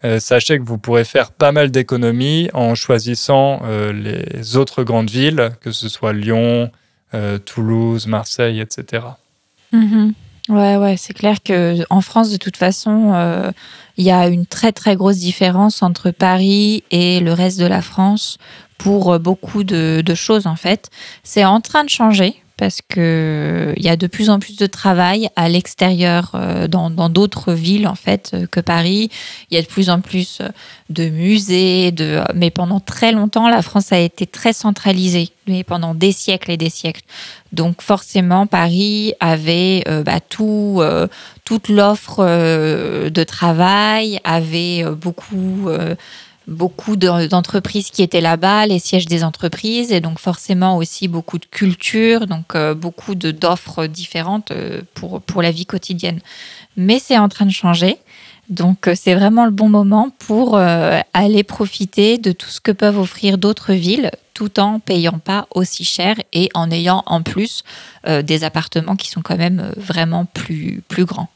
euh, 0.03 0.19
sachez 0.19 0.57
que 0.57 0.63
vous 0.63 0.79
pourrez 0.79 1.03
faire 1.03 1.31
pas 1.31 1.51
mal 1.51 1.69
d'économies 1.69 2.49
en 2.53 2.73
choisissant 2.73 3.61
euh, 3.65 3.93
les 3.93 4.57
autres 4.57 4.83
grandes 4.83 5.11
villes, 5.11 5.51
que 5.61 5.71
ce 5.71 5.89
soit 5.89 6.13
Lyon, 6.13 6.71
Toulouse, 7.43 8.05
Marseille, 8.05 8.59
etc. 8.59 9.01
Ouais, 10.49 10.77
ouais, 10.77 10.97
c'est 10.97 11.13
clair 11.13 11.43
que 11.43 11.77
en 11.89 12.01
France, 12.01 12.31
de 12.31 12.37
toute 12.37 12.57
façon, 12.57 13.53
il 13.97 14.05
y 14.05 14.11
a 14.11 14.27
une 14.29 14.45
très 14.45 14.71
très 14.71 14.95
grosse 14.95 15.17
différence 15.17 15.83
entre 15.83 16.09
Paris 16.09 16.83
et 16.89 17.19
le 17.19 17.33
reste 17.33 17.59
de 17.59 17.65
la 17.65 17.81
France 17.81 18.37
pour 18.79 19.11
euh, 19.13 19.19
beaucoup 19.19 19.63
de, 19.63 20.01
choses 20.15 20.47
en 20.47 20.55
fait. 20.55 20.89
C'est 21.21 21.45
en 21.45 21.61
train 21.61 21.83
de 21.83 21.89
changer 21.89 22.41
parce 22.59 22.81
que 22.81 23.73
il 23.77 23.83
y 23.83 23.87
a 23.87 23.95
de 23.95 24.05
plus 24.05 24.29
en 24.29 24.39
plus 24.39 24.57
de 24.57 24.65
travail 24.65 25.29
à 25.37 25.47
l'extérieur 25.47 26.31
euh, 26.35 26.67
dans 26.67 27.09
d'autres 27.09 27.53
villes 27.53 27.87
en 27.87 27.95
fait 27.95 28.31
euh, 28.33 28.47
que 28.47 28.59
Paris. 28.59 29.09
Il 29.49 29.55
y 29.55 29.57
a 29.57 29.61
de 29.61 29.67
plus 29.67 29.89
en 29.89 30.01
plus 30.01 30.41
de 30.89 31.07
musées, 31.07 31.93
de 31.93 32.19
mais 32.35 32.51
pendant 32.51 32.81
très 32.81 33.13
longtemps 33.13 33.47
la 33.47 33.61
France 33.61 33.93
a 33.93 33.99
été 33.99 34.27
très 34.27 34.51
centralisée, 34.51 35.29
mais 35.47 35.63
pendant 35.63 35.95
des 35.95 36.11
siècles 36.11 36.51
et 36.51 36.57
des 36.57 36.69
siècles. 36.69 37.03
Donc 37.53 37.81
forcément 37.81 38.45
Paris 38.45 39.13
avait 39.21 39.85
bah, 40.05 40.19
tout 40.19 40.81
toute 41.45 41.69
l'offre 41.69 42.23
de 42.23 43.23
travail, 43.23 44.19
avait 44.25 44.83
beaucoup 44.83 45.69
beaucoup 46.49 46.95
d'entreprises 46.95 47.91
qui 47.91 48.01
étaient 48.01 48.21
là-bas, 48.21 48.65
les 48.65 48.79
sièges 48.79 49.05
des 49.05 49.23
entreprises, 49.23 49.91
et 49.91 50.01
donc 50.01 50.19
forcément 50.19 50.77
aussi 50.77 51.07
beaucoup 51.07 51.37
de 51.37 51.45
culture, 51.45 52.27
donc 52.27 52.55
euh, 52.55 52.73
beaucoup 52.73 53.15
d'offres 53.15 53.85
différentes 53.85 54.51
euh, 54.51 54.81
pour, 54.93 55.21
pour 55.21 55.41
la 55.41 55.51
vie 55.51 55.65
quotidienne. 55.65 56.19
Mais 56.75 56.99
c'est 56.99 57.17
en 57.17 57.29
train 57.29 57.45
de 57.45 57.51
changer. 57.51 57.97
Donc 58.49 58.87
euh, 58.87 58.93
c'est 58.95 59.13
vraiment 59.13 59.45
le 59.45 59.51
bon 59.51 59.69
moment 59.69 60.09
pour 60.17 60.57
aller 60.57 61.43
profiter 61.43 62.17
de 62.17 62.31
tout 62.31 62.49
ce 62.49 62.59
que 62.59 62.71
peuvent 62.71 62.99
offrir 62.99 63.37
d'autres 63.37 63.73
villes 63.73 64.11
tout 64.33 64.59
en 64.59 64.79
payant 64.79 65.19
pas 65.19 65.47
aussi 65.53 65.83
cher 65.83 66.15
et 66.33 66.49
en 66.53 66.71
ayant 66.71 67.03
en 67.05 67.21
plus 67.21 67.63
des 68.07 68.45
appartements 68.45 68.95
qui 68.95 69.09
sont 69.09 69.21
quand 69.21 69.37
même 69.37 69.73
vraiment 69.75 70.23
plus, 70.25 70.81
plus 70.87 71.03
grands. 71.03 71.27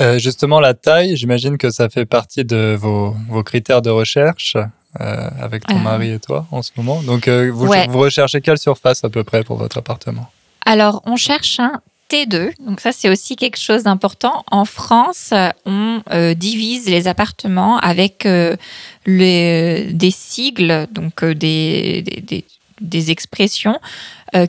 Euh, 0.00 0.18
justement, 0.18 0.60
la 0.60 0.74
taille, 0.74 1.16
j'imagine 1.16 1.58
que 1.58 1.70
ça 1.70 1.88
fait 1.88 2.06
partie 2.06 2.44
de 2.44 2.76
vos, 2.78 3.16
vos 3.28 3.42
critères 3.42 3.82
de 3.82 3.90
recherche 3.90 4.56
euh, 5.00 5.30
avec 5.40 5.66
ton 5.66 5.76
ah. 5.76 5.82
mari 5.82 6.12
et 6.12 6.18
toi 6.18 6.46
en 6.50 6.62
ce 6.62 6.70
moment. 6.76 7.02
Donc, 7.02 7.26
euh, 7.26 7.50
vous, 7.52 7.66
vous, 7.66 7.98
recherchez 7.98 8.40
quelle 8.40 8.58
surface 8.58 9.04
à 9.04 9.08
peu 9.08 9.24
près 9.24 9.42
pour 9.42 9.56
votre 9.56 9.78
appartement? 9.78 10.30
Alors, 10.64 11.02
on 11.04 11.16
cherche 11.16 11.58
un 11.58 11.80
T2. 12.10 12.52
Donc, 12.64 12.80
ça, 12.80 12.92
c'est 12.92 13.08
aussi 13.08 13.34
quelque 13.34 13.58
chose 13.58 13.82
d'important. 13.82 14.44
En 14.50 14.64
France, 14.64 15.34
on 15.66 16.00
divise 16.36 16.88
les 16.88 17.08
appartements 17.08 17.78
avec 17.78 18.26
les, 19.06 19.88
des 19.92 20.10
sigles, 20.10 20.86
donc 20.92 21.24
des, 21.24 22.02
des, 22.02 22.44
des, 22.80 23.10
expressions 23.10 23.78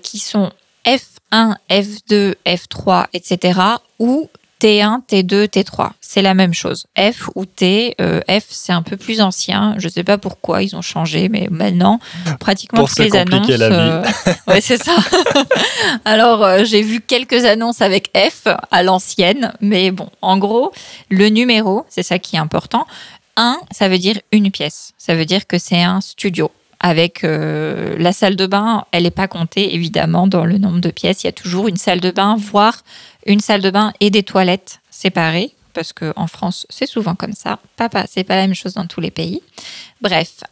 qui 0.02 0.20
sont 0.20 0.52
F1, 0.86 1.56
F2, 1.70 2.36
F3, 2.46 3.08
etc. 3.14 3.60
ou 4.00 4.30
T1, 4.60 5.02
T2, 5.10 5.48
T3, 5.48 5.92
c'est 6.02 6.22
la 6.22 6.34
même 6.34 6.54
chose. 6.54 6.86
F 6.98 7.30
ou 7.36 7.46
T, 7.46 7.96
euh, 8.02 8.20
F 8.30 8.44
c'est 8.50 8.74
un 8.74 8.82
peu 8.82 8.98
plus 8.98 9.22
ancien. 9.22 9.76
Je 9.78 9.88
ne 9.88 9.92
sais 9.92 10.04
pas 10.04 10.18
pourquoi 10.18 10.64
ils 10.64 10.76
ont 10.76 10.82
changé, 10.82 11.30
mais 11.30 11.48
maintenant 11.50 12.00
pratiquement 12.40 12.86
toutes 12.86 13.00
les 13.00 13.16
annonces. 13.16 13.48
La 13.48 13.66
euh, 13.66 14.04
ouais, 14.48 14.60
c'est 14.60 14.82
ça. 14.82 14.98
Alors 16.06 16.44
euh, 16.44 16.64
j'ai 16.66 16.82
vu 16.82 17.00
quelques 17.00 17.46
annonces 17.46 17.82
avec 17.82 18.12
F 18.18 18.48
à 18.72 18.84
l'ancienne, 18.84 19.54
mais 19.62 19.92
bon, 19.92 20.10
en 20.22 20.38
gros, 20.38 20.74
le 21.10 21.30
numéro, 21.30 21.86
c'est 21.90 22.04
ça 22.04 22.20
qui 22.20 22.36
est 22.36 22.40
important. 22.40 22.86
1, 23.38 23.58
ça 23.72 23.88
veut 23.88 23.98
dire 23.98 24.20
une 24.34 24.52
pièce. 24.52 24.92
Ça 24.98 25.16
veut 25.16 25.26
dire 25.26 25.48
que 25.48 25.58
c'est 25.58 25.82
un 25.82 26.02
studio 26.02 26.52
avec 26.80 27.24
la 27.24 28.14
salle 28.14 28.36
de 28.36 28.48
bain, 28.48 28.86
elle 28.92 29.04
n'est 29.04 29.12
pas 29.12 29.28
comptée 29.28 29.76
évidemment 29.76 30.28
dans 30.28 30.46
le 30.46 30.58
nombre 30.58 30.80
de 30.80 30.92
pièces. 30.92 31.24
Il 31.24 31.28
y 31.28 31.30
a 31.30 31.34
toujours 31.34 31.68
une 31.68 31.78
salle 31.78 32.00
de 32.00 32.12
bain, 32.12 32.38
voire 32.38 32.84
une 33.26 33.42
salle 33.42 33.62
de 33.62 33.70
bain 33.70 33.94
et 34.00 34.10
des 34.10 34.24
toilettes 34.24 34.80
séparées, 34.90 35.54
parce 35.74 35.94
qu'en 35.94 36.28
France, 36.28 36.66
c'est 36.70 36.86
souvent 36.86 37.16
comme 37.16 37.34
ça. 37.34 37.60
Papa, 37.76 38.06
c'est 38.08 38.24
pas 38.24 38.36
la 38.36 38.48
même 38.48 38.56
chose 38.56 38.74
dans 38.74 38.86
tous 38.86 39.02
les 39.02 39.12
pays. 39.12 39.42
Bref, 40.02 40.44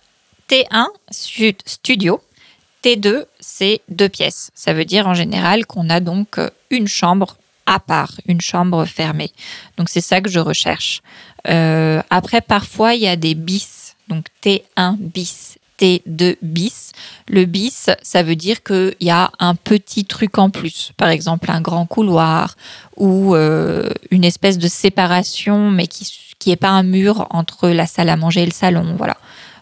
T1, 0.49 0.87
studio. 1.65 2.21
T2, 2.83 3.25
c'est 3.39 3.81
deux 3.89 4.09
pièces. 4.09 4.51
Ça 4.55 4.73
veut 4.73 4.85
dire 4.85 5.07
en 5.07 5.13
général 5.13 5.65
qu'on 5.65 5.89
a 5.89 5.99
donc 5.99 6.39
une 6.69 6.87
chambre 6.87 7.37
à 7.65 7.79
part, 7.79 8.13
une 8.27 8.39
chambre 8.39 8.85
fermée. 8.85 9.31
Donc 9.77 9.89
c'est 9.89 10.01
ça 10.01 10.21
que 10.21 10.29
je 10.29 10.39
recherche. 10.39 11.01
Euh, 11.49 12.01
après, 12.09 12.41
parfois, 12.41 12.93
il 12.93 13.01
y 13.01 13.07
a 13.07 13.15
des 13.15 13.35
bis. 13.35 13.95
Donc 14.07 14.27
T1 14.41 14.95
bis, 14.97 15.56
T2 15.79 16.37
bis. 16.41 16.91
Le 17.27 17.45
bis, 17.45 17.89
ça 18.01 18.23
veut 18.23 18.35
dire 18.35 18.63
qu'il 18.63 18.95
y 18.99 19.09
a 19.09 19.31
un 19.39 19.55
petit 19.55 20.05
truc 20.05 20.37
en 20.37 20.49
plus, 20.49 20.91
par 20.97 21.09
exemple 21.09 21.51
un 21.51 21.61
grand 21.61 21.85
couloir 21.85 22.55
ou 22.95 23.35
euh, 23.35 23.89
une 24.11 24.23
espèce 24.23 24.57
de 24.57 24.67
séparation, 24.67 25.71
mais 25.71 25.87
qui 25.87 26.05
qui 26.39 26.55
pas 26.55 26.69
un 26.69 26.83
mur 26.83 27.27
entre 27.31 27.69
la 27.69 27.87
salle 27.87 28.09
à 28.09 28.15
manger 28.15 28.43
et 28.43 28.45
le 28.45 28.51
salon, 28.51 28.95
voilà. 28.97 29.17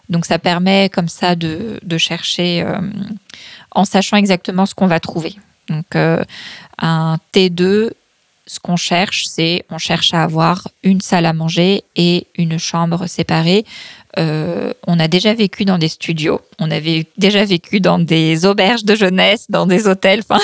Donc 0.08 0.24
ça 0.24 0.38
permet 0.38 0.88
comme 0.88 1.08
ça 1.08 1.34
de, 1.34 1.80
chercher 1.98 2.62
euh, 2.62 2.78
en 3.72 3.84
sachant 3.84 4.16
exactement 4.16 4.66
ce 4.66 4.74
qu'on 4.74 4.86
va 4.86 5.00
trouver. 5.00 5.34
Donc 5.68 5.96
euh, 5.96 6.22
un 6.78 7.18
T2, 7.34 7.90
ce 8.46 8.60
qu'on 8.60 8.76
cherche, 8.76 9.26
c'est 9.26 9.64
on 9.70 9.78
cherche 9.78 10.14
à 10.14 10.22
avoir 10.22 10.68
une 10.84 11.00
salle 11.00 11.26
à 11.26 11.32
manger 11.32 11.82
et 11.96 12.26
une 12.36 12.58
chambre 12.58 13.06
séparée. 13.06 13.64
Euh, 14.18 14.72
on 14.86 14.98
a 14.98 15.08
déjà 15.08 15.34
vécu 15.34 15.64
dans 15.64 15.76
des 15.76 15.88
studios, 15.88 16.40
on 16.58 16.70
avait 16.70 17.06
déjà 17.18 17.44
vécu 17.44 17.80
dans 17.80 17.98
des 17.98 18.46
auberges 18.46 18.84
de 18.84 18.94
jeunesse, 18.94 19.46
dans 19.50 19.66
des 19.66 19.86
hôtels. 19.88 20.22
Enfin, 20.28 20.40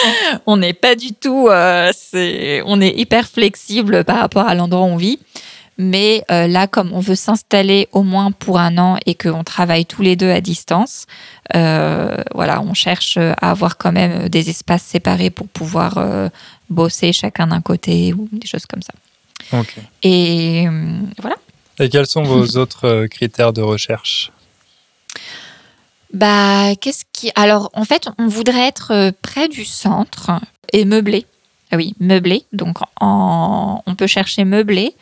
on 0.46 0.56
n'est 0.56 0.72
pas 0.72 0.96
du 0.96 1.12
tout, 1.12 1.48
euh, 1.48 1.92
on 2.64 2.80
est 2.80 2.98
hyper 2.98 3.28
flexible 3.28 4.02
par 4.04 4.18
rapport 4.18 4.48
à 4.48 4.54
l'endroit 4.54 4.82
où 4.82 4.86
on 4.86 4.96
vit. 4.96 5.20
Mais 5.78 6.24
euh, 6.30 6.46
là, 6.46 6.66
comme 6.66 6.92
on 6.94 7.00
veut 7.00 7.14
s'installer 7.14 7.86
au 7.92 8.02
moins 8.02 8.32
pour 8.32 8.58
un 8.58 8.78
an 8.78 8.96
et 9.04 9.14
qu'on 9.14 9.44
travaille 9.44 9.84
tous 9.84 10.02
les 10.02 10.16
deux 10.16 10.30
à 10.30 10.40
distance, 10.40 11.06
voilà, 11.52 12.60
on 12.62 12.74
cherche 12.74 13.18
à 13.18 13.50
avoir 13.50 13.76
quand 13.76 13.92
même 13.92 14.28
des 14.28 14.50
espaces 14.50 14.82
séparés 14.82 15.30
pour 15.30 15.46
pouvoir 15.46 16.30
bosser 16.70 17.12
chacun 17.12 17.46
d'un 17.46 17.60
côté 17.60 18.14
ou 18.14 18.28
des 18.32 18.46
choses 18.46 18.66
comme 18.66 18.82
ça. 18.82 18.94
Et 20.02 20.66
voilà. 21.20 21.36
Et 21.78 21.88
quels 21.88 22.06
sont 22.06 22.22
vos 22.22 22.56
autres 22.56 22.86
euh, 22.86 23.08
critères 23.08 23.52
de 23.52 23.62
recherche? 23.62 24.32
Bah, 26.12 26.74
qu'est-ce 26.80 27.04
qui 27.12 27.30
Alors, 27.34 27.70
en 27.74 27.84
fait, 27.84 28.08
on 28.18 28.28
voudrait 28.28 28.68
être 28.68 28.92
euh, 28.92 29.10
près 29.22 29.48
du 29.48 29.64
centre 29.64 30.30
et 30.72 30.84
meublé. 30.84 31.26
Ah 31.70 31.76
oui, 31.76 31.94
meublé. 32.00 32.44
Donc, 32.52 32.78
on 33.00 33.94
peut 33.98 34.06
chercher 34.06 34.44
meublé 34.44 34.94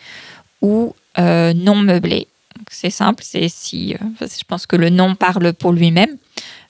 ou 0.62 0.94
euh, 1.18 1.52
non 1.52 1.76
meublé. 1.76 2.26
C'est 2.70 2.90
simple, 2.90 3.22
c'est 3.24 3.48
si. 3.48 3.94
je 4.20 4.44
pense 4.48 4.66
que 4.66 4.76
le 4.76 4.88
nom 4.88 5.14
parle 5.14 5.52
pour 5.52 5.72
lui-même. 5.72 6.16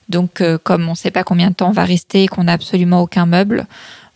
Donc, 0.09 0.43
comme 0.63 0.87
on 0.87 0.91
ne 0.91 0.95
sait 0.95 1.11
pas 1.11 1.23
combien 1.23 1.49
de 1.49 1.55
temps 1.55 1.69
on 1.69 1.71
va 1.71 1.85
rester 1.85 2.23
et 2.23 2.27
qu'on 2.27 2.43
n'a 2.43 2.53
absolument 2.53 3.01
aucun 3.01 3.25
meuble, 3.25 3.65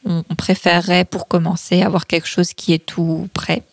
on, 0.05 0.23
on 0.29 0.35
préférerait 0.35 1.05
pour 1.05 1.27
commencer 1.29 1.81
avoir 1.81 2.07
quelque 2.07 2.27
chose 2.27 2.53
qui 2.53 2.73
est 2.73 2.85
tout 2.85 3.29
prêt. 3.33 3.63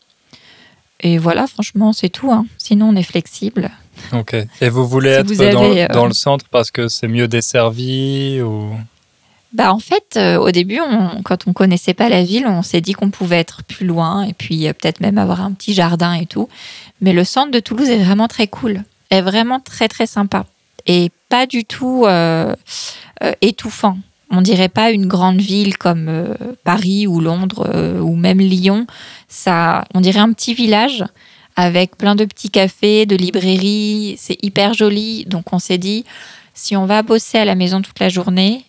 Et 1.01 1.19
voilà, 1.19 1.47
franchement, 1.47 1.93
c'est 1.93 2.09
tout. 2.09 2.33
Hein. 2.33 2.47
Sinon, 2.59 2.89
on 2.89 2.97
est 2.97 3.03
flexible. 3.03 3.71
Ok. 4.13 4.37
Et 4.61 4.69
vous 4.69 4.87
voulez 4.87 5.11
être 5.11 5.33
dans, 5.33 5.95
dans, 5.95 6.07
le 6.07 6.13
centre 6.13 6.47
parce 6.51 6.71
que 6.71 6.89
c'est 6.89 7.09
mieux 7.09 7.29
desservi 7.29 8.41
ou? 8.43 8.71
Bah 9.53 9.73
en 9.73 9.79
fait, 9.79 10.17
euh, 10.17 10.37
au 10.37 10.51
début, 10.51 10.81
quand 11.25 11.47
on 11.47 11.53
connaissait 11.55 11.95
pas 11.95 12.11
la 12.11 12.23
ville, 12.23 12.47
on 12.47 12.63
s'est 12.63 12.83
dit 12.83 12.93
qu'on 12.93 13.11
pouvait 13.11 13.39
être 13.39 13.63
plus 13.65 13.87
loin 13.87 14.25
et 14.25 14.35
puis 14.35 14.67
euh, 14.67 14.73
peut-être 14.75 15.01
même 15.01 15.17
avoir 15.17 15.41
un 15.41 15.53
petit 15.53 15.73
jardin 15.73 16.13
et 16.13 16.27
tout. 16.27 16.49
Mais 17.01 17.15
le 17.15 17.25
centre 17.25 17.51
de 17.53 17.61
Toulouse 17.61 17.89
est 17.89 18.05
vraiment 18.05 18.29
très 18.29 18.49
cool, 18.49 18.83
est 19.11 19.23
vraiment 19.23 19.61
très 19.61 19.89
très 19.89 20.07
sympa 20.07 20.45
et 20.87 21.11
pas 21.29 21.47
du 21.47 21.65
tout 21.65 22.05
euh, 22.07 22.55
étouffant. 23.41 23.97
On 24.31 24.43
dirait 24.43 24.69
pas 24.69 24.91
une 24.91 25.07
grande 25.07 25.41
ville 25.41 25.79
comme 25.79 26.35
Paris 26.65 27.07
ou 27.07 27.21
Londres 27.21 28.01
ou 28.01 28.17
même 28.17 28.39
Lyon. 28.39 28.87
Ça, 29.29 29.85
on 29.95 30.01
dirait 30.01 30.19
un 30.19 30.33
petit 30.33 30.53
village 30.53 31.05
avec 31.55 31.97
plein 31.97 32.17
de 32.17 32.25
petits 32.25 32.51
cafés, 32.51 33.07
de 33.07 33.15
librairies. 33.15 34.17
C'est 34.19 34.37
hyper 34.43 34.75
joli. 34.75 35.25
Donc 35.27 35.53
on 35.53 35.61
s'est 35.61 35.79
dit, 35.79 36.05
si 36.55 36.77
on 36.77 36.87
va 36.87 37.03
bosser 37.03 37.39
à 37.39 37.45
la 37.45 37.55
maison 37.55 37.83
toute 37.83 38.01
la 38.01 38.09
journée, 38.09 38.65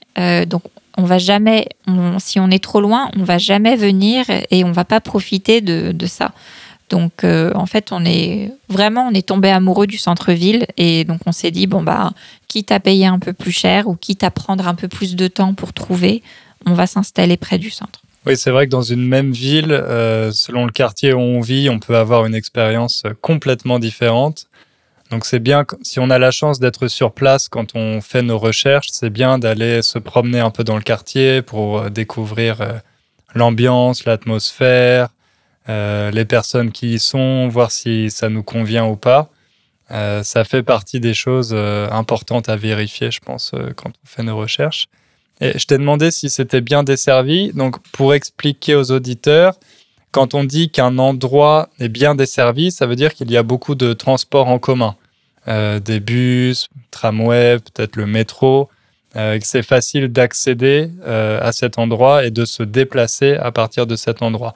donc 0.48 0.62
on 0.98 1.04
va 1.04 1.20
jamais, 1.20 1.70
si 2.18 2.40
on 2.40 2.50
est 2.50 2.64
trop 2.64 2.82
loin, 2.82 3.10
on 3.16 3.24
va 3.24 3.38
jamais 3.38 3.76
venir 3.76 4.26
et 4.50 4.64
on 4.64 4.72
va 4.72 4.84
pas 4.84 5.00
profiter 5.00 5.62
de, 5.62 6.06
ça. 6.08 6.32
Donc 6.90 7.24
euh, 7.24 7.52
en 7.56 7.66
fait, 7.66 7.92
on 7.92 8.06
est 8.06 8.52
vraiment, 8.70 9.08
on 9.08 9.14
est 9.14 9.28
tombé 9.28 9.50
amoureux 9.50 9.88
du 9.88 9.98
centre-ville 9.98 10.66
et 10.78 11.04
donc 11.04 11.22
on 11.26 11.32
s'est 11.32 11.52
dit 11.52 11.68
bon 11.68 11.82
bah, 11.82 12.12
quitte 12.48 12.72
à 12.72 12.80
payer 12.80 13.06
un 13.08 13.20
peu 13.20 13.34
plus 13.34 13.52
cher 13.52 13.88
ou 13.88 13.96
quitte 13.96 14.24
à 14.24 14.32
prendre 14.32 14.68
un 14.68 14.76
peu 14.76 14.88
plus 14.88 15.16
de 15.16 15.28
temps 15.28 15.54
pour 15.54 15.74
trouver, 15.74 16.24
on 16.66 16.74
va 16.74 16.88
s'installer 16.88 17.36
près 17.38 17.58
du 17.58 17.70
centre. 17.70 18.02
Oui, 18.26 18.36
c'est 18.36 18.52
vrai 18.52 18.66
que 18.66 18.72
dans 18.72 18.82
une 18.82 19.06
même 19.06 19.32
ville, 19.32 19.72
euh, 19.72 20.32
selon 20.32 20.66
le 20.66 20.72
quartier 20.72 21.14
où 21.14 21.20
on 21.20 21.40
vit, 21.40 21.70
on 21.70 21.80
peut 21.80 21.96
avoir 21.96 22.26
une 22.26 22.36
expérience 22.36 23.04
complètement 23.22 23.80
différente. 23.80 24.48
Donc 25.12 25.26
c'est 25.26 25.40
bien, 25.40 25.66
si 25.84 26.00
on 26.00 26.10
a 26.10 26.20
la 26.20 26.32
chance 26.32 26.60
d'être 26.60 26.88
sur 26.88 27.14
place 27.14 27.48
quand 27.48 27.76
on 27.76 28.02
fait 28.02 28.22
nos 28.22 28.38
recherches, 28.38 28.88
c'est 28.92 29.10
bien 29.10 29.40
d'aller 29.40 29.82
se 29.82 30.00
promener 30.00 30.40
un 30.40 30.50
peu 30.50 30.64
dans 30.64 30.76
le 30.76 30.82
quartier 30.82 31.42
pour 31.42 31.80
euh, 31.80 31.90
découvrir 31.90 32.62
euh, 32.62 32.74
l'ambiance, 33.34 34.06
l'atmosphère, 34.06 35.10
euh, 35.70 36.12
les 36.12 36.26
personnes 36.26 36.72
qui 36.72 36.94
y 36.94 37.00
sont, 37.00 37.48
voir 37.48 37.72
si 37.72 38.10
ça 38.10 38.30
nous 38.30 38.44
convient 38.44 38.86
ou 38.86 38.96
pas. 38.96 39.30
ça 39.90 40.44
fait 40.44 40.64
partie 40.64 41.00
des 41.00 41.14
choses 41.14 41.54
importantes 41.92 42.50
à 42.50 42.56
vérifier, 42.56 43.10
je 43.12 43.20
pense, 43.20 43.52
quand 43.76 43.90
on 43.90 44.08
fait 44.08 44.24
nos 44.24 44.38
recherches. 44.38 44.88
Et 45.40 45.58
je 45.58 45.66
t'ai 45.66 45.78
demandé 45.78 46.12
si 46.12 46.30
c'était 46.30 46.62
bien 46.62 46.84
desservi. 46.84 47.54
Donc 47.54 47.80
pour 47.92 48.14
expliquer 48.14 48.76
aux 48.76 48.92
auditeurs, 48.92 49.56
quand 50.12 50.34
on 50.34 50.44
dit 50.44 50.70
qu'un 50.70 50.98
endroit 50.98 51.70
est 51.80 51.90
bien 51.90 52.16
desservi, 52.16 52.72
ça 52.72 52.88
veut 52.88 52.96
dire 52.96 53.14
qu'il 53.14 53.30
y 53.32 53.38
a 53.38 53.44
beaucoup 53.44 53.76
de 53.76 53.94
transports 53.94 54.48
en 54.48 54.60
commun. 54.60 54.96
Euh, 55.48 55.80
des 55.80 56.00
bus, 56.00 56.68
tramways, 56.92 57.60
peut-être 57.60 57.96
le 57.96 58.06
métro, 58.06 58.70
euh, 59.16 59.40
que 59.40 59.46
c'est 59.46 59.64
facile 59.64 60.10
d'accéder 60.10 60.90
euh, 61.06 61.40
à 61.42 61.52
cet 61.52 61.78
endroit 61.78 62.26
et 62.26 62.32
de 62.32 62.44
se 62.44 62.64
déplacer 62.64 63.36
à 63.36 63.52
partir 63.52 63.88
de 63.88 63.96
cet 63.96 64.22
endroit. 64.22 64.54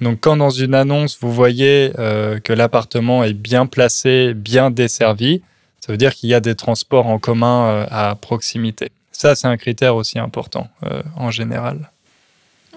Donc 0.00 0.18
quand 0.20 0.36
dans 0.36 0.50
une 0.50 0.74
annonce, 0.74 1.18
vous 1.20 1.32
voyez 1.32 1.90
que 1.94 2.52
l'appartement 2.52 3.24
est 3.24 3.32
bien 3.32 3.66
placé, 3.66 4.34
bien 4.34 4.70
desservi, 4.70 5.42
ça 5.80 5.92
veut 5.92 5.98
dire 5.98 6.14
qu'il 6.14 6.28
y 6.28 6.34
a 6.34 6.40
des 6.40 6.54
transports 6.54 7.06
en 7.06 7.18
commun 7.18 7.86
à 7.90 8.14
proximité. 8.14 8.90
Ça, 9.12 9.34
c'est 9.34 9.46
un 9.46 9.56
critère 9.56 9.96
aussi 9.96 10.18
important 10.18 10.68
en 11.16 11.30
général. 11.30 11.90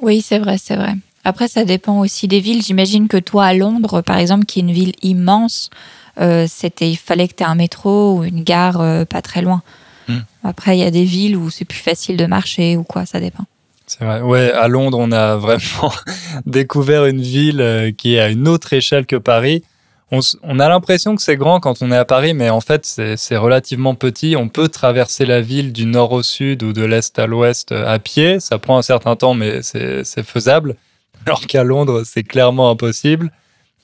Oui, 0.01 0.22
c'est 0.22 0.39
vrai, 0.39 0.57
c'est 0.57 0.76
vrai. 0.76 0.93
Après, 1.24 1.47
ça 1.47 1.65
dépend 1.65 1.99
aussi 1.99 2.28
des 2.28 2.39
villes. 2.39 2.63
J'imagine 2.63 3.07
que 3.07 3.17
toi, 3.17 3.45
à 3.45 3.53
Londres, 3.53 4.01
par 4.01 4.17
exemple, 4.17 4.45
qui 4.45 4.59
est 4.59 4.63
une 4.63 4.72
ville 4.72 4.93
immense, 5.01 5.70
euh, 6.20 6.47
c'était, 6.49 6.89
il 6.89 6.97
fallait 6.97 7.28
que 7.28 7.36
tu 7.36 7.43
aies 7.43 7.47
un 7.47 7.55
métro 7.55 8.17
ou 8.17 8.24
une 8.24 8.43
gare 8.43 8.82
euh, 8.82 9.05
pas 9.05 9.22
très 9.22 9.41
loin. 9.41 9.61
Hmm. 10.07 10.20
Après, 10.43 10.78
il 10.78 10.80
y 10.80 10.84
a 10.84 10.91
des 10.91 11.03
villes 11.03 11.38
où 11.38 11.49
c'est 11.49 11.65
plus 11.65 11.80
facile 11.80 12.17
de 12.17 12.26
marcher 12.26 12.78
ou 12.78 12.84
quoi, 12.84 13.05
ça 13.05 13.20
dépend. 13.20 13.45
C'est 13.89 14.05
vrai. 14.05 14.21
Ouais, 14.21 14.51
à 14.51 14.67
Londres, 14.67 14.99
on 14.99 15.11
a 15.11 15.35
vraiment 15.37 15.91
découvert 16.45 17.05
une 17.05 17.21
ville 17.21 17.61
euh, 17.61 17.91
qui 17.91 18.15
est 18.15 18.19
à 18.19 18.29
une 18.29 18.47
autre 18.47 18.71
échelle 18.73 19.05
que 19.05 19.15
Paris. 19.15 19.63
On, 20.11 20.59
a 20.59 20.69
l'impression 20.69 21.15
que 21.15 21.21
c'est 21.21 21.37
grand 21.37 21.59
quand 21.59 21.83
on 21.83 21.91
est 21.91 21.97
à 21.97 22.03
Paris, 22.03 22.33
mais 22.33 22.49
en 22.49 22.61
fait, 22.61 22.83
c'est 22.83 23.37
relativement 23.37 23.93
petit. 23.93 24.35
On 24.35 24.49
peut 24.49 24.67
traverser 24.67 25.23
la 25.27 25.39
ville 25.39 25.71
du 25.71 25.85
nord 25.85 26.13
au 26.13 26.23
sud 26.23 26.63
ou 26.63 26.73
de 26.73 26.83
l'est 26.83 27.19
à 27.19 27.27
l'ouest 27.27 27.71
à 27.71 27.99
pied. 27.99 28.39
Ça 28.39 28.57
prend 28.57 28.79
un 28.79 28.81
certain 28.81 29.15
temps, 29.15 29.35
mais 29.35 29.61
c'est 29.61 30.23
faisable 30.23 30.75
alors 31.27 31.41
qu'à 31.41 31.63
Londres, 31.63 32.01
c'est 32.05 32.23
clairement 32.23 32.71
impossible. 32.71 33.31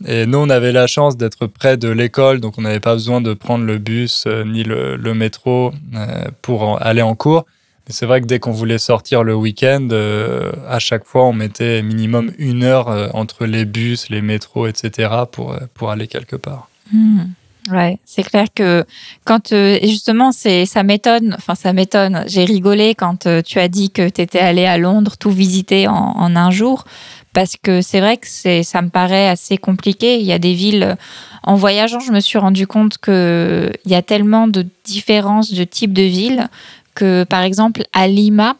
Et 0.05 0.25
nous, 0.25 0.39
on 0.39 0.49
avait 0.49 0.71
la 0.71 0.87
chance 0.87 1.15
d'être 1.15 1.47
près 1.47 1.77
de 1.77 1.89
l'école, 1.89 2.41
donc 2.41 2.57
on 2.57 2.61
n'avait 2.61 2.79
pas 2.79 2.93
besoin 2.93 3.21
de 3.21 3.33
prendre 3.33 3.63
le 3.63 3.77
bus 3.77 4.25
euh, 4.27 4.43
ni 4.43 4.63
le, 4.63 5.13
métro 5.13 5.71
euh, 5.95 6.25
pour 6.41 6.81
aller 6.81 7.01
en 7.01 7.15
cours. 7.15 7.45
C'est 7.87 8.05
vrai 8.05 8.21
que 8.21 8.25
dès 8.25 8.39
qu'on 8.39 8.51
voulait 8.51 8.79
sortir 8.79 9.23
le 9.23 9.35
week-end, 9.35 9.87
euh, 9.91 10.51
à 10.67 10.79
chaque 10.79 11.05
fois, 11.05 11.25
on 11.25 11.33
mettait 11.33 11.81
minimum 11.81 12.31
une 12.37 12.63
heure 12.63 13.11
entre 13.15 13.45
les 13.45 13.65
bus, 13.65 14.09
les 14.09 14.21
métros, 14.21 14.67
etc. 14.67 15.09
pour, 15.31 15.55
pour 15.73 15.91
aller 15.91 16.07
quelque 16.07 16.35
part. 16.35 16.69
Hmm. 16.91 17.25
Ouais, 17.71 17.97
c'est 18.05 18.21
clair 18.21 18.45
que 18.53 18.85
quand 19.23 19.49
justement 19.81 20.31
c'est 20.31 20.67
ça 20.67 20.83
m'étonne, 20.83 21.33
enfin 21.35 21.55
ça 21.55 21.73
m'étonne. 21.73 22.23
J'ai 22.27 22.45
rigolé 22.45 22.93
quand 22.93 23.27
tu 23.43 23.59
as 23.59 23.67
dit 23.67 23.89
que 23.89 24.07
tu 24.07 24.21
étais 24.21 24.39
allé 24.39 24.65
à 24.65 24.77
Londres 24.77 25.15
tout 25.17 25.31
visiter 25.31 25.87
en, 25.87 26.35
un 26.35 26.51
jour 26.51 26.85
parce 27.33 27.55
que 27.57 27.81
c'est 27.81 27.99
vrai 28.01 28.17
que 28.17 28.27
c'est, 28.27 28.61
ça 28.61 28.81
me 28.83 28.89
paraît 28.89 29.27
assez 29.27 29.57
compliqué. 29.57 30.19
Il 30.19 30.25
y 30.25 30.31
a 30.31 30.39
des 30.39 30.53
villes, 30.53 30.95
en 31.43 31.55
voyageant, 31.55 31.99
je 31.99 32.11
me 32.11 32.19
suis 32.19 32.37
rendu 32.37 32.67
compte 32.67 32.97
qu'il 32.99 33.71
y 33.85 33.95
a 33.95 34.01
tellement 34.01 34.47
de 34.47 34.65
différences 34.85 35.51
de 35.51 35.63
type 35.63 35.91
de 35.91 36.03
ville 36.03 36.47
que, 36.95 37.23
par 37.23 37.41
exemple, 37.41 37.83
à 37.93 38.07
Lima, 38.07 38.55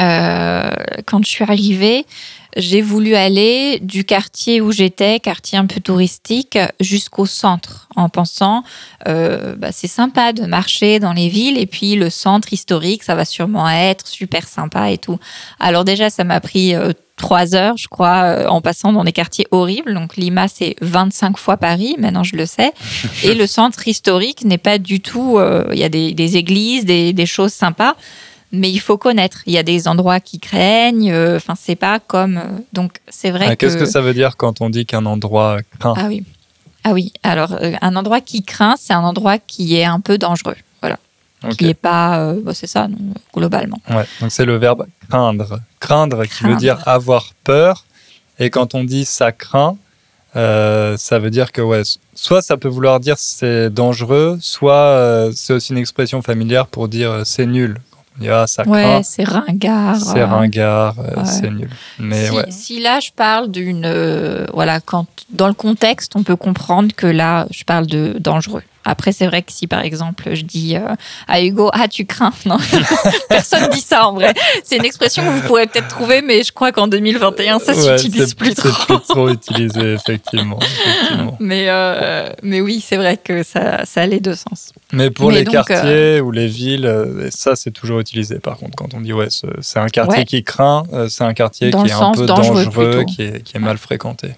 euh, 0.00 0.70
quand 1.06 1.24
je 1.24 1.30
suis 1.30 1.44
arrivée, 1.44 2.04
j'ai 2.56 2.80
voulu 2.80 3.14
aller 3.14 3.78
du 3.80 4.04
quartier 4.04 4.60
où 4.62 4.72
j'étais, 4.72 5.20
quartier 5.20 5.58
un 5.58 5.66
peu 5.66 5.80
touristique, 5.80 6.58
jusqu'au 6.80 7.26
centre, 7.26 7.86
en 7.96 8.08
pensant, 8.08 8.64
euh, 9.06 9.54
bah, 9.56 9.72
c'est 9.72 9.86
sympa 9.86 10.32
de 10.32 10.46
marcher 10.46 10.98
dans 10.98 11.12
les 11.12 11.28
villes, 11.28 11.58
et 11.58 11.66
puis 11.66 11.96
le 11.96 12.08
centre 12.08 12.52
historique, 12.52 13.02
ça 13.02 13.14
va 13.14 13.26
sûrement 13.26 13.68
être 13.68 14.06
super 14.06 14.48
sympa 14.48 14.90
et 14.90 14.98
tout. 14.98 15.18
Alors 15.60 15.84
déjà, 15.84 16.08
ça 16.08 16.24
m'a 16.24 16.40
pris 16.40 16.74
euh, 16.74 16.92
trois 17.16 17.54
heures, 17.54 17.76
je 17.76 17.88
crois, 17.88 18.22
euh, 18.24 18.46
en 18.46 18.62
passant 18.62 18.92
dans 18.92 19.04
des 19.04 19.12
quartiers 19.12 19.46
horribles. 19.50 19.92
Donc 19.92 20.16
Lima, 20.16 20.48
c'est 20.48 20.76
25 20.80 21.36
fois 21.36 21.58
Paris, 21.58 21.96
maintenant 21.98 22.24
je 22.24 22.36
le 22.36 22.46
sais. 22.46 22.72
Et 23.22 23.34
le 23.34 23.46
centre 23.46 23.86
historique 23.86 24.44
n'est 24.46 24.58
pas 24.58 24.78
du 24.78 25.00
tout... 25.00 25.38
Il 25.72 25.78
y 25.78 25.84
a 25.84 25.88
des, 25.88 26.36
églises, 26.36 26.86
des 26.86 27.26
choses 27.26 27.52
sympas 27.52 27.96
mais 28.52 28.70
il 28.70 28.78
faut 28.78 28.96
connaître. 28.96 29.42
Il 29.46 29.52
y 29.52 29.58
a 29.58 29.62
des 29.62 29.88
endroits 29.88 30.20
qui 30.20 30.38
craignent. 30.38 31.10
Euh, 31.10 31.36
enfin, 31.36 31.54
c'est 31.58 31.76
pas 31.76 31.98
comme. 32.00 32.38
Euh, 32.38 32.58
donc, 32.72 32.98
c'est 33.08 33.30
vrai 33.30 33.46
ah, 33.50 33.56
Qu'est-ce 33.56 33.76
que 33.76 33.86
ça 33.86 34.00
veut 34.00 34.14
dire 34.14 34.36
quand 34.36 34.60
on 34.60 34.70
dit 34.70 34.86
qu'un 34.86 35.06
endroit 35.06 35.58
craint 35.78 35.94
Ah 35.96 36.06
oui. 36.08 36.24
Ah 36.84 36.92
oui. 36.92 37.12
Alors, 37.22 37.52
euh, 37.60 37.72
un 37.80 37.96
endroit 37.96 38.20
qui 38.20 38.42
craint, 38.42 38.76
c'est 38.78 38.92
un 38.92 39.02
endroit 39.02 39.38
qui 39.38 39.76
est 39.76 39.84
un 39.84 40.00
peu 40.00 40.18
dangereux. 40.18 40.56
Voilà. 40.80 40.98
Qui 41.58 41.64
n'est 41.64 41.74
pas. 41.74 42.34
Bah, 42.34 42.54
c'est 42.54 42.68
ça, 42.68 42.88
globalement. 43.34 43.80
Ouais. 43.90 44.06
Donc, 44.20 44.30
c'est 44.30 44.44
le 44.44 44.56
verbe 44.56 44.86
craindre. 45.08 45.60
Craindre, 45.80 46.24
qui 46.24 46.44
veut 46.44 46.56
dire 46.56 46.86
avoir 46.86 47.32
peur. 47.44 47.84
Et 48.38 48.50
quand 48.50 48.74
on 48.74 48.84
dit 48.84 49.04
ça 49.04 49.32
craint, 49.32 49.76
ça 50.34 51.18
veut 51.18 51.30
dire 51.30 51.50
que 51.50 51.62
ouais, 51.62 51.82
soit 52.14 52.42
ça 52.42 52.56
peut 52.56 52.68
vouloir 52.68 53.00
dire 53.00 53.16
c'est 53.18 53.70
dangereux, 53.70 54.38
soit 54.40 55.30
c'est 55.34 55.52
aussi 55.52 55.72
une 55.72 55.78
expression 55.78 56.22
familière 56.22 56.66
pour 56.66 56.88
dire 56.88 57.22
c'est 57.24 57.46
nul. 57.46 57.78
Ah, 58.28 58.46
ça 58.46 58.66
ouais, 58.66 59.00
c'est 59.02 59.24
ringard. 59.24 59.96
C'est 59.96 60.24
ringard, 60.24 60.96
euh, 60.98 61.24
c'est 61.24 61.50
nul. 61.50 61.68
Mais 61.98 62.28
si, 62.28 62.36
si, 62.48 62.80
là 62.80 63.00
je 63.00 63.10
parle 63.14 63.50
d'une, 63.50 63.84
euh, 63.84 64.46
voilà, 64.52 64.80
quand 64.80 65.06
dans 65.30 65.48
le 65.48 65.54
contexte, 65.54 66.16
on 66.16 66.22
peut 66.22 66.36
comprendre 66.36 66.94
que 66.94 67.06
là 67.06 67.46
je 67.50 67.64
parle 67.64 67.86
de 67.86 68.16
dangereux. 68.18 68.62
Après, 68.88 69.10
c'est 69.10 69.26
vrai 69.26 69.42
que 69.42 69.50
si 69.50 69.66
par 69.66 69.80
exemple 69.80 70.30
je 70.32 70.42
dis 70.42 70.76
euh, 70.76 70.94
à 71.26 71.42
Hugo, 71.42 71.70
ah 71.72 71.88
tu 71.88 72.06
crains, 72.06 72.32
non, 72.46 72.56
personne 73.28 73.68
dit 73.70 73.80
ça 73.80 74.06
en 74.06 74.14
vrai. 74.14 74.32
C'est 74.62 74.76
une 74.76 74.84
expression 74.84 75.24
que 75.24 75.30
vous 75.30 75.40
pourrez 75.40 75.66
peut-être 75.66 75.88
trouver, 75.88 76.22
mais 76.22 76.44
je 76.44 76.52
crois 76.52 76.70
qu'en 76.70 76.86
2021 76.86 77.58
ça 77.58 77.74
s'utilise 77.74 78.34
plus 78.34 78.54
trop. 78.54 78.68
C'est 78.68 78.86
plus 78.86 79.00
trop 79.08 79.28
utilisé 79.28 79.94
effectivement. 79.94 80.60
Mais 81.40 81.66
euh, 81.68 82.30
mais 82.42 82.60
oui, 82.60 82.82
c'est 82.84 82.96
vrai 82.96 83.16
que 83.16 83.42
ça 83.42 83.84
ça 83.84 84.02
a 84.02 84.06
les 84.06 84.20
deux 84.20 84.34
sens. 84.34 84.72
Mais 84.92 85.10
pour 85.10 85.30
les 85.30 85.44
quartiers 85.44 86.18
euh, 86.18 86.20
ou 86.20 86.30
les 86.30 86.46
villes, 86.46 86.90
ça 87.30 87.56
c'est 87.56 87.72
toujours 87.72 87.98
utilisé. 87.98 88.38
Par 88.38 88.56
contre, 88.56 88.76
quand 88.76 88.94
on 88.94 89.00
dit 89.00 89.12
ouais, 89.12 89.28
c'est 89.60 89.78
un 89.78 89.88
quartier 89.88 90.24
qui 90.24 90.44
craint, 90.44 90.84
c'est 91.08 91.24
un 91.24 91.34
quartier 91.34 91.70
qui 91.70 91.76
est 91.76 91.92
un 91.92 92.12
peu 92.12 92.26
dangereux, 92.26 93.04
qui 93.04 93.22
est, 93.22 93.42
qui 93.42 93.56
est 93.56 93.60
mal 93.60 93.78
fréquenté. 93.78 94.30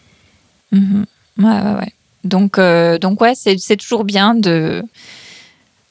Mm-hmm. 0.73 1.05
Ouais, 1.39 1.45
ouais, 1.45 1.79
ouais. 1.81 1.93
Donc, 2.25 2.59
euh, 2.59 2.99
donc 2.99 3.21
ouais, 3.21 3.35
c'est 3.35 3.77
toujours 3.77 4.05
bien 4.05 4.35
de, 4.35 4.83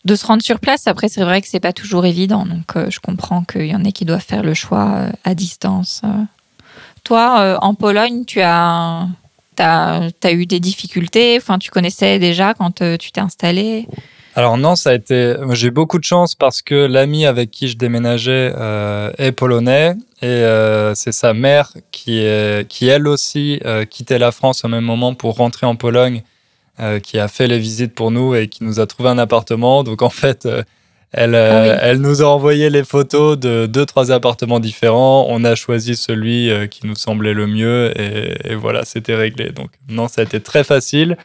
de 0.06 0.16
se 0.16 0.26
rendre 0.26 0.44
sur 0.44 0.60
place. 0.60 0.88
Après, 0.88 1.10
c'est 1.10 1.24
vrai 1.24 1.42
que 1.42 1.48
c'est 1.48 1.60
pas 1.60 1.74
toujours 1.74 2.06
évident. 2.06 2.46
Donc, 2.46 2.76
euh, 2.76 2.90
je 2.90 3.00
comprends 3.00 3.44
qu'il 3.44 3.68
y 3.68 3.76
en 3.76 3.84
ait 3.84 3.92
qui 3.92 4.06
doivent 4.06 4.26
faire 4.26 4.44
le 4.44 4.54
choix 4.54 4.94
euh, 4.96 5.12
à 5.24 5.36
distance. 5.36 6.02
Toi, 7.04 7.58
en 7.62 7.74
Pologne, 7.74 8.26
tu 8.26 8.42
as 8.42 9.08
eu 9.60 10.46
des 10.46 10.60
difficultés? 10.60 11.38
Enfin, 11.38 11.58
tu 11.58 11.72
connaissais 11.72 12.20
déjà 12.20 12.54
quand 12.54 12.84
tu 12.98 13.12
t'es 13.12 13.22
installé? 13.22 13.88
Alors 14.36 14.58
non, 14.58 14.76
ça 14.76 14.90
a 14.90 14.94
été. 14.94 15.36
J'ai 15.54 15.72
beaucoup 15.72 16.00
de 16.00 16.04
chance 16.04 16.36
parce 16.36 16.62
que 16.62 16.76
l'ami 16.76 17.26
avec 17.26 17.50
qui 17.50 17.70
je 17.70 17.78
déménageais 17.78 18.54
est 19.18 19.32
polonais 19.32 19.96
et 20.22 20.26
euh, 20.26 20.96
c'est 20.96 21.12
sa 21.12 21.34
mère 21.34 21.74
qui 21.92 22.20
est, 22.20 22.68
qui 22.68 22.88
elle 22.88 23.08
aussi 23.08 23.60
euh, 23.66 23.86
quittait 23.86 24.20
la 24.20 24.32
France 24.32 24.66
au 24.66 24.68
même 24.68 24.84
moment 24.84 25.14
pour 25.14 25.36
rentrer 25.36 25.66
en 25.66 25.76
Pologne, 25.76 26.24
qui 27.02 27.18
a 27.18 27.28
fait 27.28 27.48
les 27.48 27.58
visites 27.58 27.96
pour 27.96 28.12
nous 28.12 28.36
et 28.36 28.48
qui 28.48 28.64
nous 28.64 28.80
a 28.80 28.86
trouvé 28.86 29.10
un 29.10 29.18
appartement. 29.18 29.84
Donc 29.84 30.04
en 30.04 30.12
fait, 30.12 30.48
elle, 31.12 31.34
ah 31.34 31.80
elle 31.82 32.00
nous 32.02 32.22
a 32.22 32.26
envoyé 32.26 32.70
les 32.70 32.84
photos 32.84 33.36
de 33.36 33.66
deux 33.66 33.88
trois 33.88 34.12
appartements 34.12 34.60
différents. 34.60 35.26
On 35.28 35.44
a 35.44 35.56
choisi 35.56 35.96
celui 35.96 36.52
qui 36.70 36.86
nous 36.86 36.94
semblait 36.94 37.34
le 37.34 37.48
mieux 37.48 38.00
et, 38.00 38.52
et 38.52 38.56
voilà, 38.56 38.86
c'était 38.86 39.16
réglé. 39.16 39.50
Donc 39.50 39.72
non, 39.90 40.08
ça 40.08 40.22
a 40.22 40.24
été 40.24 40.40
très 40.40 40.64
facile. 40.64 41.18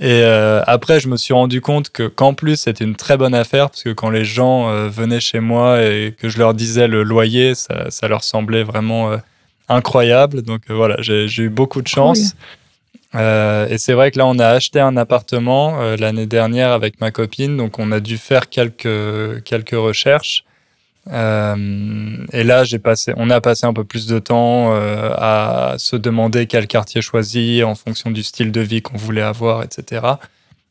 Et 0.00 0.22
euh, 0.22 0.62
après, 0.66 1.00
je 1.00 1.08
me 1.08 1.16
suis 1.16 1.34
rendu 1.34 1.60
compte 1.60 1.90
que 1.90 2.04
qu'en 2.04 2.32
plus, 2.32 2.56
c'était 2.56 2.84
une 2.84 2.96
très 2.96 3.16
bonne 3.16 3.34
affaire 3.34 3.68
parce 3.68 3.82
que 3.82 3.90
quand 3.90 4.08
les 4.08 4.24
gens 4.24 4.70
euh, 4.70 4.88
venaient 4.88 5.20
chez 5.20 5.40
moi 5.40 5.82
et 5.82 6.14
que 6.18 6.30
je 6.30 6.38
leur 6.38 6.54
disais 6.54 6.88
le 6.88 7.02
loyer, 7.02 7.54
ça, 7.54 7.90
ça 7.90 8.08
leur 8.08 8.24
semblait 8.24 8.62
vraiment 8.64 9.12
euh, 9.12 9.18
incroyable. 9.68 10.42
Donc 10.42 10.62
voilà, 10.70 10.96
j'ai 11.00 11.42
eu 11.42 11.50
beaucoup 11.50 11.82
de 11.82 11.88
chance. 11.88 12.34
et 13.14 13.76
c'est 13.76 13.92
vrai 13.92 14.10
que 14.10 14.18
là, 14.18 14.26
on 14.26 14.38
a 14.38 14.48
acheté 14.48 14.80
un 14.80 14.96
appartement 14.96 15.78
l'année 15.98 16.26
dernière 16.26 16.72
avec 16.72 17.00
ma 17.00 17.10
copine, 17.10 17.58
donc 17.58 17.78
on 17.78 17.92
a 17.92 18.00
dû 18.00 18.16
faire 18.16 18.48
quelques, 18.48 19.42
quelques 19.44 19.76
recherches. 19.76 20.44
Euh, 21.10 22.26
et 22.32 22.44
là, 22.44 22.62
on 23.16 23.30
a 23.30 23.40
passé 23.40 23.66
un 23.66 23.72
peu 23.72 23.84
plus 23.84 24.06
de 24.06 24.18
temps 24.18 24.72
euh, 24.72 25.12
à 25.16 25.74
se 25.78 25.96
demander 25.96 26.46
quel 26.46 26.66
quartier 26.66 27.02
choisir 27.02 27.68
en 27.68 27.74
fonction 27.74 28.10
du 28.10 28.22
style 28.22 28.52
de 28.52 28.60
vie 28.60 28.82
qu'on 28.82 28.96
voulait 28.96 29.22
avoir, 29.22 29.62
etc. 29.62 30.06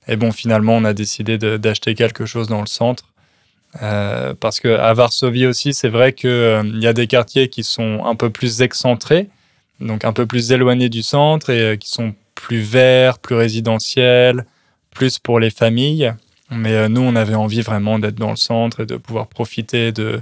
Et 0.07 0.15
bon, 0.15 0.31
finalement, 0.31 0.75
on 0.75 0.85
a 0.85 0.93
décidé 0.93 1.37
d'acheter 1.37 1.95
quelque 1.95 2.25
chose 2.25 2.47
dans 2.47 2.61
le 2.61 2.67
centre. 2.67 3.05
Euh, 3.81 4.33
parce 4.37 4.59
que 4.59 4.67
à 4.67 4.93
Varsovie 4.93 5.45
aussi, 5.45 5.73
c'est 5.73 5.89
vrai 5.89 6.13
qu'il 6.13 6.79
y 6.81 6.87
a 6.87 6.93
des 6.93 7.07
quartiers 7.07 7.47
qui 7.47 7.63
sont 7.63 8.03
un 8.05 8.15
peu 8.15 8.29
plus 8.29 8.61
excentrés, 8.61 9.29
donc 9.79 10.03
un 10.03 10.11
peu 10.11 10.25
plus 10.25 10.51
éloignés 10.51 10.89
du 10.89 11.03
centre 11.03 11.49
et 11.49 11.77
qui 11.77 11.89
sont 11.89 12.13
plus 12.35 12.59
verts, 12.59 13.17
plus 13.19 13.35
résidentiels, 13.35 14.45
plus 14.93 15.19
pour 15.19 15.39
les 15.39 15.51
familles. 15.51 16.13
Mais 16.51 16.73
euh, 16.73 16.89
nous, 16.89 17.01
on 17.01 17.15
avait 17.15 17.35
envie 17.35 17.61
vraiment 17.61 17.97
d'être 17.97 18.15
dans 18.15 18.29
le 18.29 18.35
centre 18.35 18.81
et 18.81 18.85
de 18.85 18.97
pouvoir 18.97 19.27
profiter 19.27 19.91
de, 19.93 20.21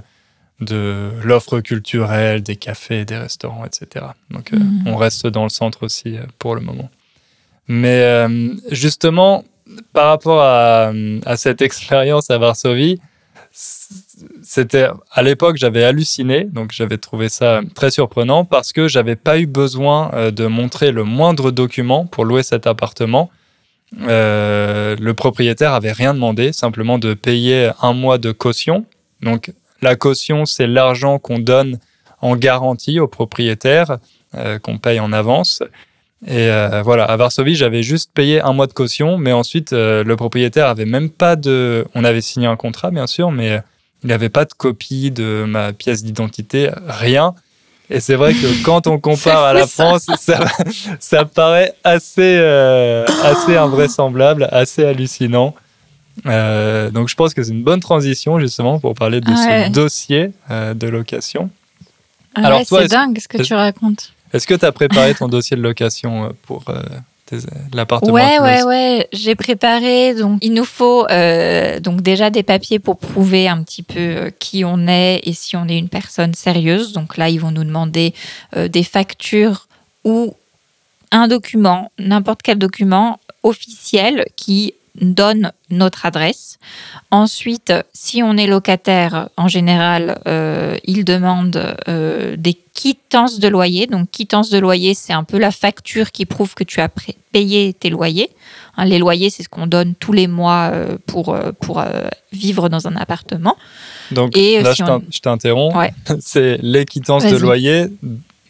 de 0.60 1.10
l'offre 1.24 1.60
culturelle, 1.60 2.42
des 2.42 2.56
cafés, 2.56 3.04
des 3.04 3.16
restaurants, 3.16 3.64
etc. 3.64 4.06
Donc, 4.30 4.52
euh, 4.52 4.58
mhm. 4.58 4.84
on 4.86 4.96
reste 4.96 5.26
dans 5.26 5.42
le 5.42 5.48
centre 5.48 5.82
aussi 5.82 6.16
euh, 6.16 6.22
pour 6.38 6.54
le 6.54 6.60
moment. 6.60 6.88
Mais 7.68 8.26
justement, 8.72 9.44
par 9.92 10.08
rapport 10.08 10.42
à, 10.42 10.92
à 11.24 11.36
cette 11.36 11.62
expérience 11.62 12.28
à 12.28 12.38
Varsovie, 12.38 13.00
c'était 13.52 14.88
à 15.12 15.22
l'époque 15.22 15.56
j'avais 15.56 15.84
halluciné 15.84 16.44
donc 16.44 16.72
j'avais 16.72 16.98
trouvé 16.98 17.28
ça 17.28 17.60
très 17.74 17.92
surprenant 17.92 18.44
parce 18.44 18.72
que 18.72 18.88
j'avais 18.88 19.14
pas 19.14 19.38
eu 19.38 19.46
besoin 19.46 20.30
de 20.32 20.46
montrer 20.46 20.90
le 20.90 21.04
moindre 21.04 21.52
document 21.52 22.06
pour 22.06 22.24
louer 22.24 22.42
cet 22.42 22.66
appartement 22.66 23.30
euh, 23.98 24.96
le 25.00 25.14
propriétaire 25.14 25.72
avait 25.72 25.92
rien 25.92 26.14
demandé, 26.14 26.52
simplement 26.52 26.98
de 26.98 27.14
payer 27.14 27.70
un 27.82 27.92
mois 27.92 28.18
de 28.18 28.32
caution. 28.32 28.84
Donc 29.22 29.52
la 29.82 29.96
caution, 29.96 30.44
c'est 30.44 30.66
l'argent 30.66 31.18
qu'on 31.18 31.38
donne 31.38 31.78
en 32.20 32.36
garantie 32.36 33.00
au 33.00 33.08
propriétaire, 33.08 33.98
euh, 34.34 34.58
qu'on 34.58 34.78
paye 34.78 35.00
en 35.00 35.12
avance. 35.12 35.62
Et 36.26 36.50
euh, 36.50 36.82
voilà, 36.82 37.04
à 37.04 37.16
Varsovie, 37.16 37.54
j'avais 37.54 37.82
juste 37.82 38.12
payé 38.12 38.40
un 38.40 38.52
mois 38.52 38.66
de 38.66 38.74
caution, 38.74 39.16
mais 39.16 39.32
ensuite 39.32 39.72
le 39.72 40.14
propriétaire 40.14 40.68
avait 40.68 40.84
même 40.84 41.10
pas 41.10 41.34
de. 41.34 41.86
On 41.94 42.04
avait 42.04 42.20
signé 42.20 42.46
un 42.46 42.56
contrat, 42.56 42.90
bien 42.90 43.06
sûr, 43.06 43.30
mais 43.30 43.60
il 44.02 44.08
n'avait 44.08 44.28
pas 44.28 44.44
de 44.44 44.52
copie 44.52 45.10
de 45.10 45.44
ma 45.48 45.72
pièce 45.72 46.04
d'identité, 46.04 46.70
rien. 46.86 47.34
Et 47.90 47.98
c'est 47.98 48.14
vrai 48.14 48.32
que 48.32 48.64
quand 48.64 48.86
on 48.86 49.00
compare 49.00 49.42
à 49.44 49.52
la 49.52 49.66
France, 49.66 50.06
ça, 50.16 50.44
ça 51.00 51.24
paraît 51.24 51.74
assez, 51.82 52.36
euh, 52.38 53.04
assez 53.24 53.56
invraisemblable, 53.56 54.48
assez 54.52 54.84
hallucinant. 54.84 55.54
Euh, 56.26 56.90
donc 56.90 57.08
je 57.08 57.16
pense 57.16 57.34
que 57.34 57.42
c'est 57.42 57.50
une 57.50 57.64
bonne 57.64 57.80
transition 57.80 58.38
justement 58.38 58.78
pour 58.78 58.94
parler 58.94 59.20
de 59.20 59.30
ce 59.30 59.70
dossier 59.70 60.32
euh, 60.50 60.74
de 60.74 60.86
location. 60.86 61.50
Ah 62.36 62.46
Alors 62.46 62.64
toi, 62.64 62.82
c'est 62.82 62.88
dingue 62.88 63.18
ce 63.18 63.26
que 63.26 63.42
tu 63.42 63.54
racontes. 63.54 64.12
Est-ce 64.32 64.46
que 64.46 64.54
tu 64.54 64.64
as 64.64 64.70
préparé 64.70 65.14
ton 65.14 65.26
dossier 65.26 65.56
de 65.56 65.62
location 65.62 66.32
pour 66.42 66.64
l'appartement. 67.72 68.12
Ouais, 68.12 68.38
ouais, 68.40 68.62
ouais. 68.62 69.08
J'ai 69.12 69.34
préparé. 69.34 70.14
Donc, 70.14 70.38
il 70.42 70.52
nous 70.52 70.64
faut 70.64 71.06
euh, 71.10 71.80
donc 71.80 72.02
déjà 72.02 72.30
des 72.30 72.42
papiers 72.42 72.78
pour 72.78 72.98
prouver 72.98 73.48
un 73.48 73.62
petit 73.62 73.82
peu 73.82 73.98
euh, 73.98 74.30
qui 74.38 74.64
on 74.64 74.86
est 74.86 75.20
et 75.24 75.32
si 75.32 75.56
on 75.56 75.66
est 75.68 75.78
une 75.78 75.88
personne 75.88 76.34
sérieuse. 76.34 76.92
Donc 76.92 77.16
là, 77.16 77.28
ils 77.28 77.40
vont 77.40 77.50
nous 77.50 77.64
demander 77.64 78.14
euh, 78.56 78.68
des 78.68 78.82
factures 78.82 79.68
ou 80.04 80.34
un 81.10 81.28
document, 81.28 81.90
n'importe 81.98 82.42
quel 82.42 82.58
document 82.58 83.18
officiel 83.42 84.26
qui 84.36 84.74
donne 85.00 85.52
notre 85.70 86.06
adresse. 86.06 86.58
Ensuite, 87.10 87.72
si 87.92 88.22
on 88.22 88.36
est 88.36 88.46
locataire, 88.46 89.28
en 89.36 89.48
général, 89.48 90.20
euh, 90.26 90.76
il 90.84 91.04
demande 91.04 91.76
euh, 91.88 92.36
des 92.36 92.54
quittances 92.54 93.38
de 93.38 93.48
loyer. 93.48 93.86
Donc, 93.86 94.10
quittance 94.10 94.50
de 94.50 94.58
loyer, 94.58 94.94
c'est 94.94 95.12
un 95.12 95.24
peu 95.24 95.38
la 95.38 95.50
facture 95.50 96.10
qui 96.10 96.26
prouve 96.26 96.54
que 96.54 96.64
tu 96.64 96.80
as 96.80 96.88
payé 97.32 97.72
tes 97.72 97.90
loyers. 97.90 98.30
Hein, 98.76 98.84
les 98.84 98.98
loyers, 98.98 99.30
c'est 99.30 99.42
ce 99.42 99.48
qu'on 99.48 99.66
donne 99.66 99.94
tous 99.94 100.12
les 100.12 100.26
mois 100.26 100.70
euh, 100.72 100.96
pour, 101.06 101.36
pour 101.60 101.84
vivre 102.32 102.68
dans 102.68 102.86
un 102.86 102.96
appartement. 102.96 103.56
Donc, 104.10 104.36
là, 104.36 104.72
je 104.74 105.20
t'interromps. 105.20 105.76
c'est 106.20 106.58
les 106.62 106.84
quittances 106.84 107.24
de 107.24 107.36
loyer, 107.36 107.86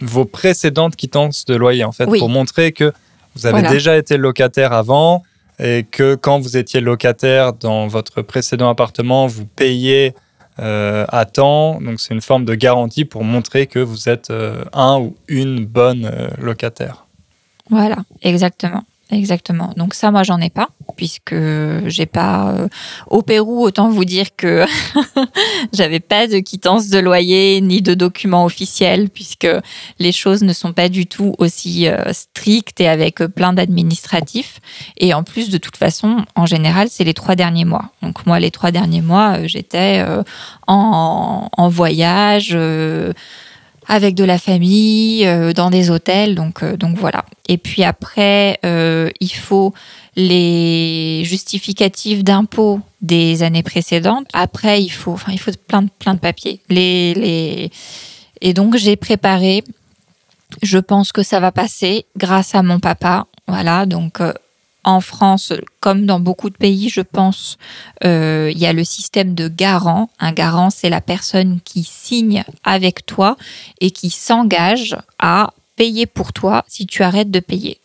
vos 0.01 0.25
précédentes 0.25 0.97
quittances 0.97 1.45
de 1.45 1.55
loyer, 1.55 1.85
en 1.85 1.93
fait, 1.93 2.07
pour 2.07 2.29
montrer 2.29 2.73
que 2.73 2.93
vous 3.35 3.47
avez 3.47 3.63
déjà 3.69 3.97
été 3.97 4.17
locataire 4.17 4.73
avant 4.73 5.23
et 5.61 5.85
que 5.85 6.15
quand 6.15 6.41
vous 6.41 6.57
étiez 6.57 6.81
locataire 6.81 7.53
dans 7.53 7.87
votre 7.87 8.23
précédent 8.23 8.71
appartement, 8.71 9.27
vous 9.27 9.47
payez 9.47 10.15
euh, 10.59 11.05
à 11.09 11.27
temps. 11.27 11.81
Donc 11.81 12.01
c'est 12.01 12.15
une 12.15 12.21
forme 12.21 12.45
de 12.45 12.55
garantie 12.55 13.05
pour 13.05 13.25
montrer 13.25 13.67
que 13.67 13.79
vous 13.79 14.09
êtes 14.09 14.31
euh, 14.31 14.65
un 14.73 14.99
ou 14.99 15.17
une 15.29 15.65
bonne 15.65 16.07
euh, 16.07 16.29
locataire. 16.39 17.07
Voilà, 17.69 17.97
exactement. 18.23 18.83
Exactement. 19.13 19.73
Donc 19.77 19.95
ça, 19.95 20.11
moi, 20.11 20.23
j'en 20.23 20.41
ai 20.41 20.51
pas, 20.51 20.69
puisque 20.97 21.35
j'ai 21.87 22.07
pas. 22.07 22.51
Euh, 22.51 22.69
au 23.09 23.23
Pérou, 23.23 23.63
autant 23.65 23.89
vous 23.89 24.05
dire 24.05 24.37
que 24.37 24.65
j'avais 25.73 25.99
pas 25.99 26.29
de 26.29 26.39
quittance 26.39 26.89
de 26.89 26.99
loyer 26.99 27.61
ni 27.61 27.83
de 27.83 27.95
documents 27.95 28.45
officiels, 28.45 29.11
puisque 29.11 29.49
les 29.99 30.13
choses 30.13 30.43
ne 30.43 30.53
sont 30.53 30.73
pas 30.73 30.89
du 30.89 31.07
tout 31.07 31.35
aussi 31.39 31.89
euh, 31.89 32.13
strictes 32.13 32.81
et 32.81 32.89
avec 32.89 33.21
euh, 33.21 33.29
plein 33.29 33.53
d'administratifs. 33.53 34.61
Et 34.97 35.13
en 35.13 35.25
plus, 35.25 35.51
de 35.51 35.59
toute 35.59 35.77
façon, 35.77 36.25
en 36.37 36.47
général, 36.47 36.89
c'est 36.89 37.05
les 37.05 37.15
trois 37.15 37.35
derniers 37.35 37.65
mois. 37.65 37.91
Donc 38.03 38.27
moi, 38.27 38.39
les 38.39 38.53
trois 38.53 38.71
derniers 38.71 39.03
mois, 39.03 39.45
j'étais 39.47 40.05
en, 40.67 41.49
en, 41.57 41.69
voyage 41.69 42.57
avec 43.91 44.15
de 44.15 44.23
la 44.23 44.39
famille, 44.39 45.27
euh, 45.27 45.53
dans 45.53 45.69
des 45.69 45.91
hôtels. 45.91 46.37
Donc, 46.37 46.63
euh, 46.63 46.77
donc 46.77 46.97
voilà. 46.97 47.25
Et 47.49 47.59
puis 47.59 47.83
après, 47.83 48.61
euh, 48.65 49.11
il 49.19 49.35
faut 49.35 49.75
les 50.15 51.23
justificatifs 51.25 52.23
d'impôts 52.23 52.81
des 53.03 53.43
années 53.43 53.65
précédentes. 53.65 54.29
Après, 54.33 54.81
il 54.81 54.91
faut, 54.91 55.13
enfin, 55.13 55.33
il 55.33 55.41
faut 55.41 55.51
plein 55.67 55.83
de, 55.83 55.91
plein 55.99 56.15
de 56.15 56.21
papiers. 56.21 56.61
Les, 56.69 57.15
les... 57.15 57.71
Et 58.41 58.55
donc, 58.55 58.77
j'ai 58.77 58.95
préparé. 58.95 59.65
Je 60.63 60.79
pense 60.79 61.11
que 61.11 61.25
ça 61.25 61.41
va 61.41 61.51
passer 61.51 62.07
grâce 62.17 62.55
à 62.55 62.63
mon 62.63 62.79
papa. 62.79 63.27
Voilà. 63.49 63.87
Donc, 63.87 64.21
en 64.85 65.01
France, 65.01 65.53
comme 65.81 66.07
dans 66.07 66.21
beaucoup 66.21 66.51
de 66.51 66.57
pays, 66.57 66.89
je 66.89 67.01
pense, 67.01 67.59
euh, 68.05 68.51
il 68.53 68.59
y 68.59 68.67
a 68.67 68.73
le 68.73 68.85
système 68.85 69.35
de 69.35 69.49
garant. 69.49 70.09
Un 70.19 70.33
garant, 70.33 70.71
c'est 70.71 70.89
la 70.89 71.01
personne 71.01 71.61
qui 71.65 71.83
signe 71.83 72.45
avec 72.65 73.07
toi 73.07 73.37
et 73.81 73.91
qui 73.91 74.11
s'engage 74.11 74.97
à 75.19 75.53
payer 75.77 76.07
pour 76.07 76.33
toi 76.33 76.65
si 76.67 76.87
tu 76.87 77.03
arrêtes 77.03 77.31
de 77.31 77.41
payer. 77.41 77.81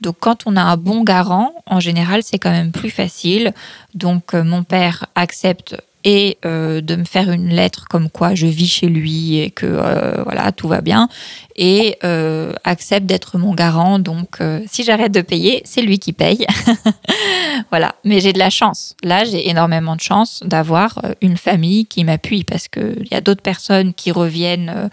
Donc 0.00 0.16
quand 0.20 0.42
on 0.46 0.56
a 0.56 0.62
un 0.62 0.76
bon 0.76 1.02
garant, 1.02 1.54
en 1.66 1.80
général, 1.80 2.22
c'est 2.22 2.38
quand 2.38 2.50
même 2.50 2.72
plus 2.72 2.90
facile. 2.90 3.52
Donc 3.94 4.34
euh, 4.34 4.44
mon 4.44 4.62
père 4.64 5.06
accepte 5.14 5.76
et 6.04 6.38
euh, 6.44 6.82
de 6.82 6.96
me 6.96 7.04
faire 7.04 7.30
une 7.30 7.48
lettre 7.48 7.86
comme 7.88 8.10
quoi 8.10 8.34
je 8.34 8.46
vis 8.46 8.68
chez 8.68 8.88
lui 8.88 9.38
et 9.38 9.50
que 9.50 9.66
euh, 9.66 10.22
voilà 10.24 10.52
tout 10.52 10.68
va 10.68 10.82
bien 10.82 11.08
et 11.56 11.96
euh, 12.04 12.52
accepte 12.64 13.06
d'être 13.06 13.38
mon 13.38 13.54
garant. 13.54 13.98
Donc 13.98 14.38
si 14.66 14.84
j'arrête 14.84 15.12
de 15.12 15.22
payer 15.22 15.62
c'est 15.64 15.82
lui 15.82 15.98
qui 15.98 16.12
paye. 16.12 16.46
Voilà. 17.70 17.94
Mais 18.04 18.20
j'ai 18.20 18.32
de 18.32 18.38
la 18.38 18.50
chance. 18.50 18.96
Là 19.02 19.24
j'ai 19.24 19.48
énormément 19.48 19.96
de 19.96 20.00
chance 20.00 20.42
d'avoir 20.44 21.00
une 21.22 21.36
famille 21.36 21.86
qui 21.86 22.04
m'appuie 22.04 22.44
parce 22.44 22.68
qu'il 22.68 23.06
y 23.10 23.14
a 23.14 23.20
d'autres 23.20 23.42
personnes 23.42 23.94
qui 23.94 24.10
reviennent 24.10 24.90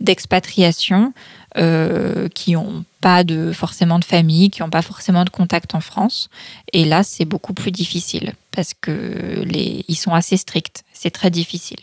d'expatriation 0.00 1.12
qui 2.34 2.56
ont 2.56 2.84
pas 3.04 3.22
de 3.22 3.52
forcément 3.52 3.98
de 3.98 4.04
famille, 4.04 4.48
qui 4.48 4.62
n'ont 4.62 4.70
pas 4.70 4.80
forcément 4.80 5.24
de 5.24 5.28
contact 5.28 5.74
en 5.74 5.80
France. 5.80 6.30
Et 6.72 6.86
là, 6.86 7.02
c'est 7.02 7.26
beaucoup 7.26 7.52
plus 7.52 7.70
difficile 7.70 8.32
parce 8.50 8.72
que 8.72 9.44
les, 9.44 9.84
ils 9.88 9.94
sont 9.96 10.14
assez 10.14 10.38
stricts. 10.38 10.84
C'est 10.94 11.10
très 11.10 11.28
difficile. 11.28 11.80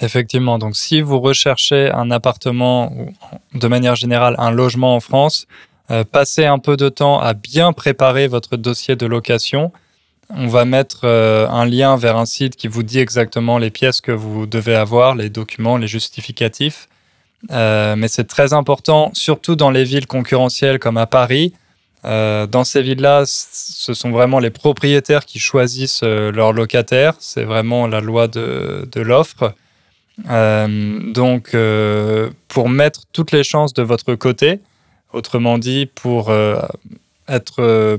Effectivement. 0.00 0.58
Donc, 0.58 0.74
si 0.74 1.02
vous 1.02 1.20
recherchez 1.20 1.90
un 1.90 2.10
appartement 2.10 2.90
ou 2.94 3.58
de 3.58 3.68
manière 3.68 3.94
générale 3.94 4.34
un 4.38 4.50
logement 4.50 4.96
en 4.96 5.00
France, 5.00 5.46
euh, 5.90 6.02
passez 6.02 6.46
un 6.46 6.58
peu 6.58 6.78
de 6.78 6.88
temps 6.88 7.20
à 7.20 7.34
bien 7.34 7.74
préparer 7.74 8.26
votre 8.26 8.56
dossier 8.56 8.96
de 8.96 9.04
location. 9.04 9.70
On 10.34 10.46
va 10.46 10.64
mettre 10.64 11.00
euh, 11.04 11.46
un 11.50 11.66
lien 11.66 11.98
vers 11.98 12.16
un 12.16 12.24
site 12.24 12.56
qui 12.56 12.68
vous 12.68 12.82
dit 12.82 13.00
exactement 13.00 13.58
les 13.58 13.70
pièces 13.70 14.00
que 14.00 14.12
vous 14.12 14.46
devez 14.46 14.76
avoir, 14.76 15.14
les 15.14 15.28
documents, 15.28 15.76
les 15.76 15.88
justificatifs. 15.88 16.88
Euh, 17.50 17.96
mais 17.96 18.08
c'est 18.08 18.24
très 18.24 18.52
important, 18.52 19.10
surtout 19.14 19.56
dans 19.56 19.70
les 19.70 19.84
villes 19.84 20.06
concurrentielles 20.06 20.78
comme 20.78 20.96
à 20.96 21.06
Paris. 21.06 21.52
Euh, 22.04 22.46
dans 22.46 22.64
ces 22.64 22.82
villes-là, 22.82 23.24
ce 23.26 23.94
sont 23.94 24.10
vraiment 24.10 24.38
les 24.38 24.50
propriétaires 24.50 25.24
qui 25.24 25.38
choisissent 25.38 26.02
euh, 26.02 26.32
leurs 26.32 26.52
locataires. 26.52 27.14
C'est 27.18 27.44
vraiment 27.44 27.86
la 27.86 28.00
loi 28.00 28.28
de, 28.28 28.88
de 28.90 29.00
l'offre. 29.00 29.54
donc, 30.18 31.56
pour 32.48 32.68
mettre 32.68 33.00
toutes 33.12 33.32
les 33.32 33.44
chances 33.44 33.72
de 33.72 33.82
votre 33.82 34.14
côté, 34.14 34.60
autrement 35.12 35.58
dit, 35.58 35.86
pour 35.86 36.30
être 37.28 37.98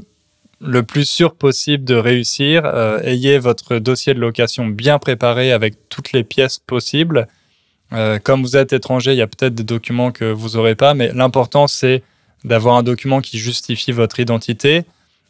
le 0.61 0.83
plus 0.83 1.05
sûr 1.05 1.33
possible 1.33 1.83
de 1.83 1.95
réussir, 1.95 2.65
ayez 3.03 3.39
votre 3.39 3.79
dossier 3.79 4.13
de 4.13 4.19
location 4.19 4.67
bien 4.67 4.99
préparé 4.99 5.51
avec 5.51 5.89
toutes 5.89 6.11
les 6.11 6.23
pièces 6.23 6.59
possibles. 6.59 7.27
Euh, 7.93 8.17
comme 8.19 8.41
vous 8.41 8.57
êtes 8.57 8.73
étranger, 8.73 9.11
il 9.11 9.17
y 9.17 9.21
a 9.21 9.27
peut-être 9.27 9.53
des 9.53 9.63
documents 9.63 10.11
que 10.11 10.25
vous 10.25 10.51
n'aurez 10.51 10.75
pas, 10.75 10.93
mais 10.93 11.11
l'important, 11.13 11.67
c'est 11.67 12.03
d'avoir 12.43 12.75
un 12.75 12.83
document 12.83 13.21
qui 13.21 13.37
justifie 13.37 13.91
votre 13.91 14.19
identité, 14.19 14.83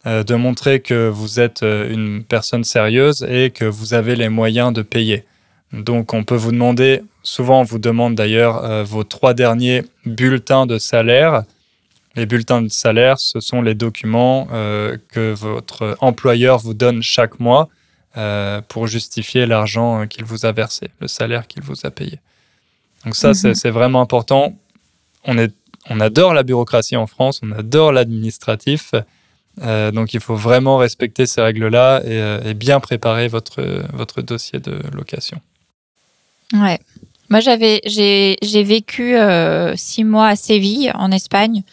euh, 0.06 0.24
de 0.24 0.36
montrer 0.36 0.80
que 0.80 1.10
vous 1.10 1.40
êtes 1.40 1.64
euh, 1.64 1.92
une 1.92 2.24
personne 2.24 2.64
sérieuse 2.64 3.26
et 3.30 3.52
que 3.52 3.66
vous 3.66 3.94
avez 3.94 4.16
les 4.16 4.30
moyens 4.30 4.74
de 4.74 4.82
payer. 4.82 5.26
Donc, 5.74 6.14
on 6.14 6.24
peut 6.24 6.36
vous 6.36 6.52
demander, 6.52 7.02
souvent 7.24 7.62
on 7.62 7.64
vous 7.64 7.80
demande 7.80 8.16
d'ailleurs 8.16 8.86
vos 8.86 9.04
trois 9.04 9.34
derniers 9.34 9.82
bulletins 10.06 10.68
de 10.68 10.78
salaire. 10.78 11.44
Les 12.16 12.28
bulletins 12.28 12.62
de 12.62 12.70
salaire, 12.70 13.18
ce 13.18 13.40
sont 13.40 13.64
les 13.64 13.74
documents 13.74 14.46
que 15.10 15.34
votre 15.34 15.98
employeur 16.00 16.60
vous 16.60 16.76
donne 16.76 17.02
chaque 17.02 17.40
mois 17.40 17.70
pour 18.68 18.86
justifier 18.86 19.48
l'argent 19.48 20.06
qu'il 20.06 20.26
vous 20.26 20.46
a 20.46 20.52
versé, 20.52 20.92
le 21.00 21.08
salaire 21.08 21.48
qu'il 21.48 21.64
vous 21.64 21.88
a 21.88 21.90
payé. 21.90 22.20
Donc 23.06 23.16
ça, 23.16 23.30
mhm. 23.30 23.54
c'est 23.54 23.70
vraiment 23.70 24.02
important. 24.02 24.56
On, 25.26 25.38
est, 25.38 25.54
on 25.90 26.00
adore 26.00 26.34
la 26.34 26.44
bureaucratie 26.44 26.96
en 26.96 27.08
France, 27.08 27.42
on 27.44 27.52
adore 27.52 27.92
l'administratif. 27.92 28.92
Euh, 29.62 29.92
donc 29.92 30.14
il 30.14 30.20
faut 30.20 30.36
vraiment 30.36 30.78
respecter 30.78 31.28
ces 31.28 31.42
règles-là 31.42 32.02
et, 32.04 32.08
euh, 32.10 32.54
bien 32.56 32.80
préparer 32.80 33.28
votre, 33.28 33.62
votre 33.94 34.22
dossier 34.22 34.60
de 34.60 34.80
location. 34.94 35.40
Ouais. 36.54 36.80
Moi, 37.30 37.40
j'avais, 37.40 37.82
j'ai, 37.86 38.64
vécu 38.64 39.16
euh, 39.16 39.76
six 39.76 40.04
mois 40.04 40.28
à 40.28 40.36
Séville, 40.36 40.92
en 40.94 41.12
Espagne. 41.12 41.64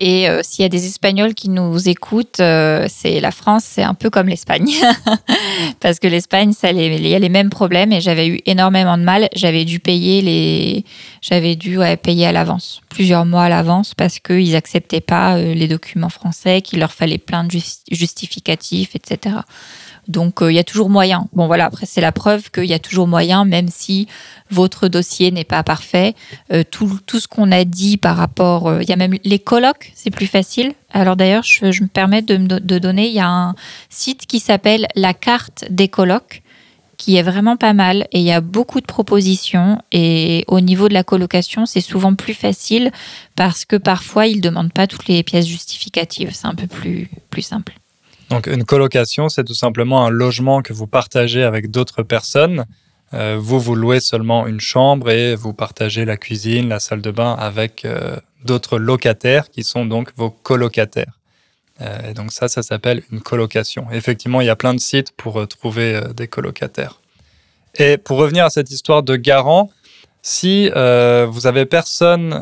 Et 0.00 0.30
euh, 0.30 0.40
s'il 0.42 0.62
y 0.62 0.66
a 0.66 0.70
des 0.70 0.86
Espagnols 0.86 1.34
qui 1.34 1.50
nous 1.50 1.88
écoutent, 1.88 2.40
euh, 2.40 2.86
c'est 2.88 3.20
la 3.20 3.30
France, 3.30 3.64
c'est 3.66 3.82
un 3.82 3.92
peu 3.92 4.08
comme 4.08 4.28
l'Espagne, 4.28 4.72
parce 5.80 5.98
que 5.98 6.08
l'Espagne, 6.08 6.54
il 6.62 7.06
y 7.06 7.14
a 7.14 7.18
les 7.18 7.28
mêmes 7.28 7.50
problèmes. 7.50 7.92
Et 7.92 8.00
j'avais 8.00 8.26
eu 8.26 8.40
énormément 8.46 8.96
de 8.96 9.02
mal. 9.02 9.28
J'avais 9.36 9.66
dû 9.66 9.78
payer 9.78 10.22
les, 10.22 10.84
j'avais 11.20 11.54
dû 11.54 11.78
payer 12.02 12.26
à 12.26 12.32
l'avance, 12.32 12.80
plusieurs 12.88 13.26
mois 13.26 13.44
à 13.44 13.48
l'avance, 13.50 13.94
parce 13.94 14.20
qu'ils 14.20 14.56
acceptaient 14.56 15.02
pas 15.02 15.36
euh, 15.36 15.52
les 15.52 15.68
documents 15.68 16.08
français, 16.08 16.62
qu'il 16.62 16.78
leur 16.78 16.92
fallait 16.92 17.18
plein 17.18 17.44
de 17.44 17.50
justificatifs, 17.90 18.96
etc. 18.96 19.36
Donc 20.10 20.42
euh, 20.42 20.50
il 20.50 20.56
y 20.56 20.58
a 20.58 20.64
toujours 20.64 20.90
moyen. 20.90 21.28
Bon 21.32 21.46
voilà, 21.46 21.66
après 21.66 21.86
c'est 21.86 22.00
la 22.00 22.10
preuve 22.10 22.50
qu'il 22.50 22.64
y 22.64 22.74
a 22.74 22.80
toujours 22.80 23.06
moyen, 23.06 23.44
même 23.44 23.68
si 23.68 24.08
votre 24.50 24.88
dossier 24.88 25.30
n'est 25.30 25.44
pas 25.44 25.62
parfait. 25.62 26.14
Euh, 26.52 26.64
tout, 26.68 26.98
tout, 27.06 27.20
ce 27.20 27.28
qu'on 27.28 27.52
a 27.52 27.64
dit 27.64 27.96
par 27.96 28.16
rapport, 28.16 28.68
euh, 28.68 28.82
il 28.82 28.88
y 28.88 28.92
a 28.92 28.96
même 28.96 29.14
les 29.22 29.38
colloques, 29.38 29.92
c'est 29.94 30.10
plus 30.10 30.26
facile. 30.26 30.72
Alors 30.92 31.14
d'ailleurs, 31.14 31.44
je, 31.44 31.64
me 31.64 31.86
permets 31.86 32.22
de, 32.22 32.36
de, 32.36 32.78
donner, 32.78 33.06
il 33.06 33.14
y 33.14 33.20
a 33.20 33.28
un 33.28 33.54
site 33.88 34.26
qui 34.26 34.40
s'appelle 34.40 34.88
la 34.96 35.14
carte 35.14 35.64
des 35.70 35.86
colloques 35.86 36.42
qui 36.96 37.16
est 37.16 37.22
vraiment 37.22 37.56
pas 37.56 37.72
mal 37.72 38.08
et 38.12 38.18
il 38.18 38.26
y 38.26 38.32
a 38.32 38.42
beaucoup 38.42 38.80
de 38.80 38.86
propositions 38.86 39.78
et 39.90 40.44
au 40.48 40.60
niveau 40.60 40.88
de 40.88 40.92
la 40.92 41.02
colocation 41.02 41.64
c'est 41.64 41.80
souvent 41.80 42.14
plus 42.14 42.34
facile 42.34 42.90
parce 43.36 43.64
que 43.64 43.76
parfois 43.76 44.26
ils 44.26 44.42
demandent 44.42 44.72
pas 44.72 44.86
toutes 44.86 45.08
les 45.08 45.22
pièces 45.22 45.46
justificatives 45.46 46.32
c'est 46.34 46.46
un 46.46 46.54
peu 46.54 46.66
plus 46.66 47.08
plus 47.30 47.40
simple. 47.40 47.72
Donc 48.30 48.46
une 48.46 48.64
colocation, 48.64 49.28
c'est 49.28 49.44
tout 49.44 49.54
simplement 49.54 50.06
un 50.06 50.10
logement 50.10 50.62
que 50.62 50.72
vous 50.72 50.86
partagez 50.86 51.42
avec 51.42 51.70
d'autres 51.70 52.04
personnes. 52.04 52.64
Euh, 53.12 53.36
vous, 53.40 53.58
vous 53.58 53.74
louez 53.74 53.98
seulement 53.98 54.46
une 54.46 54.60
chambre 54.60 55.10
et 55.10 55.34
vous 55.34 55.52
partagez 55.52 56.04
la 56.04 56.16
cuisine, 56.16 56.68
la 56.68 56.78
salle 56.78 57.02
de 57.02 57.10
bain 57.10 57.34
avec 57.34 57.84
euh, 57.84 58.16
d'autres 58.44 58.78
locataires 58.78 59.50
qui 59.50 59.64
sont 59.64 59.84
donc 59.84 60.12
vos 60.16 60.30
colocataires. 60.30 61.18
Euh, 61.80 62.10
et 62.10 62.14
donc 62.14 62.30
ça, 62.30 62.46
ça 62.46 62.62
s'appelle 62.62 63.02
une 63.10 63.20
colocation. 63.20 63.88
effectivement, 63.90 64.40
il 64.40 64.46
y 64.46 64.50
a 64.50 64.56
plein 64.56 64.74
de 64.74 64.80
sites 64.80 65.10
pour 65.16 65.48
trouver 65.48 66.00
des 66.14 66.28
colocataires. 66.28 67.00
Et 67.74 67.96
pour 67.96 68.18
revenir 68.18 68.44
à 68.44 68.50
cette 68.50 68.70
histoire 68.70 69.02
de 69.02 69.16
garant, 69.16 69.70
si 70.22 70.68
vous 70.68 71.46
avez 71.46 71.64
personne 71.64 72.34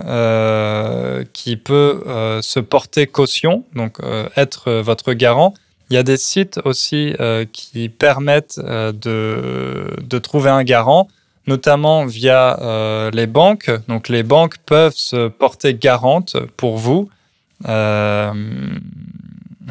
qui 1.33 1.57
peut 1.57 2.03
se 2.43 2.59
porter 2.59 3.07
caution, 3.07 3.65
donc 3.75 3.99
être 4.37 4.73
votre 4.81 5.13
garant, 5.13 5.55
il 5.91 5.95
y 5.95 5.97
a 5.97 6.03
des 6.03 6.17
sites 6.17 6.61
aussi 6.65 7.15
euh, 7.21 7.45
qui 7.51 7.89
permettent 7.89 8.61
euh, 8.63 8.93
de, 8.93 9.97
de, 10.03 10.19
trouver 10.19 10.51
un 10.51 10.63
garant, 10.63 11.09
notamment 11.47 12.05
via 12.05 12.61
euh, 12.61 13.11
les 13.11 13.27
banques. 13.27 13.71
Donc 13.89 14.09
les 14.09 14.23
banques 14.23 14.59
peuvent 14.67 14.97
se 14.97 15.29
porter 15.29 15.75
garante 15.75 16.37
pour 16.57 16.77
vous. 16.77 17.09
et 17.67 18.31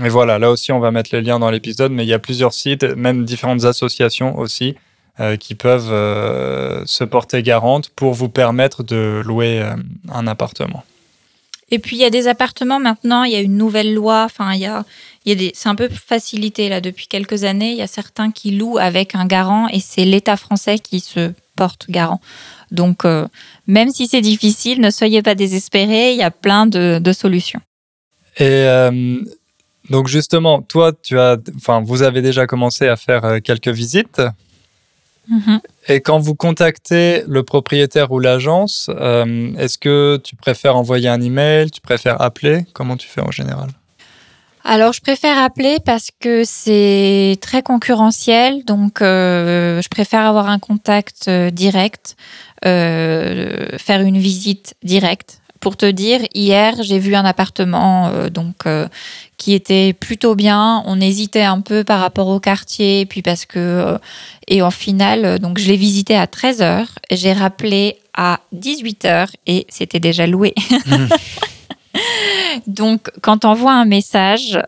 voilà, 0.09 0.39
là 0.39 0.49
aussi 0.49 0.72
on 0.72 0.80
va 0.80 0.91
mettre 0.91 1.11
les 1.13 1.22
liens 1.22 1.39
dans 1.39 1.51
l'épisode, 1.51 1.91
mais 1.91 2.03
il 2.03 2.09
y 2.09 2.13
a 2.13 2.20
plusieurs 2.20 2.53
sites, 2.53 2.84
même 2.84 3.24
différentes 3.24 3.65
associations 3.65 4.38
aussi, 4.38 4.76
qui 5.39 5.55
peuvent 5.55 5.89
se 6.86 7.03
porter 7.03 7.41
garante 7.41 7.89
pour 7.89 8.13
vous 8.13 8.30
permettre 8.30 8.84
de 8.84 9.24
louer 9.26 9.63
un 10.13 10.28
appartement. 10.28 10.84
Et 11.70 11.80
puis 11.80 11.97
il 11.97 11.99
y 11.99 12.05
a 12.05 12.09
des 12.09 12.28
appartements 12.28 12.80
maintenant, 12.80 13.24
il 13.24 13.34
y 13.34 13.36
a 13.36 13.41
une 13.41 13.57
nouvelle 13.57 13.93
loi, 13.93 14.24
enfin 14.24 14.53
il 14.53 14.61
y 14.61 14.65
a, 14.65 14.86
il 15.28 15.32
y 15.32 15.34
a 15.34 15.36
des, 15.36 15.51
c'est 15.53 15.67
un 15.67 15.75
peu 15.75 15.89
facilité 15.89 16.69
là 16.69 16.80
depuis 16.80 17.07
quelques 17.07 17.43
années. 17.43 17.71
Il 17.71 17.78
y 17.78 17.82
a 17.82 17.88
certains 17.88 18.32
qui 18.32 18.51
louent 18.51 18.78
avec 18.78 19.13
un 19.13 19.25
garant 19.25 19.67
et 19.67 19.82
c'est 19.82 20.05
l'État 20.05 20.38
français 20.38 20.80
qui 20.80 21.01
se 21.01 21.34
porte 21.57 21.88
garant. 21.89 22.21
Donc 22.71 23.03
euh, 23.03 23.28
même 23.67 23.89
si 23.91 24.07
c'est 24.07 24.21
difficile, 24.21 24.80
ne 24.80 24.89
soyez 24.89 25.21
pas 25.21 25.36
désespérés, 25.36 26.13
il 26.13 26.17
y 26.17 26.23
a 26.23 26.32
plein 26.32 26.65
de, 26.65 26.99
de 26.99 27.11
solutions. 27.11 27.59
Et 28.38 28.45
euh, 28.45 29.19
donc 29.89 30.07
justement, 30.07 30.61
toi, 30.61 30.93
tu 30.93 31.19
as, 31.19 31.36
enfin 31.57 31.82
vous 31.82 32.03
avez 32.03 32.21
déjà 32.21 32.47
commencé 32.47 32.88
à 32.88 32.95
faire 32.95 33.25
euh, 33.25 33.39
quelques 33.41 33.67
visites. 33.67 34.21
Mm-hmm. 35.30 35.59
Et 35.89 35.99
quand 35.99 36.19
vous 36.19 36.36
contactez 36.36 37.23
le 37.28 37.43
propriétaire 37.43 38.13
ou 38.13 38.19
l'agence, 38.19 38.89
euh, 38.89 39.53
est-ce 39.57 39.78
que 39.78 40.21
tu 40.23 40.38
préfères 40.38 40.78
envoyer 40.78 41.09
un 41.09 41.19
email, 41.19 41.69
tu 41.69 41.82
préfères 41.82 42.21
appeler? 42.21 42.65
Comment 42.71 42.95
tu 42.95 43.09
fais 43.09 43.19
en 43.19 43.32
général? 43.32 43.71
Alors, 44.70 44.91
je 44.91 44.99
préfère 44.99 45.38
appeler 45.38 45.78
parce 45.84 46.09
que 46.20 46.43
c'est 46.43 47.38
très 47.41 47.63
concurrentiel, 47.63 48.65
donc 48.65 49.01
euh, 49.01 49.82
je 49.82 49.88
préfère 49.88 50.26
avoir 50.26 50.49
un 50.49 50.59
contact 50.59 51.28
euh, 51.30 51.49
direct, 51.49 52.18
faire 52.63 54.01
une 54.01 54.18
visite 54.18 54.76
directe 54.84 55.39
pour 55.59 55.78
te 55.78 55.86
dire, 55.86 56.22
hier, 56.34 56.76
j'ai 56.82 56.99
vu 56.99 57.15
un 57.15 57.26
appartement 57.26 58.07
euh, 58.07 58.30
donc 58.30 58.65
euh, 58.65 58.88
qui 59.38 59.53
était 59.53 59.93
plutôt 59.93 60.36
bien. 60.36 60.84
On 60.86 60.99
hésitait 61.01 61.43
un 61.43 61.61
peu 61.61 61.84
par 61.84 61.99
rapport 61.99 62.28
au 62.28 62.39
quartier, 62.39 63.05
puis 63.05 63.22
parce 63.22 63.45
que 63.45 63.59
euh, 63.59 63.97
et 64.47 64.61
en 64.61 64.72
final, 64.72 65.39
donc 65.39 65.57
je 65.57 65.68
l'ai 65.68 65.78
visité 65.78 66.15
à 66.15 66.26
13h, 66.26 66.86
j'ai 67.11 67.34
rappelé 67.34 67.97
à 68.15 68.39
18h 68.55 69.28
et 69.45 69.65
c'était 69.70 69.99
déjà 69.99 70.28
loué. 70.28 70.53
Mmh. 70.88 71.07
Donc 72.67 73.11
quand 73.21 73.45
on 73.45 73.53
voit 73.53 73.73
un 73.73 73.85
message, 73.85 74.59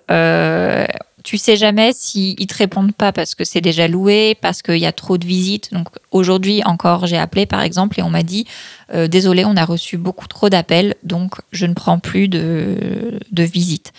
tu 1.24 1.38
sais 1.38 1.58
jamais 1.58 1.92
s'ils 1.94 2.36
ne 2.40 2.46
te 2.46 2.56
répondent 2.56 2.94
pas 2.94 3.12
parce 3.12 3.36
que 3.36 3.44
c'est 3.44 3.62
déjà 3.62 3.88
loué, 3.88 4.36
parce 4.42 4.62
qu'il 4.62 4.78
y 4.78 4.86
a 4.86 4.92
trop 4.92 5.18
de 5.18 5.26
visites. 5.26 5.74
Donc 5.74 5.88
aujourd'hui 6.12 6.64
encore, 6.66 7.08
j'ai 7.08 7.18
appelé 7.18 7.46
par 7.46 7.62
exemple 7.62 8.00
et 8.00 8.04
on 8.04 8.10
m'a 8.10 8.24
dit 8.24 8.46
euh, 8.94 9.08
désolé, 9.08 9.46
on 9.46 9.56
a 9.56 9.66
reçu 9.66 9.98
beaucoup 9.98 10.28
trop 10.28 10.50
d'appels, 10.50 10.96
donc 11.04 11.36
je 11.52 11.66
ne 11.66 11.74
prends 11.74 12.00
plus 12.00 12.28
de, 12.28 13.20
de 13.32 13.44
visites. 13.44 13.94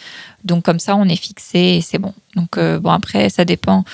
Donc 0.44 0.64
comme 0.64 0.80
ça, 0.80 0.96
on 0.96 1.04
est 1.04 1.16
fixé 1.16 1.58
et 1.58 1.80
c'est 1.82 1.98
bon. 1.98 2.14
Donc 2.36 2.56
euh, 2.56 2.80
bon 2.80 2.90
après, 2.90 3.28
ça 3.28 3.44
dépend. 3.44 3.84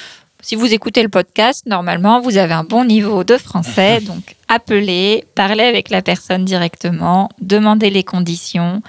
Si 0.40 0.54
vous 0.54 0.72
écoutez 0.72 1.02
le 1.02 1.08
podcast, 1.08 1.66
normalement, 1.66 2.20
vous 2.20 2.38
avez 2.38 2.54
un 2.54 2.64
bon 2.64 2.84
niveau 2.84 3.24
de 3.24 3.36
français. 3.36 4.00
Donc 4.06 4.36
appelez, 4.48 5.24
parlez 5.34 5.64
avec 5.64 5.90
la 5.90 6.02
personne 6.02 6.44
directement, 6.44 7.30
demandez 7.40 7.90
les 7.90 8.04
conditions. 8.04 8.80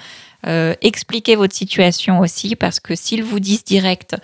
Euh, 0.48 0.74
expliquez 0.80 1.36
votre 1.36 1.54
situation 1.54 2.20
aussi, 2.20 2.56
parce 2.56 2.80
que 2.80 2.94
s'ils 2.94 3.22
vous 3.22 3.40
disent 3.40 3.64
direct, 3.64 4.16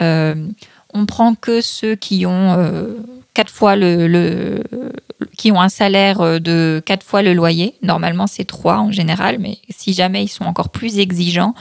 euh, 0.00 0.48
on 0.92 1.06
prend 1.06 1.34
que 1.34 1.60
ceux 1.60 1.94
qui 1.94 2.26
ont 2.26 2.58
euh, 2.58 2.96
quatre 3.34 3.52
fois 3.52 3.76
le, 3.76 4.62
qui 5.36 5.52
ont 5.52 5.60
un 5.60 5.68
salaire 5.68 6.40
de 6.40 6.82
quatre 6.84 7.04
fois 7.04 7.22
le 7.22 7.32
loyer. 7.32 7.74
Normalement, 7.82 8.26
c'est 8.26 8.44
trois 8.44 8.78
en 8.78 8.90
général, 8.90 9.38
mais 9.38 9.58
si 9.70 9.92
jamais 9.92 10.24
ils 10.24 10.28
sont 10.28 10.44
encore 10.44 10.70
plus 10.70 10.98
exigeants, 10.98 11.54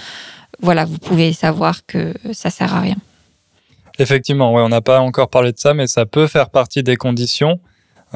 voilà, 0.60 0.86
vous 0.86 0.98
pouvez 0.98 1.34
savoir 1.34 1.86
que 1.86 2.14
ça 2.34 2.50
sert 2.50 2.74
à 2.74 2.80
rien. 2.80 2.98
Effectivement, 4.00 4.54
ouais, 4.54 4.62
on 4.62 4.70
n'a 4.70 4.82
pas 4.82 5.00
encore 5.00 5.30
parlé 5.30 5.52
de 5.52 5.58
ça, 5.58 5.74
mais 5.74 5.88
ça 5.88 6.06
peut 6.06 6.28
faire 6.28 6.50
partie 6.50 6.84
des 6.84 6.96
conditions. 6.96 7.60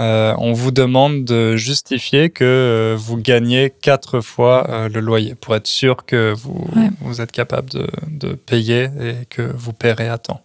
Euh, 0.02 0.34
on 0.40 0.52
vous 0.54 0.72
demande 0.72 1.26
de 1.26 1.56
justifier 1.58 2.32
que 2.32 2.44
euh, 2.44 2.96
vous 2.98 3.18
gagnez 3.18 3.70
quatre 3.70 4.20
fois 4.20 4.68
euh, 4.68 4.90
le 4.90 5.00
loyer 5.00 5.36
pour 5.36 5.56
être 5.56 5.68
sûr 5.68 6.06
que 6.08 6.34
vous, 6.34 6.68
vous 7.02 7.22
êtes 7.22 7.32
capable 7.32 7.70
de, 7.70 7.88
de, 8.08 8.34
payer 8.34 8.86
et 9.00 9.26
que 9.30 9.44
vous 9.44 9.74
paierez 9.74 10.10
à 10.10 10.18
temps. 10.18 10.42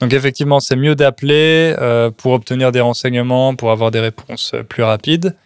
Donc 0.00 0.14
effectivement, 0.14 0.58
c'est 0.58 0.76
mieux 0.76 0.94
d'appeler 0.94 1.76
pour 2.16 2.32
obtenir 2.32 2.72
des 2.72 2.80
renseignements, 2.80 3.54
pour 3.54 3.70
avoir 3.70 3.92
des 3.92 4.00
réponses 4.00 4.52
plus 4.68 4.82
rapides. 4.82 5.36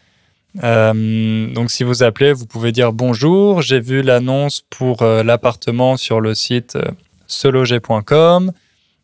donc 0.54 1.70
si 1.70 1.84
vous 1.84 2.02
appelez, 2.02 2.32
vous 2.32 2.46
pouvez 2.46 2.72
dire 2.72 2.94
bonjour, 2.94 3.60
j'ai 3.60 3.80
vu 3.80 4.00
l'annonce 4.00 4.64
pour 4.70 5.04
l'appartement 5.04 5.98
sur 5.98 6.22
le 6.22 6.34
site 6.34 6.78
seloger.com. 7.26 8.52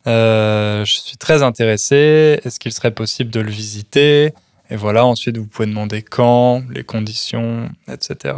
Euh, 0.07 0.83
je 0.85 0.93
suis 0.93 1.17
très 1.17 1.43
intéressé. 1.43 2.39
Est-ce 2.43 2.59
qu'il 2.59 2.73
serait 2.73 2.91
possible 2.91 3.29
de 3.29 3.39
le 3.39 3.51
visiter? 3.51 4.33
Et 4.69 4.75
voilà, 4.75 5.05
ensuite, 5.05 5.37
vous 5.37 5.45
pouvez 5.45 5.67
demander 5.67 6.01
quand, 6.01 6.63
les 6.71 6.83
conditions, 6.83 7.69
etc. 7.87 8.35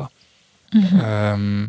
Mhm. 0.74 0.84
Euh, 1.02 1.68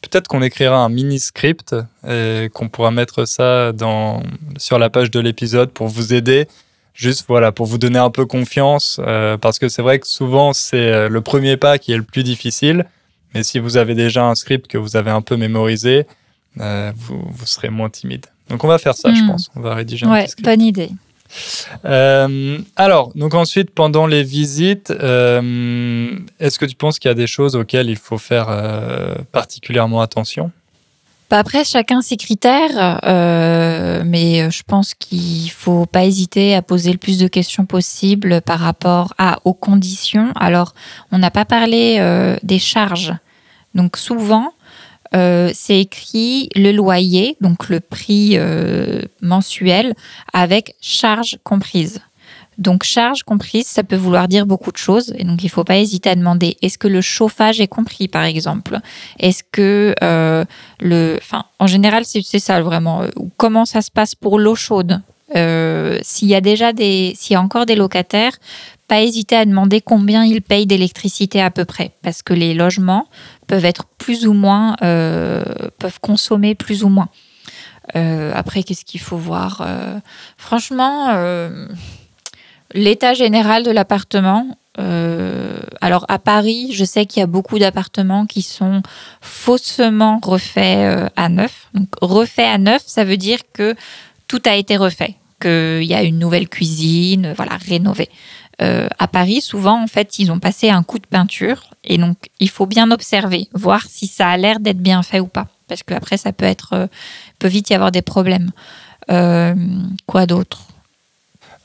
peut-être 0.00 0.28
qu'on 0.28 0.42
écrira 0.42 0.78
un 0.78 0.88
mini-script 0.88 1.76
et 2.08 2.48
qu'on 2.52 2.68
pourra 2.68 2.90
mettre 2.90 3.24
ça 3.24 3.72
dans, 3.72 4.22
sur 4.56 4.78
la 4.78 4.90
page 4.90 5.10
de 5.10 5.20
l'épisode 5.20 5.70
pour 5.70 5.88
vous 5.88 6.14
aider. 6.14 6.48
Juste 6.94 7.24
voilà, 7.28 7.52
pour 7.52 7.66
vous 7.66 7.78
donner 7.78 7.98
un 7.98 8.10
peu 8.10 8.26
confiance, 8.26 9.00
euh, 9.02 9.36
parce 9.36 9.58
que 9.58 9.68
c'est 9.68 9.80
vrai 9.80 9.98
que 10.00 10.06
souvent 10.06 10.52
c'est 10.52 11.08
le 11.08 11.20
premier 11.20 11.56
pas 11.56 11.78
qui 11.78 11.92
est 11.92 11.96
le 11.96 12.02
plus 12.02 12.24
difficile. 12.24 12.86
Mais 13.34 13.42
si 13.42 13.58
vous 13.58 13.76
avez 13.76 13.94
déjà 13.94 14.24
un 14.24 14.34
script 14.34 14.66
que 14.66 14.76
vous 14.76 14.96
avez 14.96 15.10
un 15.10 15.22
peu 15.22 15.36
mémorisé, 15.36 16.06
vous, 16.56 17.22
vous 17.28 17.46
serez 17.46 17.70
moins 17.70 17.90
timide. 17.90 18.26
Donc 18.50 18.64
on 18.64 18.68
va 18.68 18.78
faire 18.78 18.94
ça, 18.94 19.14
je 19.14 19.22
hmm. 19.22 19.28
pense. 19.28 19.50
On 19.56 19.60
va 19.60 19.74
rédiger 19.74 20.06
un 20.06 20.12
ouais, 20.12 20.26
bonne 20.42 20.60
idée. 20.60 20.90
Euh, 21.84 22.58
alors, 22.76 23.12
donc 23.14 23.34
ensuite, 23.34 23.70
pendant 23.70 24.06
les 24.06 24.22
visites, 24.22 24.90
euh, 24.90 26.10
est-ce 26.38 26.58
que 26.58 26.66
tu 26.66 26.76
penses 26.76 26.98
qu'il 26.98 27.08
y 27.08 27.12
a 27.12 27.14
des 27.14 27.26
choses 27.26 27.56
auxquelles 27.56 27.88
il 27.88 27.96
faut 27.96 28.18
faire 28.18 28.46
euh, 28.48 29.14
particulièrement 29.32 30.00
attention? 30.00 30.50
Bah, 31.30 31.38
Après, 31.38 31.64
chacun 31.64 32.02
ses 32.02 32.16
critères, 32.16 33.00
mais 34.04 34.50
je 34.50 34.62
pense 34.66 34.94
qu'il 34.94 35.50
faut 35.50 35.86
pas 35.86 36.04
hésiter 36.04 36.56
à 36.56 36.62
poser 36.62 36.90
le 36.90 36.98
plus 36.98 37.18
de 37.18 37.28
questions 37.28 37.66
possible 37.66 38.40
par 38.40 38.58
rapport 38.58 39.14
à, 39.16 39.38
aux 39.44 39.54
conditions. 39.54 40.32
Alors, 40.34 40.74
on 41.12 41.18
n'a 41.18 41.30
pas 41.30 41.44
parlé 41.44 42.36
des 42.42 42.58
charges. 42.58 43.14
Donc 43.76 43.96
souvent, 43.96 44.52
euh, 45.14 45.50
c'est 45.54 45.80
écrit 45.80 46.48
le 46.54 46.72
loyer, 46.72 47.36
donc 47.40 47.68
le 47.68 47.80
prix 47.80 48.32
euh, 48.34 49.02
mensuel, 49.20 49.94
avec 50.32 50.76
charge 50.80 51.38
comprise. 51.42 52.00
Donc 52.58 52.84
charge 52.84 53.22
comprise, 53.22 53.66
ça 53.66 53.82
peut 53.82 53.96
vouloir 53.96 54.28
dire 54.28 54.44
beaucoup 54.44 54.70
de 54.70 54.76
choses, 54.76 55.14
et 55.16 55.24
donc 55.24 55.42
il 55.42 55.46
ne 55.46 55.50
faut 55.50 55.64
pas 55.64 55.78
hésiter 55.78 56.10
à 56.10 56.14
demander 56.14 56.58
est-ce 56.60 56.76
que 56.76 56.88
le 56.88 57.00
chauffage 57.00 57.60
est 57.60 57.68
compris, 57.68 58.06
par 58.06 58.24
exemple? 58.24 58.78
Est-ce 59.18 59.42
que 59.50 59.94
euh, 60.02 60.44
le, 60.78 61.16
enfin, 61.18 61.44
en 61.58 61.66
général, 61.66 62.04
c'est 62.04 62.38
ça 62.38 62.60
vraiment. 62.60 63.02
Comment 63.38 63.64
ça 63.64 63.80
se 63.80 63.90
passe 63.90 64.14
pour 64.14 64.38
l'eau 64.38 64.54
chaude? 64.54 65.00
S'il 66.02 66.28
y 66.28 66.34
a 66.34 66.40
déjà 66.40 66.72
des, 66.72 67.14
s'il 67.16 67.34
y 67.34 67.36
a 67.36 67.40
encore 67.40 67.64
des 67.64 67.76
locataires, 67.76 68.36
pas 68.90 69.02
hésiter 69.02 69.36
à 69.36 69.44
demander 69.44 69.80
combien 69.80 70.24
ils 70.24 70.42
payent 70.42 70.66
d'électricité 70.66 71.40
à 71.40 71.52
peu 71.52 71.64
près, 71.64 71.92
parce 72.02 72.22
que 72.22 72.34
les 72.34 72.54
logements 72.54 73.06
peuvent 73.46 73.64
être 73.64 73.84
plus 73.98 74.26
ou 74.26 74.32
moins, 74.32 74.74
euh, 74.82 75.44
peuvent 75.78 76.00
consommer 76.00 76.56
plus 76.56 76.82
ou 76.82 76.88
moins. 76.88 77.08
Euh, 77.94 78.32
après, 78.34 78.64
qu'est-ce 78.64 78.84
qu'il 78.84 78.98
faut 78.98 79.16
voir 79.16 79.62
euh, 79.64 80.00
Franchement, 80.36 81.14
l'état 82.74 83.14
général 83.14 83.62
de 83.62 83.70
l'appartement. 83.70 84.58
alors 85.80 86.04
à 86.08 86.18
Paris, 86.18 86.70
je 86.72 86.84
sais 86.84 87.06
qu'il 87.06 87.20
y 87.20 87.22
a 87.22 87.28
beaucoup 87.28 87.60
d'appartements 87.60 88.26
qui 88.26 88.42
sont 88.42 88.82
faussement 89.20 90.18
refaits 90.20 91.12
à 91.14 91.28
neuf. 91.28 91.68
Donc 91.74 91.90
refait 92.02 92.50
à 92.56 92.58
neuf, 92.58 92.82
ça 92.86 93.04
veut 93.04 93.16
dire 93.16 93.38
que 93.52 93.76
tout 94.26 94.42
a 94.46 94.56
été 94.56 94.76
refait, 94.76 95.14
qu'il 95.40 95.84
y 95.84 95.94
a 95.94 96.02
une 96.02 96.18
nouvelle 96.18 96.48
cuisine, 96.48 97.34
voilà, 97.36 97.56
rénovée. 97.56 98.08
Euh, 98.62 98.88
à 98.98 99.08
Paris, 99.08 99.40
souvent, 99.40 99.82
en 99.82 99.86
fait, 99.86 100.18
ils 100.18 100.30
ont 100.30 100.38
passé 100.38 100.68
un 100.70 100.82
coup 100.82 100.98
de 100.98 101.06
peinture. 101.06 101.70
Et 101.84 101.98
donc, 101.98 102.16
il 102.40 102.50
faut 102.50 102.66
bien 102.66 102.90
observer, 102.90 103.48
voir 103.54 103.84
si 103.88 104.06
ça 104.06 104.28
a 104.28 104.36
l'air 104.36 104.60
d'être 104.60 104.78
bien 104.80 105.02
fait 105.02 105.20
ou 105.20 105.26
pas. 105.26 105.46
Parce 105.66 105.82
qu'après, 105.82 106.16
ça 106.16 106.32
peut 106.32 106.44
être, 106.44 106.74
euh, 106.74 106.86
peut 107.38 107.48
vite 107.48 107.70
y 107.70 107.74
avoir 107.74 107.90
des 107.90 108.02
problèmes. 108.02 108.50
Euh, 109.10 109.54
quoi 110.06 110.26
d'autre? 110.26 110.62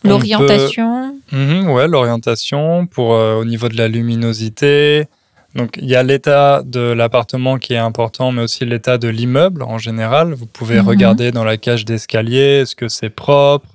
L'orientation? 0.04 1.16
Mhm, 1.32 1.70
ouais, 1.70 1.88
l'orientation 1.88 2.86
pour 2.86 3.10
au 3.10 3.44
niveau 3.44 3.70
de 3.70 3.76
la 3.76 3.88
luminosité. 3.88 5.08
Donc, 5.56 5.78
il 5.82 5.86
y 5.86 5.96
a 5.96 6.04
l'état 6.04 6.62
de 6.64 6.82
l'appartement 6.82 7.58
qui 7.58 7.74
est 7.74 7.78
important, 7.78 8.32
mais 8.32 8.44
aussi 8.44 8.66
l'état 8.66 8.98
de 8.98 9.08
l'immeuble 9.08 9.64
en 9.64 9.78
général. 9.78 10.34
Vous 10.34 10.46
pouvez 10.46 10.82
mhm. 10.82 10.88
regarder 10.88 11.32
dans 11.32 11.44
la 11.46 11.58
cage 11.58 11.86
d'escalier, 11.86 12.62
est-ce 12.62 12.76
que 12.76 12.88
c'est 12.88 13.10
propre? 13.10 13.68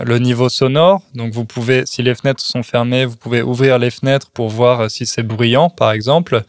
Le 0.00 0.18
niveau 0.18 0.48
sonore. 0.48 1.02
Donc 1.14 1.32
vous 1.32 1.44
pouvez, 1.44 1.84
si 1.86 2.02
les 2.02 2.14
fenêtres 2.14 2.42
sont 2.42 2.62
fermées, 2.62 3.04
vous 3.04 3.16
pouvez 3.16 3.42
ouvrir 3.42 3.78
les 3.78 3.90
fenêtres 3.90 4.30
pour 4.30 4.48
voir 4.48 4.80
euh, 4.80 4.88
si 4.88 5.06
c'est 5.06 5.22
bruyant, 5.22 5.70
par 5.70 5.92
exemple. 5.92 6.44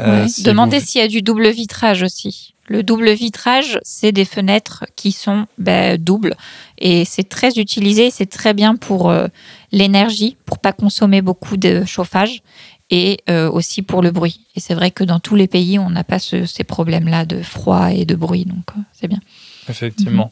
Euh, 0.00 0.26
Demandez 0.40 0.80
s'il 0.80 1.00
y 1.00 1.04
a 1.04 1.08
du 1.08 1.22
double 1.22 1.48
vitrage 1.50 2.02
aussi. 2.02 2.54
Le 2.68 2.82
double 2.82 3.10
vitrage, 3.10 3.78
c'est 3.82 4.12
des 4.12 4.24
fenêtres 4.24 4.84
qui 4.96 5.12
sont 5.12 5.46
ben, 5.58 5.98
doubles 5.98 6.34
et 6.78 7.04
c'est 7.04 7.28
très 7.28 7.58
utilisé. 7.58 8.10
C'est 8.10 8.30
très 8.30 8.54
bien 8.54 8.76
pour 8.76 9.10
euh, 9.10 9.26
l'énergie, 9.72 10.36
pour 10.46 10.58
pas 10.58 10.72
consommer 10.72 11.20
beaucoup 11.22 11.56
de 11.56 11.84
chauffage 11.84 12.42
et 12.90 13.20
aussi 13.50 13.80
pour 13.80 14.02
le 14.02 14.10
bruit. 14.10 14.40
Et 14.54 14.60
c'est 14.60 14.74
vrai 14.74 14.90
que 14.90 15.02
dans 15.02 15.18
tous 15.18 15.34
les 15.34 15.46
pays, 15.46 15.78
on 15.78 15.88
n'a 15.88 16.04
pas 16.04 16.18
ces 16.18 16.64
problèmes-là 16.64 17.24
de 17.24 17.40
froid 17.40 17.90
et 17.90 18.04
de 18.04 18.14
bruit, 18.14 18.44
donc 18.44 18.66
c'est 18.92 19.08
bien. 19.08 19.20
Effectivement. 19.66 20.30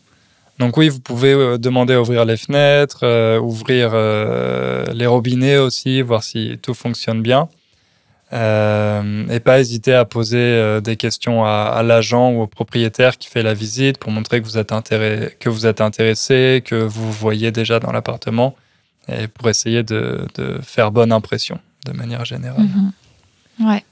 Donc 0.61 0.76
oui, 0.76 0.90
vous 0.90 1.00
pouvez 1.00 1.32
euh, 1.32 1.56
demander 1.56 1.94
à 1.94 2.02
ouvrir 2.02 2.26
les 2.26 2.36
fenêtres, 2.36 3.00
euh, 3.02 3.40
ouvrir 3.40 3.92
euh, 3.94 4.84
les 4.92 5.06
robinets 5.06 5.56
aussi, 5.56 6.02
voir 6.02 6.22
si 6.22 6.58
tout 6.61 6.74
fonctionne 6.74 7.22
bien. 7.22 7.48
et 8.30 9.40
pas 9.40 9.58
hésiter 9.58 9.94
à 9.94 10.04
poser 10.04 10.80
des 10.82 10.96
questions 10.96 11.44
à, 11.44 11.82
l'agent 11.82 12.30
ou 12.30 12.42
au 12.42 12.46
propriétaire 12.46 13.18
qui 13.18 13.28
fait 13.28 13.42
la 13.42 13.54
visite 13.54 13.98
pour 13.98 14.12
montrer 14.12 14.40
que 14.40 14.46
vous 14.46 14.58
êtes, 14.58 14.72
que 15.40 15.48
vous 15.48 15.66
êtes 15.66 15.80
intéressé, 15.80 16.62
que 16.64 16.76
vous 16.76 17.11
voyez 17.11 17.50
déjà 17.50 17.80
dans 17.80 17.90
l'appartement 17.90 18.54
et 19.08 19.26
pour 19.26 19.48
essayer 19.48 19.82
de, 19.82 20.28
faire 20.62 20.92
bonne 20.92 21.11
impression 21.11 21.58
de 21.86 21.92
manière 21.92 22.24
générale. 22.24 22.68
Mm-hmm. 23.58 23.66
Ouais. 23.68 23.82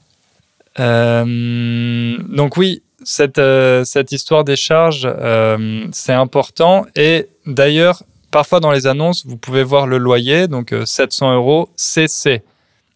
donc 2.37 2.55
oui, 2.55 2.81
cette, 3.03 3.37
euh, 3.37 3.83
cette 3.83 4.11
histoire 4.11 4.43
des 4.43 4.55
charges, 4.55 5.07
euh, 5.07 5.87
c'est 5.91 6.13
important. 6.13 6.85
Et 6.95 7.27
d'ailleurs, 7.45 8.03
parfois 8.31 8.59
dans 8.59 8.71
les 8.71 8.87
annonces, 8.87 9.25
vous 9.25 9.37
pouvez 9.37 9.63
voir 9.63 9.87
le 9.87 9.97
loyer, 9.97 10.47
donc 10.47 10.73
700 10.85 11.29
euh, 11.31 11.35
euros 11.35 11.69
CC. 11.75 12.43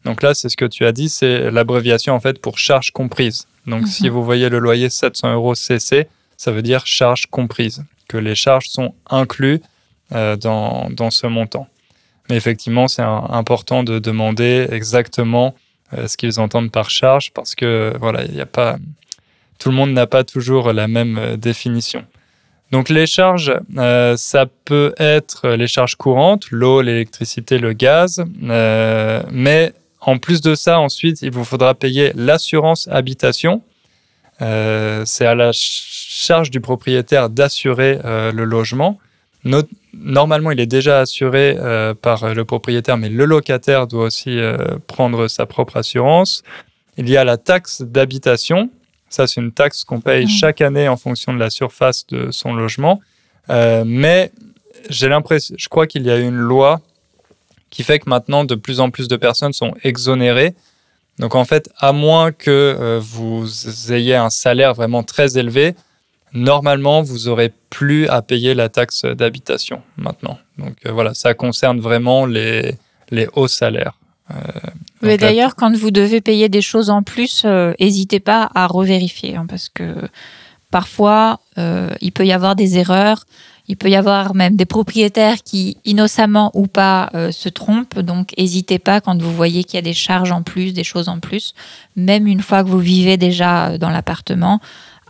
Donc 0.05 0.21
là, 0.21 0.33
c'est 0.33 0.49
ce 0.49 0.57
que 0.57 0.65
tu 0.65 0.85
as 0.85 0.91
dit, 0.91 1.09
c'est 1.09 1.49
l'abréviation 1.49 2.13
en 2.13 2.19
fait 2.19 2.39
pour 2.39 2.57
charge 2.57 2.91
comprise. 2.91 3.47
Donc 3.65 3.87
si 3.87 4.05
mhm. 4.05 4.09
vous 4.09 4.23
voyez 4.23 4.49
le 4.49 4.59
loyer 4.59 4.89
700 4.89 5.33
euros 5.33 5.55
CC, 5.55 6.07
ça 6.35 6.51
veut 6.51 6.61
dire 6.61 6.85
charge 6.85 7.27
comprise, 7.27 7.83
que 8.09 8.17
les 8.17 8.35
charges 8.35 8.67
sont 8.67 8.93
incluses 9.09 9.61
dans, 10.11 10.89
dans, 10.91 11.09
ce 11.09 11.25
montant. 11.25 11.67
Mais 12.29 12.35
effectivement, 12.35 12.87
c'est 12.87 13.01
important 13.01 13.83
de 13.83 13.97
demander 13.97 14.67
exactement 14.69 15.55
ce 16.05 16.17
qu'ils 16.17 16.39
entendent 16.39 16.71
par 16.71 16.91
charge 16.91 17.31
parce 17.31 17.55
que 17.55 17.95
voilà, 17.99 18.25
il 18.25 18.33
n'y 18.33 18.41
a 18.41 18.45
pas 18.45 18.77
tout 19.59 19.69
le 19.69 19.75
monde 19.75 19.91
n'a 19.91 20.07
pas 20.07 20.23
toujours 20.23 20.73
la 20.73 20.87
même 20.87 21.17
euh, 21.17 21.37
définition. 21.37 22.05
Donc 22.71 22.89
les 22.89 23.05
charges, 23.05 23.53
euh, 23.77 24.17
ça 24.17 24.45
peut 24.65 24.93
être 24.97 25.49
les 25.49 25.67
charges 25.67 25.95
courantes, 25.95 26.49
l'eau, 26.49 26.81
l'électricité, 26.81 27.59
le 27.59 27.73
gaz, 27.73 28.23
euh, 28.43 29.21
mais 29.31 29.73
en 30.01 30.17
plus 30.17 30.41
de 30.41 30.55
ça, 30.55 30.79
ensuite, 30.79 31.21
il 31.21 31.31
vous 31.31 31.45
faudra 31.45 31.75
payer 31.75 32.11
l'assurance 32.15 32.89
habitation. 32.91 33.61
c'est 34.39 35.25
à 35.25 35.35
la 35.35 35.51
charge 35.53 36.49
du 36.51 36.59
propriétaire 36.59 37.29
d'assurer 37.29 37.99
le 38.03 38.43
logement. 38.43 38.99
normalement, 39.93 40.51
il 40.51 40.59
est 40.59 40.65
déjà 40.65 40.99
assuré 40.99 41.55
par 42.01 42.33
le 42.33 42.43
propriétaire, 42.43 42.97
mais 42.97 43.07
le 43.07 43.23
locataire 43.23 43.87
doit 43.87 44.07
aussi 44.07 44.37
prendre 44.87 45.29
sa 45.29 45.45
propre 45.45 45.77
assurance. 45.77 46.43
Il 46.97 47.09
y 47.09 47.15
a 47.15 47.23
la 47.23 47.37
taxe 47.37 47.81
d'habitation 47.81 48.69
Ça, 49.13 49.27
c'est 49.27 49.39
une 49.39 49.51
taxe 49.51 49.83
qu'on 49.83 50.01
paye 50.01 50.27
chaque 50.27 50.59
année 50.59 50.87
en 50.87 50.97
fonction 50.97 51.35
de 51.35 51.37
la 51.37 51.51
surface 51.51 52.07
de 52.07 52.31
son 52.31 52.51
logement. 52.51 52.99
Euh, 53.51 53.83
mais 53.85 54.31
j'ai 54.89 55.07
l'impression, 55.07 55.53
je 55.55 55.69
crois 55.69 55.85
qu'il 55.85 56.01
y 56.01 56.09
a 56.09 56.17
une 56.17 56.39
loi 56.39 56.81
qui 57.69 57.83
fait 57.83 57.99
que 57.99 58.09
maintenant, 58.09 58.43
de 58.43 58.55
plus 58.55 58.79
en 58.79 58.89
plus 58.89 59.07
de 59.07 59.15
personnes 59.15 59.53
sont 59.53 59.75
exonérées. 59.83 60.55
Donc 61.19 61.35
en 61.35 61.45
fait, 61.45 61.69
à 61.77 61.91
moins 61.91 62.31
que 62.31 62.49
euh, 62.49 62.99
vous 62.99 63.93
ayez 63.93 64.15
un 64.15 64.31
salaire 64.31 64.73
vraiment 64.73 65.03
très 65.03 65.37
élevé, 65.37 65.75
normalement, 66.33 67.03
vous 67.03 67.27
aurez 67.27 67.53
plus 67.69 68.07
à 68.07 68.23
payer 68.23 68.55
la 68.55 68.69
taxe 68.69 69.05
d'habitation 69.05 69.83
maintenant. 69.95 70.39
Donc 70.57 70.77
euh, 70.87 70.91
voilà, 70.91 71.13
ça 71.13 71.35
concerne 71.35 71.79
vraiment 71.79 72.25
les, 72.25 72.79
les 73.11 73.27
hauts 73.33 73.47
salaires. 73.47 73.93
Euh, 75.03 75.07
Mais 75.07 75.17
d'ailleurs, 75.17 75.55
quand 75.55 75.75
vous 75.75 75.91
devez 75.91 76.21
payer 76.21 76.49
des 76.49 76.61
choses 76.61 76.89
en 76.89 77.03
plus, 77.03 77.43
euh, 77.45 77.73
n'hésitez 77.79 78.19
pas 78.19 78.49
à 78.55 78.67
revérifier, 78.67 79.35
hein, 79.35 79.45
parce 79.47 79.69
que 79.69 79.95
parfois, 80.71 81.39
euh, 81.57 81.91
il 82.01 82.11
peut 82.11 82.25
y 82.25 82.31
avoir 82.31 82.55
des 82.55 82.77
erreurs, 82.77 83.25
il 83.67 83.77
peut 83.77 83.89
y 83.89 83.95
avoir 83.95 84.33
même 84.33 84.55
des 84.55 84.65
propriétaires 84.65 85.37
qui, 85.43 85.77
innocemment 85.85 86.51
ou 86.53 86.67
pas, 86.67 87.09
euh, 87.13 87.31
se 87.31 87.47
trompent. 87.47 87.99
Donc, 87.99 88.33
n'hésitez 88.37 88.79
pas 88.79 88.99
quand 88.99 89.21
vous 89.21 89.31
voyez 89.31 89.63
qu'il 89.63 89.75
y 89.75 89.79
a 89.79 89.83
des 89.83 89.93
charges 89.93 90.31
en 90.31 90.41
plus, 90.41 90.73
des 90.73 90.83
choses 90.83 91.09
en 91.09 91.19
plus, 91.19 91.53
même 91.95 92.27
une 92.27 92.41
fois 92.41 92.63
que 92.63 92.69
vous 92.69 92.79
vivez 92.79 93.17
déjà 93.17 93.69
euh, 93.69 93.77
dans 93.77 93.89
l'appartement, 93.89 94.59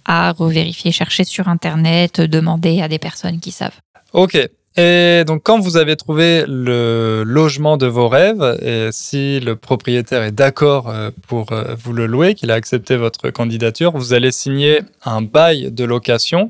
à 0.06 0.34
revérifier, 0.34 0.92
chercher 0.92 1.24
sur 1.24 1.48
Internet, 1.48 2.20
demander 2.20 2.82
à 2.82 2.90
des 2.90 3.00
personnes 3.00 3.40
qui 3.40 3.52
savent. 3.52 3.80
Ok. 4.12 4.38
Et 4.76 5.24
donc, 5.28 5.44
quand 5.44 5.60
vous 5.60 5.78
avez 5.78 5.96
trouvé 5.96 6.46
le 6.48 7.24
logement 7.24 7.78
de 7.78 7.86
vos 7.86 8.08
rêves, 8.08 8.58
et 8.62 8.90
si 8.92 9.40
le 9.40 9.56
propriétaire 9.56 10.24
est 10.24 10.32
d'accord 10.32 10.90
euh, 10.90 11.12
pour 11.28 11.52
euh, 11.52 11.76
vous 11.78 11.94
le 11.94 12.08
louer, 12.08 12.34
qu'il 12.34 12.50
a 12.50 12.56
accepté 12.56 12.96
votre 12.98 13.30
candidature, 13.30 13.92
vous 13.96 14.14
allez 14.14 14.32
signer 14.32 14.82
un 15.06 15.22
bail 15.22 15.72
de 15.72 15.84
location. 15.84 16.50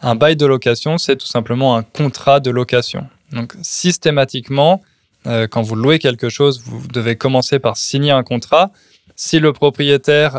Un 0.00 0.14
bail 0.14 0.36
de 0.36 0.46
location, 0.46 0.96
c'est 0.96 1.16
tout 1.16 1.26
simplement 1.26 1.76
un 1.76 1.82
contrat 1.82 2.40
de 2.40 2.50
location. 2.50 3.06
Donc, 3.32 3.52
systématiquement, 3.60 4.80
euh, 5.26 5.46
quand 5.46 5.60
vous 5.60 5.76
louez 5.76 5.98
quelque 5.98 6.30
chose, 6.30 6.62
vous 6.64 6.88
devez 6.88 7.16
commencer 7.16 7.58
par 7.58 7.76
signer 7.76 8.10
un 8.10 8.22
contrat. 8.22 8.70
Si 9.16 9.38
le 9.38 9.52
propriétaire 9.52 10.32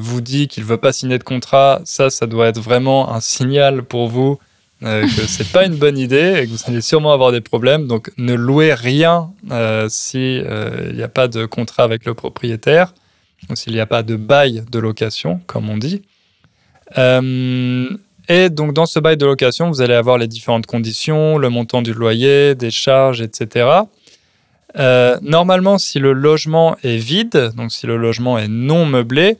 vous 0.00 0.20
dit 0.20 0.48
qu'il 0.48 0.64
veut 0.64 0.76
pas 0.76 0.92
signer 0.92 1.18
de 1.18 1.22
contrat, 1.22 1.80
ça, 1.84 2.10
ça 2.10 2.26
doit 2.26 2.48
être 2.48 2.58
vraiment 2.58 3.14
un 3.14 3.20
signal 3.20 3.84
pour 3.84 4.08
vous 4.08 4.40
euh, 4.84 5.02
que 5.02 5.26
c'est 5.26 5.52
pas 5.52 5.64
une 5.64 5.76
bonne 5.76 5.96
idée 5.96 6.40
et 6.40 6.46
que 6.46 6.50
vous 6.50 6.58
allez 6.66 6.80
sûrement 6.80 7.12
avoir 7.12 7.30
des 7.30 7.40
problèmes. 7.40 7.86
Donc, 7.86 8.10
ne 8.16 8.34
louez 8.34 8.74
rien 8.74 9.30
euh, 9.50 9.86
si 9.88 10.40
euh, 10.44 10.92
n'y 10.92 11.02
a 11.02 11.08
pas 11.08 11.28
de 11.28 11.46
contrat 11.46 11.84
avec 11.84 12.04
le 12.04 12.14
propriétaire 12.14 12.94
ou 13.48 13.56
s'il 13.56 13.74
n'y 13.74 13.80
a 13.80 13.86
pas 13.86 14.02
de 14.02 14.16
bail 14.16 14.64
de 14.70 14.78
location, 14.78 15.40
comme 15.46 15.68
on 15.70 15.76
dit. 15.76 16.02
Euh, 16.98 17.88
et 18.28 18.50
donc, 18.50 18.72
dans 18.72 18.86
ce 18.86 18.98
bail 18.98 19.16
de 19.16 19.26
location, 19.26 19.68
vous 19.68 19.82
allez 19.82 19.94
avoir 19.94 20.18
les 20.18 20.28
différentes 20.28 20.66
conditions, 20.66 21.38
le 21.38 21.48
montant 21.48 21.82
du 21.82 21.92
loyer, 21.92 22.54
des 22.54 22.70
charges, 22.70 23.20
etc. 23.20 23.68
Euh, 24.78 25.16
normalement, 25.22 25.78
si 25.78 25.98
le 25.98 26.12
logement 26.12 26.76
est 26.82 26.96
vide, 26.96 27.52
donc 27.56 27.72
si 27.72 27.86
le 27.86 27.96
logement 27.96 28.38
est 28.38 28.48
non 28.48 28.86
meublé, 28.86 29.38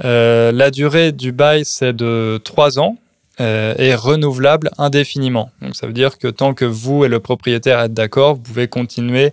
la 0.00 0.70
durée 0.72 1.12
du 1.12 1.30
bail, 1.30 1.64
c'est 1.64 1.94
de 1.94 2.40
3 2.44 2.80
ans 2.80 2.96
euh, 3.40 3.74
et 3.78 3.96
renouvelable 3.96 4.70
indéfiniment. 4.78 5.50
Donc, 5.60 5.74
ça 5.74 5.88
veut 5.88 5.92
dire 5.92 6.18
que 6.18 6.28
tant 6.28 6.54
que 6.54 6.64
vous 6.64 7.04
et 7.04 7.08
le 7.08 7.18
propriétaire 7.18 7.80
êtes 7.80 7.92
d'accord, 7.92 8.34
vous 8.34 8.40
pouvez 8.40 8.68
continuer 8.68 9.32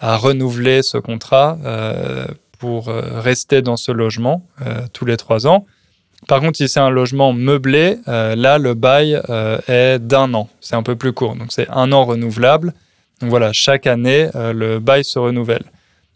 à 0.00 0.18
renouveler 0.18 0.82
ce 0.82 0.98
contrat 0.98 1.56
euh, 1.64 2.26
pour 2.58 2.88
euh, 2.88 3.20
rester 3.20 3.62
dans 3.62 3.78
ce 3.78 3.90
logement 3.90 4.44
tous 4.92 5.06
les 5.06 5.16
3 5.16 5.46
ans. 5.46 5.64
Par 6.26 6.40
contre, 6.40 6.58
si 6.58 6.68
c'est 6.68 6.80
un 6.80 6.90
logement 6.90 7.32
meublé, 7.32 7.96
là, 8.06 8.58
le 8.58 8.74
bail 8.74 9.20
est 9.68 9.98
d'un 9.98 10.34
an. 10.34 10.48
C'est 10.60 10.74
un 10.76 10.82
peu 10.82 10.96
plus 10.96 11.12
court. 11.12 11.34
Donc, 11.36 11.48
c'est 11.50 11.70
un 11.70 11.90
an 11.92 12.04
renouvelable. 12.04 12.74
Donc 13.20 13.30
voilà, 13.30 13.52
chaque 13.52 13.86
année, 13.86 14.28
le 14.34 14.78
bail 14.78 15.04
se 15.04 15.18
renouvelle. 15.18 15.64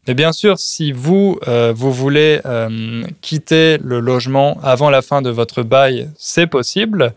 Et 0.09 0.15
bien 0.15 0.33
sûr, 0.33 0.59
si 0.59 0.91
vous, 0.91 1.39
euh, 1.47 1.73
vous 1.75 1.93
voulez 1.93 2.41
euh, 2.45 3.05
quitter 3.21 3.79
le 3.79 4.01
logement 4.01 4.59
avant 4.63 4.91
la 4.91 5.01
fin 5.01 5.23
de 5.23 5.31
votre 5.31 5.63
bail, 5.63 6.11
c'est 6.17 6.49
possible. 6.49 7.15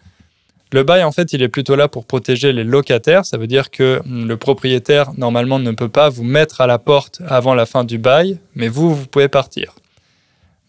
Le 0.71 0.83
bail, 0.83 1.03
en 1.03 1.11
fait, 1.11 1.33
il 1.33 1.41
est 1.41 1.47
plutôt 1.47 1.75
là 1.75 1.87
pour 1.87 2.05
protéger 2.05 2.53
les 2.53 2.63
locataires. 2.63 3.25
Ça 3.25 3.37
veut 3.37 3.47
dire 3.47 3.71
que 3.71 4.01
hum, 4.05 4.27
le 4.27 4.37
propriétaire, 4.37 5.11
normalement, 5.17 5.57
ne 5.57 5.71
peut 5.71 5.89
pas 5.89 6.09
vous 6.09 6.23
mettre 6.23 6.61
à 6.61 6.67
la 6.67 6.77
porte 6.77 7.21
avant 7.27 7.55
la 7.55 7.65
fin 7.65 7.83
du 7.83 7.97
bail, 7.97 8.37
mais 8.53 8.67
vous, 8.67 8.93
vous 8.93 9.07
pouvez 9.07 9.29
partir. 9.29 9.73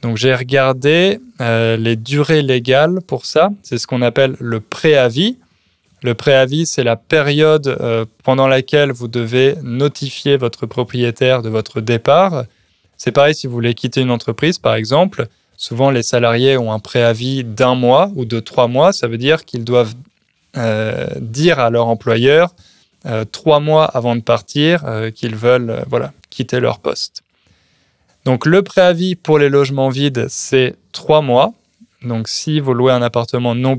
Donc 0.03 0.17
j'ai 0.17 0.35
regardé 0.35 1.19
euh, 1.41 1.77
les 1.77 1.97
durées 1.97 2.43
légales 2.43 3.01
pour 3.07 3.27
ça. 3.27 3.51
C'est 3.63 3.77
ce 3.77 3.87
qu'on 3.87 4.03
appelle 4.03 4.37
le 4.39 4.61
préavis. 4.61 5.37
Le 6.03 6.15
préavis, 6.15 6.67
c'est 6.67 6.85
la 6.85 6.97
période 6.97 7.67
euh, 7.81 8.05
pendant 8.23 8.49
laquelle 8.49 8.93
vous 8.93 9.09
devez 9.09 9.55
notifier 9.63 10.37
votre 10.37 10.67
propriétaire 10.67 11.43
de 11.43 11.49
votre 11.49 11.81
départ. 11.81 12.45
C'est 12.97 13.13
pareil 13.13 13.35
si 13.35 13.47
vous 13.47 13.55
voulez 13.55 13.75
quitter 13.75 14.03
une 14.03 14.11
entreprise, 14.11 14.59
par 14.59 14.75
exemple. 14.75 15.27
Souvent, 15.57 15.91
les 15.91 16.03
salariés 16.03 16.59
ont 16.59 16.73
un 16.73 16.79
préavis 16.79 17.45
d'un 17.45 17.75
mois 17.75 18.11
ou 18.15 18.27
de 18.27 18.41
trois 18.41 18.69
mois. 18.69 18.93
Ça 18.93 19.09
veut 19.09 19.17
dire 19.17 19.45
qu'ils 19.47 19.65
doivent 19.65 19.95
euh, 20.57 21.07
dire 21.19 21.59
à 21.59 21.71
leur 21.71 21.87
employeur 21.87 22.55
euh, 23.07 23.25
trois 23.25 23.61
mois 23.61 23.87
avant 23.87 24.17
de 24.17 24.21
partir 24.21 24.85
qu'ils 25.15 25.37
veulent 25.37 25.83
voilà, 25.89 26.13
quitter 26.29 26.61
leur 26.61 26.79
poste. 26.79 27.23
Donc, 28.27 28.45
le 28.45 28.63
préavis 28.63 29.15
pour 29.15 29.39
les 29.39 29.49
logements 29.49 29.89
vides, 29.89 30.27
c'est 30.29 30.75
trois 30.93 31.23
mois. 31.23 31.55
Donc, 32.07 32.29
si 32.29 32.61
vous 32.61 32.73
louez 32.73 32.93
un 32.93 33.03
appartement 33.03 33.55
non, 33.55 33.77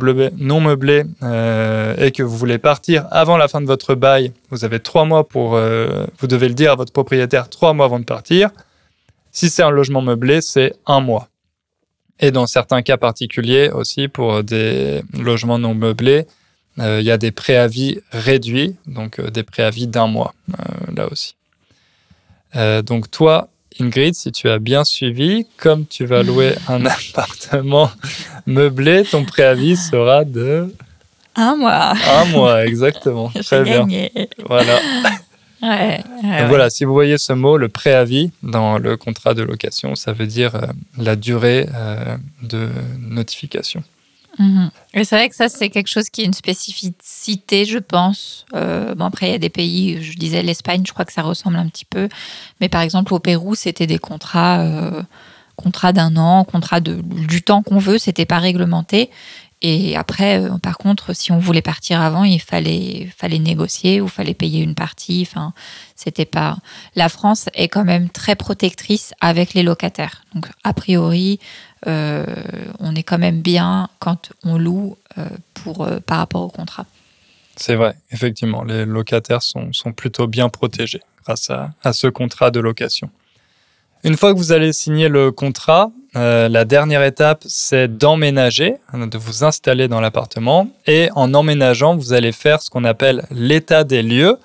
meublé 0.62 1.04
euh, 1.24 1.96
et 1.98 2.12
que 2.12 2.24
vous 2.24 2.38
voulez 2.38 2.58
partir 2.58 3.08
avant 3.12 3.38
la 3.38 3.48
fin 3.48 3.62
de 3.62 3.66
votre 3.66 3.96
bail, 3.96 4.34
vous 4.50 4.66
avez 4.66 4.80
trois 4.80 5.06
mois 5.06 5.28
pour. 5.28 5.56
euh, 5.56 6.06
vous 6.20 6.28
devez 6.28 6.48
le 6.48 6.54
dire 6.54 6.72
à 6.72 6.76
votre 6.76 6.92
propriétaire 6.92 7.50
trois 7.50 7.74
mois 7.74 7.86
avant 7.86 8.00
de 8.00 8.06
partir. 8.06 8.50
Si 9.32 9.50
c'est 9.50 9.64
un 9.64 9.70
logement 9.70 10.02
meublé, 10.02 10.42
c'est 10.42 10.76
un 10.86 11.00
mois. 11.00 11.30
Et 12.20 12.32
dans 12.32 12.48
certains 12.48 12.82
cas 12.82 12.98
particuliers 12.98 13.70
aussi, 13.70 14.08
pour 14.08 14.44
des 14.44 15.04
logements 15.14 15.60
non 15.60 15.74
meublés, 15.74 16.26
euh, 16.80 17.00
il 17.00 17.06
y 17.06 17.12
a 17.12 17.18
des 17.18 17.32
préavis 17.32 18.00
réduits, 18.12 18.76
donc 18.88 19.22
des 19.22 19.44
préavis 19.44 19.88
d'un 19.88 20.08
mois, 20.08 20.34
là 20.96 21.08
aussi. 21.12 21.36
Donc 22.86 23.12
toi, 23.12 23.50
Ingrid, 23.80 24.16
si 24.16 24.32
tu 24.32 24.50
as 24.50 24.60
bien 24.60 24.84
suivi, 24.84 25.46
comme 25.58 25.86
tu 25.86 26.06
vas 26.06 26.24
louer 26.24 26.54
un 26.68 26.86
appartement 26.86 27.90
meublé, 28.46 29.04
ton 29.04 29.24
préavis 29.26 29.78
sera 29.78 30.24
de 30.26 30.74
Un 31.36 31.56
mois. 31.56 31.94
un 32.20 32.26
mois, 32.26 32.66
exactement. 32.68 33.30
Très 33.44 33.64
bien. 33.64 33.88
Voilà. 34.46 34.80
Ouais, 35.60 35.70
ouais, 35.70 35.98
Donc 36.22 36.24
ouais. 36.24 36.48
voilà, 36.50 36.70
si 36.70 36.86
vous 36.86 36.94
voyez 36.94 37.18
ce 37.18 37.34
mot, 37.34 37.58
le 37.58 37.68
préavis, 37.68 38.30
dans 38.44 38.78
le 38.78 38.96
contrat 38.96 39.34
de 39.34 39.42
location, 39.42 39.96
ça 39.96 40.14
veut 40.14 40.28
dire 40.28 40.54
euh, 40.54 40.68
la 41.00 41.16
durée 41.16 41.68
euh, 41.74 42.16
de 42.44 42.70
notification. 43.00 43.82
Et 44.94 45.04
c'est 45.04 45.16
vrai 45.16 45.30
que 45.30 45.36
ça, 45.36 45.50
c'est 45.50 45.70
quelque 45.70 45.88
chose 45.88 46.10
qui 46.10 46.22
est 46.22 46.26
une 46.26 46.34
spécificité, 46.34 47.66
je 47.66 47.80
pense. 47.80 48.46
Euh, 48.54 48.94
bon, 48.96 49.06
après, 49.06 49.30
il 49.30 49.32
y 49.32 49.36
a 49.36 49.40
des 49.40 49.50
pays, 49.50 50.02
je 50.02 50.18
disais 50.18 50.44
l'Espagne, 50.44 50.84
je 50.86 50.94
crois 50.94 51.06
que 51.06 51.14
ça 51.14 51.24
ressemble 51.24 51.58
un 51.58 51.68
petit 51.68 51.86
peu. 51.86 52.08
Mais 52.62 52.70
par 52.70 52.82
exemple, 52.82 53.14
au 53.14 53.20
Pérou, 53.20 53.56
c'était 53.56 53.88
des 53.88 53.98
contrats, 53.98 54.60
euh, 54.60 55.02
contrats 55.56 55.94
d'un 55.94 56.18
an, 56.18 56.44
contrats 56.44 56.82
de, 56.82 57.02
du 57.02 57.42
temps 57.42 57.64
qu'on 57.64 57.80
veut, 57.80 57.98
c'était 57.98 58.26
pas 58.26 58.40
réglementé. 58.40 59.10
Et 59.64 59.96
après, 59.96 60.40
euh, 60.40 60.58
par 60.60 60.78
contre, 60.78 61.16
si 61.16 61.32
on 61.32 61.40
voulait 61.40 61.64
partir 61.64 62.00
avant, 62.00 62.24
il 62.24 62.40
fallait, 62.40 63.10
fallait 63.18 63.40
négocier 63.40 64.02
ou 64.02 64.08
fallait 64.08 64.36
payer 64.36 64.62
une 64.62 64.76
partie. 64.76 65.28
Enfin, 65.28 65.54
c'était 65.96 66.26
pas. 66.26 66.58
La 66.96 67.10
France 67.10 67.50
est 67.56 67.68
quand 67.68 67.84
même 67.84 68.10
très 68.10 68.36
protectrice 68.36 69.14
avec 69.20 69.56
les 69.56 69.64
locataires. 69.64 70.24
Donc, 70.36 70.48
a 70.64 70.74
priori, 70.74 71.40
euh, 71.88 72.26
on 72.80 72.96
est 72.96 73.04
quand 73.04 73.18
même 73.18 73.42
bien 73.42 73.90
quand 74.00 74.32
on 74.44 74.58
loue 74.58 74.98
euh, 75.18 75.26
pour, 75.54 75.84
euh, 75.84 76.00
par 76.00 76.18
rapport 76.18 76.42
au 76.42 76.50
contrat. 76.50 76.86
C'est 77.56 77.76
vrai, 77.76 77.96
effectivement, 78.12 78.64
les 78.64 78.86
locataires 78.86 79.42
sont, 79.42 79.74
sont 79.74 79.94
plutôt 79.94 80.28
bien 80.28 80.50
protégés 80.50 81.02
grâce 81.24 81.50
à, 81.50 81.72
à 81.84 81.94
ce 81.94 82.08
contrat 82.08 82.52
de 82.52 82.60
location. 82.60 83.10
Une 84.04 84.16
fois 84.16 84.34
que 84.34 84.38
vous 84.38 84.52
allez 84.52 84.74
signer 84.74 85.10
le 85.10 85.32
contrat, 85.32 85.92
la 86.14 86.66
dernière 86.66 87.04
étape, 87.04 87.44
c'est 87.48 87.88
d'emménager, 87.98 88.76
de 88.94 89.18
vous 89.18 89.44
installer 89.44 89.88
dans 89.88 90.00
l'appartement. 90.02 90.68
Et 90.88 91.10
en 91.16 91.34
emménageant, 91.34 91.96
vous 91.96 92.14
allez 92.14 92.32
faire 92.32 92.62
ce 92.62 92.72
qu'on 92.72 92.86
appelle 92.86 93.26
l'état 93.30 93.84
des 93.84 94.02
lieux, 94.02 94.38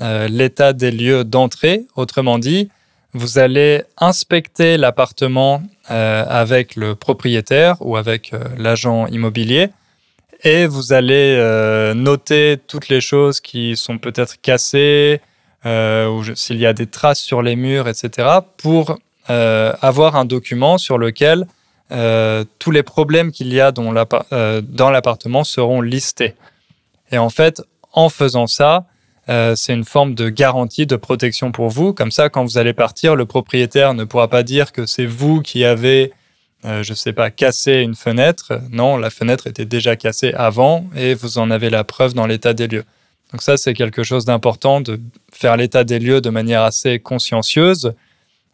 l'état 0.00 0.72
des 0.72 0.90
lieux 0.90 1.24
d'entrée. 1.24 1.86
Autrement 1.94 2.38
dit, 2.38 2.70
vous 3.12 3.38
allez 3.38 3.82
inspecter 3.98 4.76
l'appartement 4.76 5.62
euh, 5.90 6.24
avec 6.28 6.76
le 6.76 6.94
propriétaire 6.94 7.76
ou 7.80 7.96
avec 7.96 8.32
euh, 8.32 8.44
l'agent 8.56 9.06
immobilier 9.06 9.70
et 10.42 10.66
vous 10.66 10.92
allez 10.92 11.36
euh, 11.38 11.94
noter 11.94 12.58
toutes 12.66 12.88
les 12.88 13.00
choses 13.00 13.40
qui 13.40 13.76
sont 13.76 13.98
peut-être 13.98 14.40
cassées, 14.40 15.20
euh, 15.66 16.08
ou 16.08 16.34
s'il 16.34 16.56
y 16.56 16.66
a 16.66 16.72
des 16.72 16.86
traces 16.86 17.20
sur 17.20 17.42
les 17.42 17.56
murs, 17.56 17.88
etc., 17.88 18.28
pour 18.56 18.98
euh, 19.28 19.72
avoir 19.82 20.16
un 20.16 20.24
document 20.24 20.78
sur 20.78 20.98
lequel 20.98 21.46
tous 22.60 22.70
les 22.70 22.84
problèmes 22.84 23.32
qu'il 23.32 23.52
y 23.52 23.60
a 23.60 23.72
dans 23.72 23.90
l'appartement 23.90 25.42
seront 25.42 25.80
listés. 25.80 26.36
Et 27.10 27.18
en 27.18 27.30
fait, 27.30 27.62
en 27.92 28.08
faisant 28.08 28.46
ça, 28.46 28.84
c'est 29.54 29.72
une 29.72 29.84
forme 29.84 30.14
de 30.14 30.28
garantie 30.28 30.86
de 30.86 30.96
protection 30.96 31.52
pour 31.52 31.68
vous. 31.68 31.92
Comme 31.92 32.10
ça, 32.10 32.28
quand 32.28 32.44
vous 32.44 32.58
allez 32.58 32.72
partir, 32.72 33.14
le 33.14 33.26
propriétaire 33.26 33.94
ne 33.94 34.04
pourra 34.04 34.28
pas 34.28 34.42
dire 34.42 34.72
que 34.72 34.86
c'est 34.86 35.06
vous 35.06 35.40
qui 35.40 35.64
avez 35.64 36.12
euh, 36.66 36.82
je 36.82 36.90
ne 36.90 36.96
sais 36.96 37.12
pas, 37.14 37.30
casser 37.30 37.76
une 37.76 37.94
fenêtre. 37.94 38.60
Non, 38.70 38.98
la 38.98 39.08
fenêtre 39.10 39.46
était 39.46 39.64
déjà 39.64 39.96
cassée 39.96 40.32
avant 40.34 40.84
et 40.94 41.14
vous 41.14 41.38
en 41.38 41.50
avez 41.50 41.70
la 41.70 41.84
preuve 41.84 42.12
dans 42.12 42.26
l'état 42.26 42.52
des 42.52 42.66
lieux. 42.66 42.84
Donc 43.32 43.42
ça, 43.42 43.56
c'est 43.56 43.72
quelque 43.72 44.02
chose 44.02 44.24
d'important 44.24 44.80
de 44.80 45.00
faire 45.32 45.56
l'état 45.56 45.84
des 45.84 45.98
lieux 45.98 46.20
de 46.20 46.30
manière 46.30 46.62
assez 46.62 46.98
consciencieuse. 46.98 47.94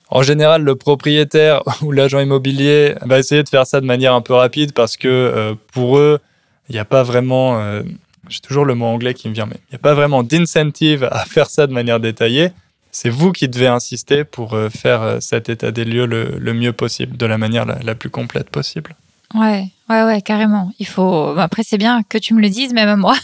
En 0.09 0.23
général, 0.23 0.63
le 0.63 0.77
propriétaire 0.77 1.63
ou 1.83 1.91
l'agent 1.91 2.21
immobilier 2.21 2.95
va 3.03 3.19
essayer 3.19 3.43
de 3.43 3.49
faire 3.49 3.67
ça 3.67 3.81
de 3.81 3.87
manière 3.87 4.15
un 4.15 4.21
peu 4.21 4.35
rapide 4.35 4.73
parce 4.73 4.97
que 4.97 5.09
euh, 5.09 5.55
pour 5.73 5.99
eux, 5.99 6.21
il 6.69 6.75
n'y 6.75 6.79
a 6.79 6.85
pas 6.85 7.03
vraiment, 7.03 7.61
euh, 7.61 7.83
j'ai 8.29 8.41
toujours 8.41 8.65
le 8.65 8.75
mot 8.75 8.87
anglais 8.87 9.15
qui 9.15 9.29
me 9.29 9.35
vient, 9.35 9.47
mais 9.47 9.57
il 9.69 9.73
n'y 9.73 9.77
a 9.77 9.81
pas 9.81 9.95
vraiment 9.95 10.23
d'incentive 10.23 11.05
à 11.05 11.25
faire 11.27 11.51
ça 11.51 11.67
de 11.67 11.73
manière 11.73 12.01
détaillée 12.01 12.53
c'est 12.97 13.11
vous 13.11 13.31
qui 13.31 13.47
devez 13.47 13.67
insister 13.67 14.25
pour 14.25 14.55
euh, 14.55 14.71
faire 14.71 15.03
euh, 15.03 15.19
cet 15.21 15.51
état 15.51 15.71
des 15.71 15.85
lieux 15.85 16.07
le, 16.07 16.55
mieux 16.55 16.73
possible, 16.73 17.19
de 17.19 17.27
la 17.27 17.37
manière 17.37 17.67
la, 17.67 17.95
plus 17.95 18.09
complète 18.09 18.49
possible. 18.49 18.97
Ouais, 19.35 19.69
ouais, 19.91 20.03
ouais, 20.05 20.23
carrément. 20.23 20.73
Il 20.79 20.87
faut. 20.87 21.35
Après, 21.37 21.63
c'est 21.63 21.77
bien 21.77 22.03
que 22.09 22.17
tu 22.17 22.33
me 22.33 22.41
le 22.41 22.49
dises, 22.49 22.73
même 22.73 22.89
à 22.89 22.97
moi, 22.97 23.15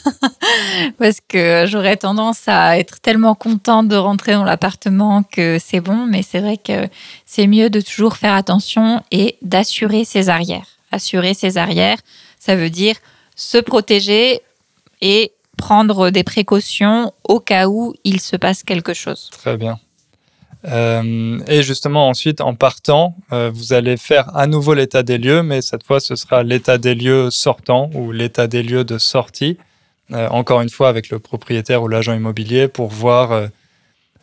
parce 0.99 1.21
que 1.27 1.65
j'aurais 1.67 1.97
tendance 1.97 2.49
à 2.49 2.79
être 2.79 3.01
tellement 3.01 3.35
contente 3.35 3.89
de 3.89 3.97
rentrer 3.97 4.33
dans 4.33 4.45
l'appartement 4.45 5.23
que 5.23 5.57
c'est 5.59 5.81
bon, 5.81 6.07
mais 6.07 6.21
c'est 6.21 6.41
vrai 6.41 6.59
que 6.59 6.87
c'est 7.25 7.47
mieux 7.47 7.71
de 7.71 7.81
toujours 7.81 8.19
faire 8.19 8.35
attention 8.35 9.01
et 9.11 9.39
d'assurer 9.41 10.05
ses 10.05 10.29
arrières. 10.29 10.67
Assurer 10.91 11.33
ses 11.33 11.57
arrières, 11.57 11.99
ça 12.39 12.57
veut 12.57 12.69
dire 12.69 12.97
se 13.37 13.57
protéger 13.57 14.43
et 15.03 15.33
prendre 15.59 16.09
des 16.09 16.25
précautions 16.25 17.13
au 17.25 17.39
cas 17.39 17.69
où 17.69 17.93
il 18.05 18.21
se 18.21 18.37
passe 18.37 18.63
quelque 18.63 18.95
chose. 18.95 19.29
Très 19.33 19.59
bien. 19.59 19.79
Euh, 20.65 21.41
et 21.49 21.63
justement, 21.63 22.09
ensuite, 22.09 22.41
en 22.41 22.55
partant, 22.55 23.17
euh, 23.33 23.51
vous 23.53 23.73
allez 23.73 23.97
faire 23.97 24.35
à 24.37 24.47
nouveau 24.47 24.75
l'état 24.75 25.03
des 25.03 25.19
lieux, 25.19 25.43
mais 25.43 25.61
cette 25.61 25.83
fois, 25.83 26.01
ce 26.01 26.15
sera 26.15 26.45
l'état 26.45 26.79
des 26.79 26.95
lieux 26.95 27.31
sortant 27.31 27.91
ou 27.95 28.13
l'état 28.13 28.47
des 28.47 28.63
lieux 28.63 28.85
de 28.85 28.97
sortie, 28.99 29.59
euh, 30.13 30.29
encore 30.29 30.61
une 30.61 30.71
fois 30.71 30.89
avec 30.89 31.11
le 31.11 31.19
propriétaire 31.19 31.83
ou 31.83 31.89
l'agent 31.89 32.15
immobilier 32.15 32.69
pour 32.69 32.89
voir 32.89 33.49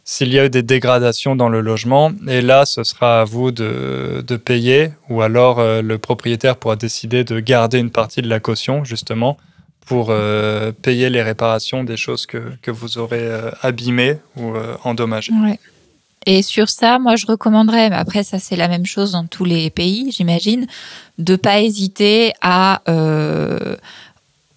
s'il 0.06 0.34
y 0.34 0.40
a 0.40 0.46
eu 0.46 0.50
des 0.50 0.64
dégradations 0.64 1.36
dans 1.36 1.50
le 1.50 1.60
logement. 1.60 2.12
Et 2.28 2.42
là, 2.42 2.66
ce 2.66 2.84
sera 2.86 3.22
à 3.22 3.24
vous 3.26 3.52
de, 3.52 4.24
de 4.26 4.38
payer, 4.38 4.92
ou 5.10 5.22
alors 5.22 5.62
le 5.62 5.98
propriétaire 5.98 6.56
pourra 6.56 6.78
décider 6.78 7.24
de 7.24 7.40
garder 7.40 7.80
une 7.80 7.92
partie 7.92 8.22
de 8.22 8.30
la 8.30 8.40
caution, 8.40 8.84
justement, 8.86 9.38
pour 9.90 10.10
euh, 10.12 10.72
payer 10.72 11.10
les 11.10 11.24
réparations 11.24 11.84
des 11.84 11.98
choses 11.98 12.28
que, 12.28 12.54
que 12.62 12.70
vous 12.70 13.00
aurez 13.00 13.24
euh, 13.24 13.50
abîmées 13.64 14.18
ou 14.38 14.54
euh, 14.54 14.78
endommagées. 14.84 15.34
Et 16.28 16.44
sur 16.44 16.70
ça, 16.70 17.00
moi, 17.00 17.16
je 17.16 17.26
recommanderais, 17.26 17.90
mais 17.90 17.96
après, 17.96 18.24
ça, 18.24 18.38
c'est 18.38 18.56
la 18.56 18.68
même 18.68 18.86
chose 18.86 19.14
dans 19.14 19.26
tous 19.26 19.46
les 19.46 19.72
pays, 19.72 20.12
j'imagine, 20.12 20.68
de 21.18 21.36
pas 21.36 21.62
hésiter 21.62 22.34
à, 22.40 22.84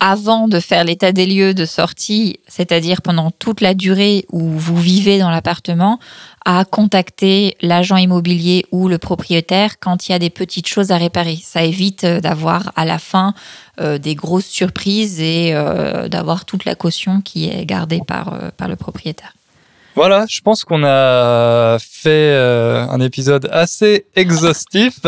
avant 0.01 0.49
de 0.49 0.61
faire 0.61 0.85
l'état 0.85 1.13
des 1.13 1.25
lieux 1.25 1.55
de 1.55 1.65
sortie, 1.65 2.41
c'est-à-dire 2.47 3.01
pendant 3.01 3.31
toute 3.31 3.63
la 3.63 3.73
durée 3.73 4.27
où 4.33 4.41
vous 4.41 4.77
vivez 4.77 5.19
dans 5.19 5.31
l'appartement, 5.31 5.99
à 6.45 6.67
contacter 6.67 7.57
l'agent 7.63 7.97
immobilier 7.97 8.67
ou 8.71 8.89
le 8.89 8.99
propriétaire 8.99 9.79
quand 9.79 10.09
il 10.09 10.13
y 10.13 10.15
a 10.15 10.19
des 10.19 10.29
petites 10.29 10.67
choses 10.67 10.91
à 10.91 10.99
réparer. 10.99 11.39
Ça 11.43 11.63
évite 11.63 12.05
d'avoir 12.05 12.73
à 12.77 12.85
la 12.85 12.99
fin 12.99 13.33
des 13.79 14.15
grosses 14.15 14.47
surprises 14.47 15.21
et 15.21 15.53
euh, 15.55 16.09
d'avoir 16.09 16.45
toute 16.45 16.65
la 16.65 16.75
caution 16.75 17.21
qui 17.21 17.49
est 17.49 17.65
gardée 17.65 18.01
par, 18.07 18.53
par 18.57 18.69
le 18.69 18.77
propriétaire. 18.77 19.35
Voilà, 19.95 20.25
je 20.29 20.41
pense 20.41 20.65
qu'on 20.65 20.85
a 20.85 21.77
fait 21.79 22.35
un 22.35 23.01
épisode 23.01 23.49
assez 23.53 24.07
exhaustif. 24.17 25.01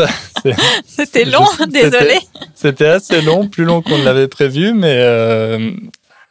C'était 0.85 1.25
long, 1.25 1.47
désolé. 1.67 2.19
C'était 2.53 2.87
assez 2.87 3.21
long, 3.21 3.47
plus 3.47 3.63
long 3.63 3.81
qu'on 3.81 3.97
ne 3.97 4.03
l'avait 4.03 4.27
prévu, 4.27 4.73
mais 4.73 4.97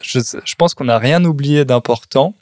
je, 0.00 0.20
je 0.20 0.54
pense 0.56 0.74
qu'on 0.74 0.84
n'a 0.84 0.98
rien 0.98 1.24
oublié 1.24 1.64
d'important. 1.64 2.34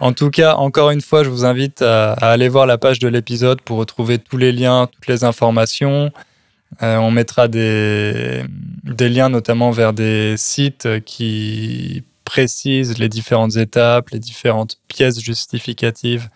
En 0.00 0.12
tout 0.12 0.30
cas, 0.30 0.54
encore 0.56 0.90
une 0.90 1.00
fois, 1.00 1.22
je 1.22 1.30
vous 1.30 1.44
invite 1.44 1.82
à, 1.82 2.12
aller 2.14 2.48
voir 2.48 2.66
la 2.66 2.78
page 2.78 2.98
de 2.98 3.08
l'épisode 3.08 3.60
pour 3.60 3.78
retrouver 3.78 4.18
tous 4.18 4.36
les 4.36 4.52
liens, 4.52 4.88
toutes 4.92 5.06
les 5.06 5.24
informations. 5.24 6.10
Euh, 6.82 6.96
on 6.96 7.10
mettra 7.10 7.48
des, 7.48 8.44
liens 8.98 9.28
notamment 9.28 9.70
vers 9.70 9.92
des 9.92 10.34
sites 10.36 10.88
qui 11.04 12.02
précisent 12.24 12.98
les 12.98 13.08
différentes 13.08 13.56
étapes, 13.56 14.10
les 14.10 14.18
différentes 14.18 14.78
pièces 14.88 15.20
justificatives 15.20 16.28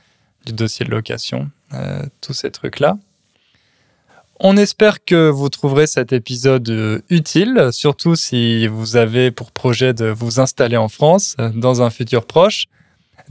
du 0.47 0.53
dossier 0.53 0.85
de 0.85 0.91
location, 0.91 1.51
euh, 1.75 2.03
tous 2.21 2.35
ces 2.35 2.51
trucs-là. 2.51 2.99
On 4.41 4.57
espère 4.57 5.05
que 5.05 5.29
vous 5.29 5.49
trouverez 5.49 5.89
cet 5.89 6.13
épisode 6.13 6.69
euh, 6.69 7.01
utile, 7.11 7.71
surtout 7.73 8.15
si 8.15 8.69
vous 8.69 8.97
avez 8.97 9.33
pour 9.33 9.51
projet 9.51 9.95
de 9.95 10.07
vous 10.07 10.39
installer 10.39 10.77
en 10.77 10.89
France 10.89 11.37
dans 11.55 11.83
un 11.83 11.91
futur 11.91 12.25
proche. 12.25 12.67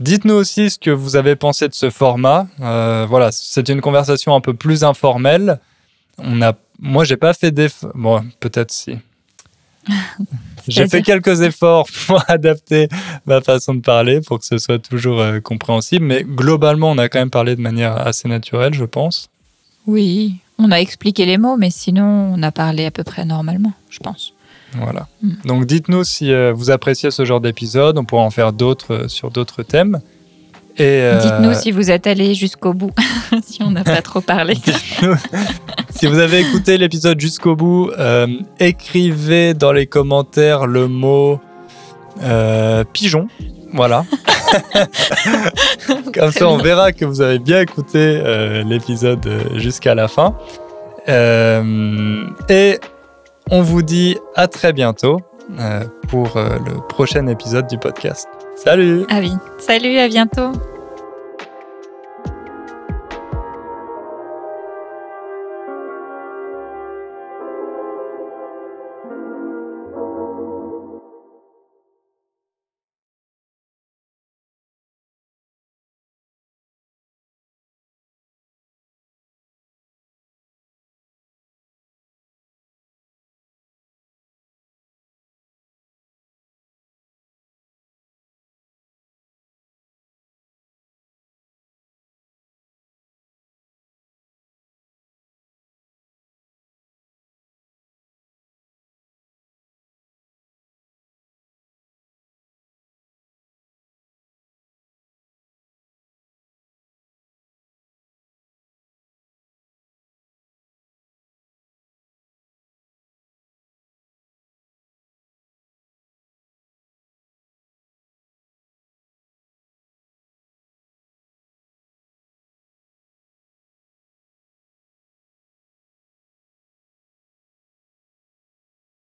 Dites-nous 0.00 0.34
aussi 0.34 0.70
ce 0.70 0.78
que 0.78 0.90
vous 0.90 1.16
avez 1.16 1.34
pensé 1.34 1.66
de 1.66 1.74
ce 1.74 1.90
format. 1.90 2.46
Voilà, 2.58 3.32
c'est 3.32 3.68
une 3.68 3.80
conversation 3.80 4.34
un 4.34 4.40
peu 4.40 4.54
plus 4.54 4.84
informelle. 4.84 5.58
On 6.18 6.42
a, 6.42 6.52
moi, 6.78 7.04
j'ai 7.04 7.16
pas 7.16 7.34
fait 7.34 7.50
d'efforts. 7.50 7.92
Bon, 7.94 8.24
peut-être 8.40 8.70
si. 8.70 8.98
J'ai 10.68 10.86
fait 10.86 11.02
quelques 11.02 11.40
efforts 11.40 11.86
pour 12.06 12.22
adapter 12.28 12.88
ma 13.26 13.40
façon 13.40 13.74
de 13.74 13.80
parler 13.80 14.20
pour 14.20 14.38
que 14.38 14.44
ce 14.44 14.58
soit 14.58 14.78
toujours 14.78 15.20
euh, 15.20 15.40
compréhensible, 15.40 16.04
mais 16.04 16.24
globalement, 16.24 16.90
on 16.90 16.98
a 16.98 17.08
quand 17.08 17.18
même 17.18 17.30
parlé 17.30 17.56
de 17.56 17.60
manière 17.60 17.96
assez 17.96 18.28
naturelle, 18.28 18.74
je 18.74 18.84
pense. 18.84 19.30
Oui, 19.86 20.36
on 20.58 20.70
a 20.70 20.76
expliqué 20.76 21.24
les 21.24 21.38
mots, 21.38 21.56
mais 21.56 21.70
sinon, 21.70 22.34
on 22.34 22.42
a 22.42 22.52
parlé 22.52 22.84
à 22.84 22.90
peu 22.90 23.02
près 23.02 23.24
normalement, 23.24 23.72
je 23.88 23.98
pense. 24.00 24.34
Voilà. 24.74 25.08
Mm. 25.22 25.30
Donc 25.46 25.64
dites-nous 25.64 26.04
si 26.04 26.30
euh, 26.30 26.52
vous 26.52 26.70
appréciez 26.70 27.10
ce 27.10 27.24
genre 27.24 27.40
d'épisode. 27.40 27.96
On 27.96 28.04
pourra 28.04 28.22
en 28.22 28.30
faire 28.30 28.52
d'autres 28.52 28.92
euh, 28.92 29.08
sur 29.08 29.30
d'autres 29.30 29.62
thèmes. 29.62 30.00
Et 30.76 31.10
Dites-nous 31.22 31.54
si 31.54 31.72
vous 31.72 31.90
êtes 31.90 32.06
allé 32.06 32.34
jusqu'au 32.34 32.72
bout, 32.72 32.92
si 33.44 33.64
on 33.64 33.70
n'a 33.72 33.82
pas 33.82 34.00
trop 34.00 34.20
parlé. 34.20 34.54
Si 35.98 36.06
vous 36.06 36.18
avez 36.18 36.40
écouté 36.40 36.78
l'épisode 36.78 37.20
jusqu'au 37.20 37.56
bout, 37.56 37.90
écrivez 38.60 39.54
dans 39.54 39.72
les 39.72 39.86
commentaires 39.86 40.66
le 40.66 40.88
mot 40.88 41.40
pigeon. 42.92 43.28
Voilà. 43.72 44.04
Comme 46.14 46.32
ça, 46.32 46.48
on 46.48 46.56
verra 46.56 46.92
que 46.92 47.04
vous 47.04 47.20
avez 47.20 47.38
bien 47.38 47.60
écouté 47.60 48.22
l'épisode 48.64 49.28
jusqu'à 49.56 49.94
la 49.94 50.08
fin. 50.08 50.36
et 51.06 52.78
on 53.50 53.62
vous 53.62 53.82
dit 53.82 54.16
à 54.34 54.46
très 54.46 54.72
bientôt 54.72 55.20
euh, 55.58 55.84
pour 56.08 56.36
euh, 56.36 56.58
le 56.66 56.86
prochain 56.88 57.26
épisode 57.26 57.66
du 57.66 57.78
podcast. 57.78 58.28
Salut 58.56 59.06
Ah 59.08 59.20
oui, 59.20 59.32
salut, 59.58 59.98
à 59.98 60.08
bientôt 60.08 60.52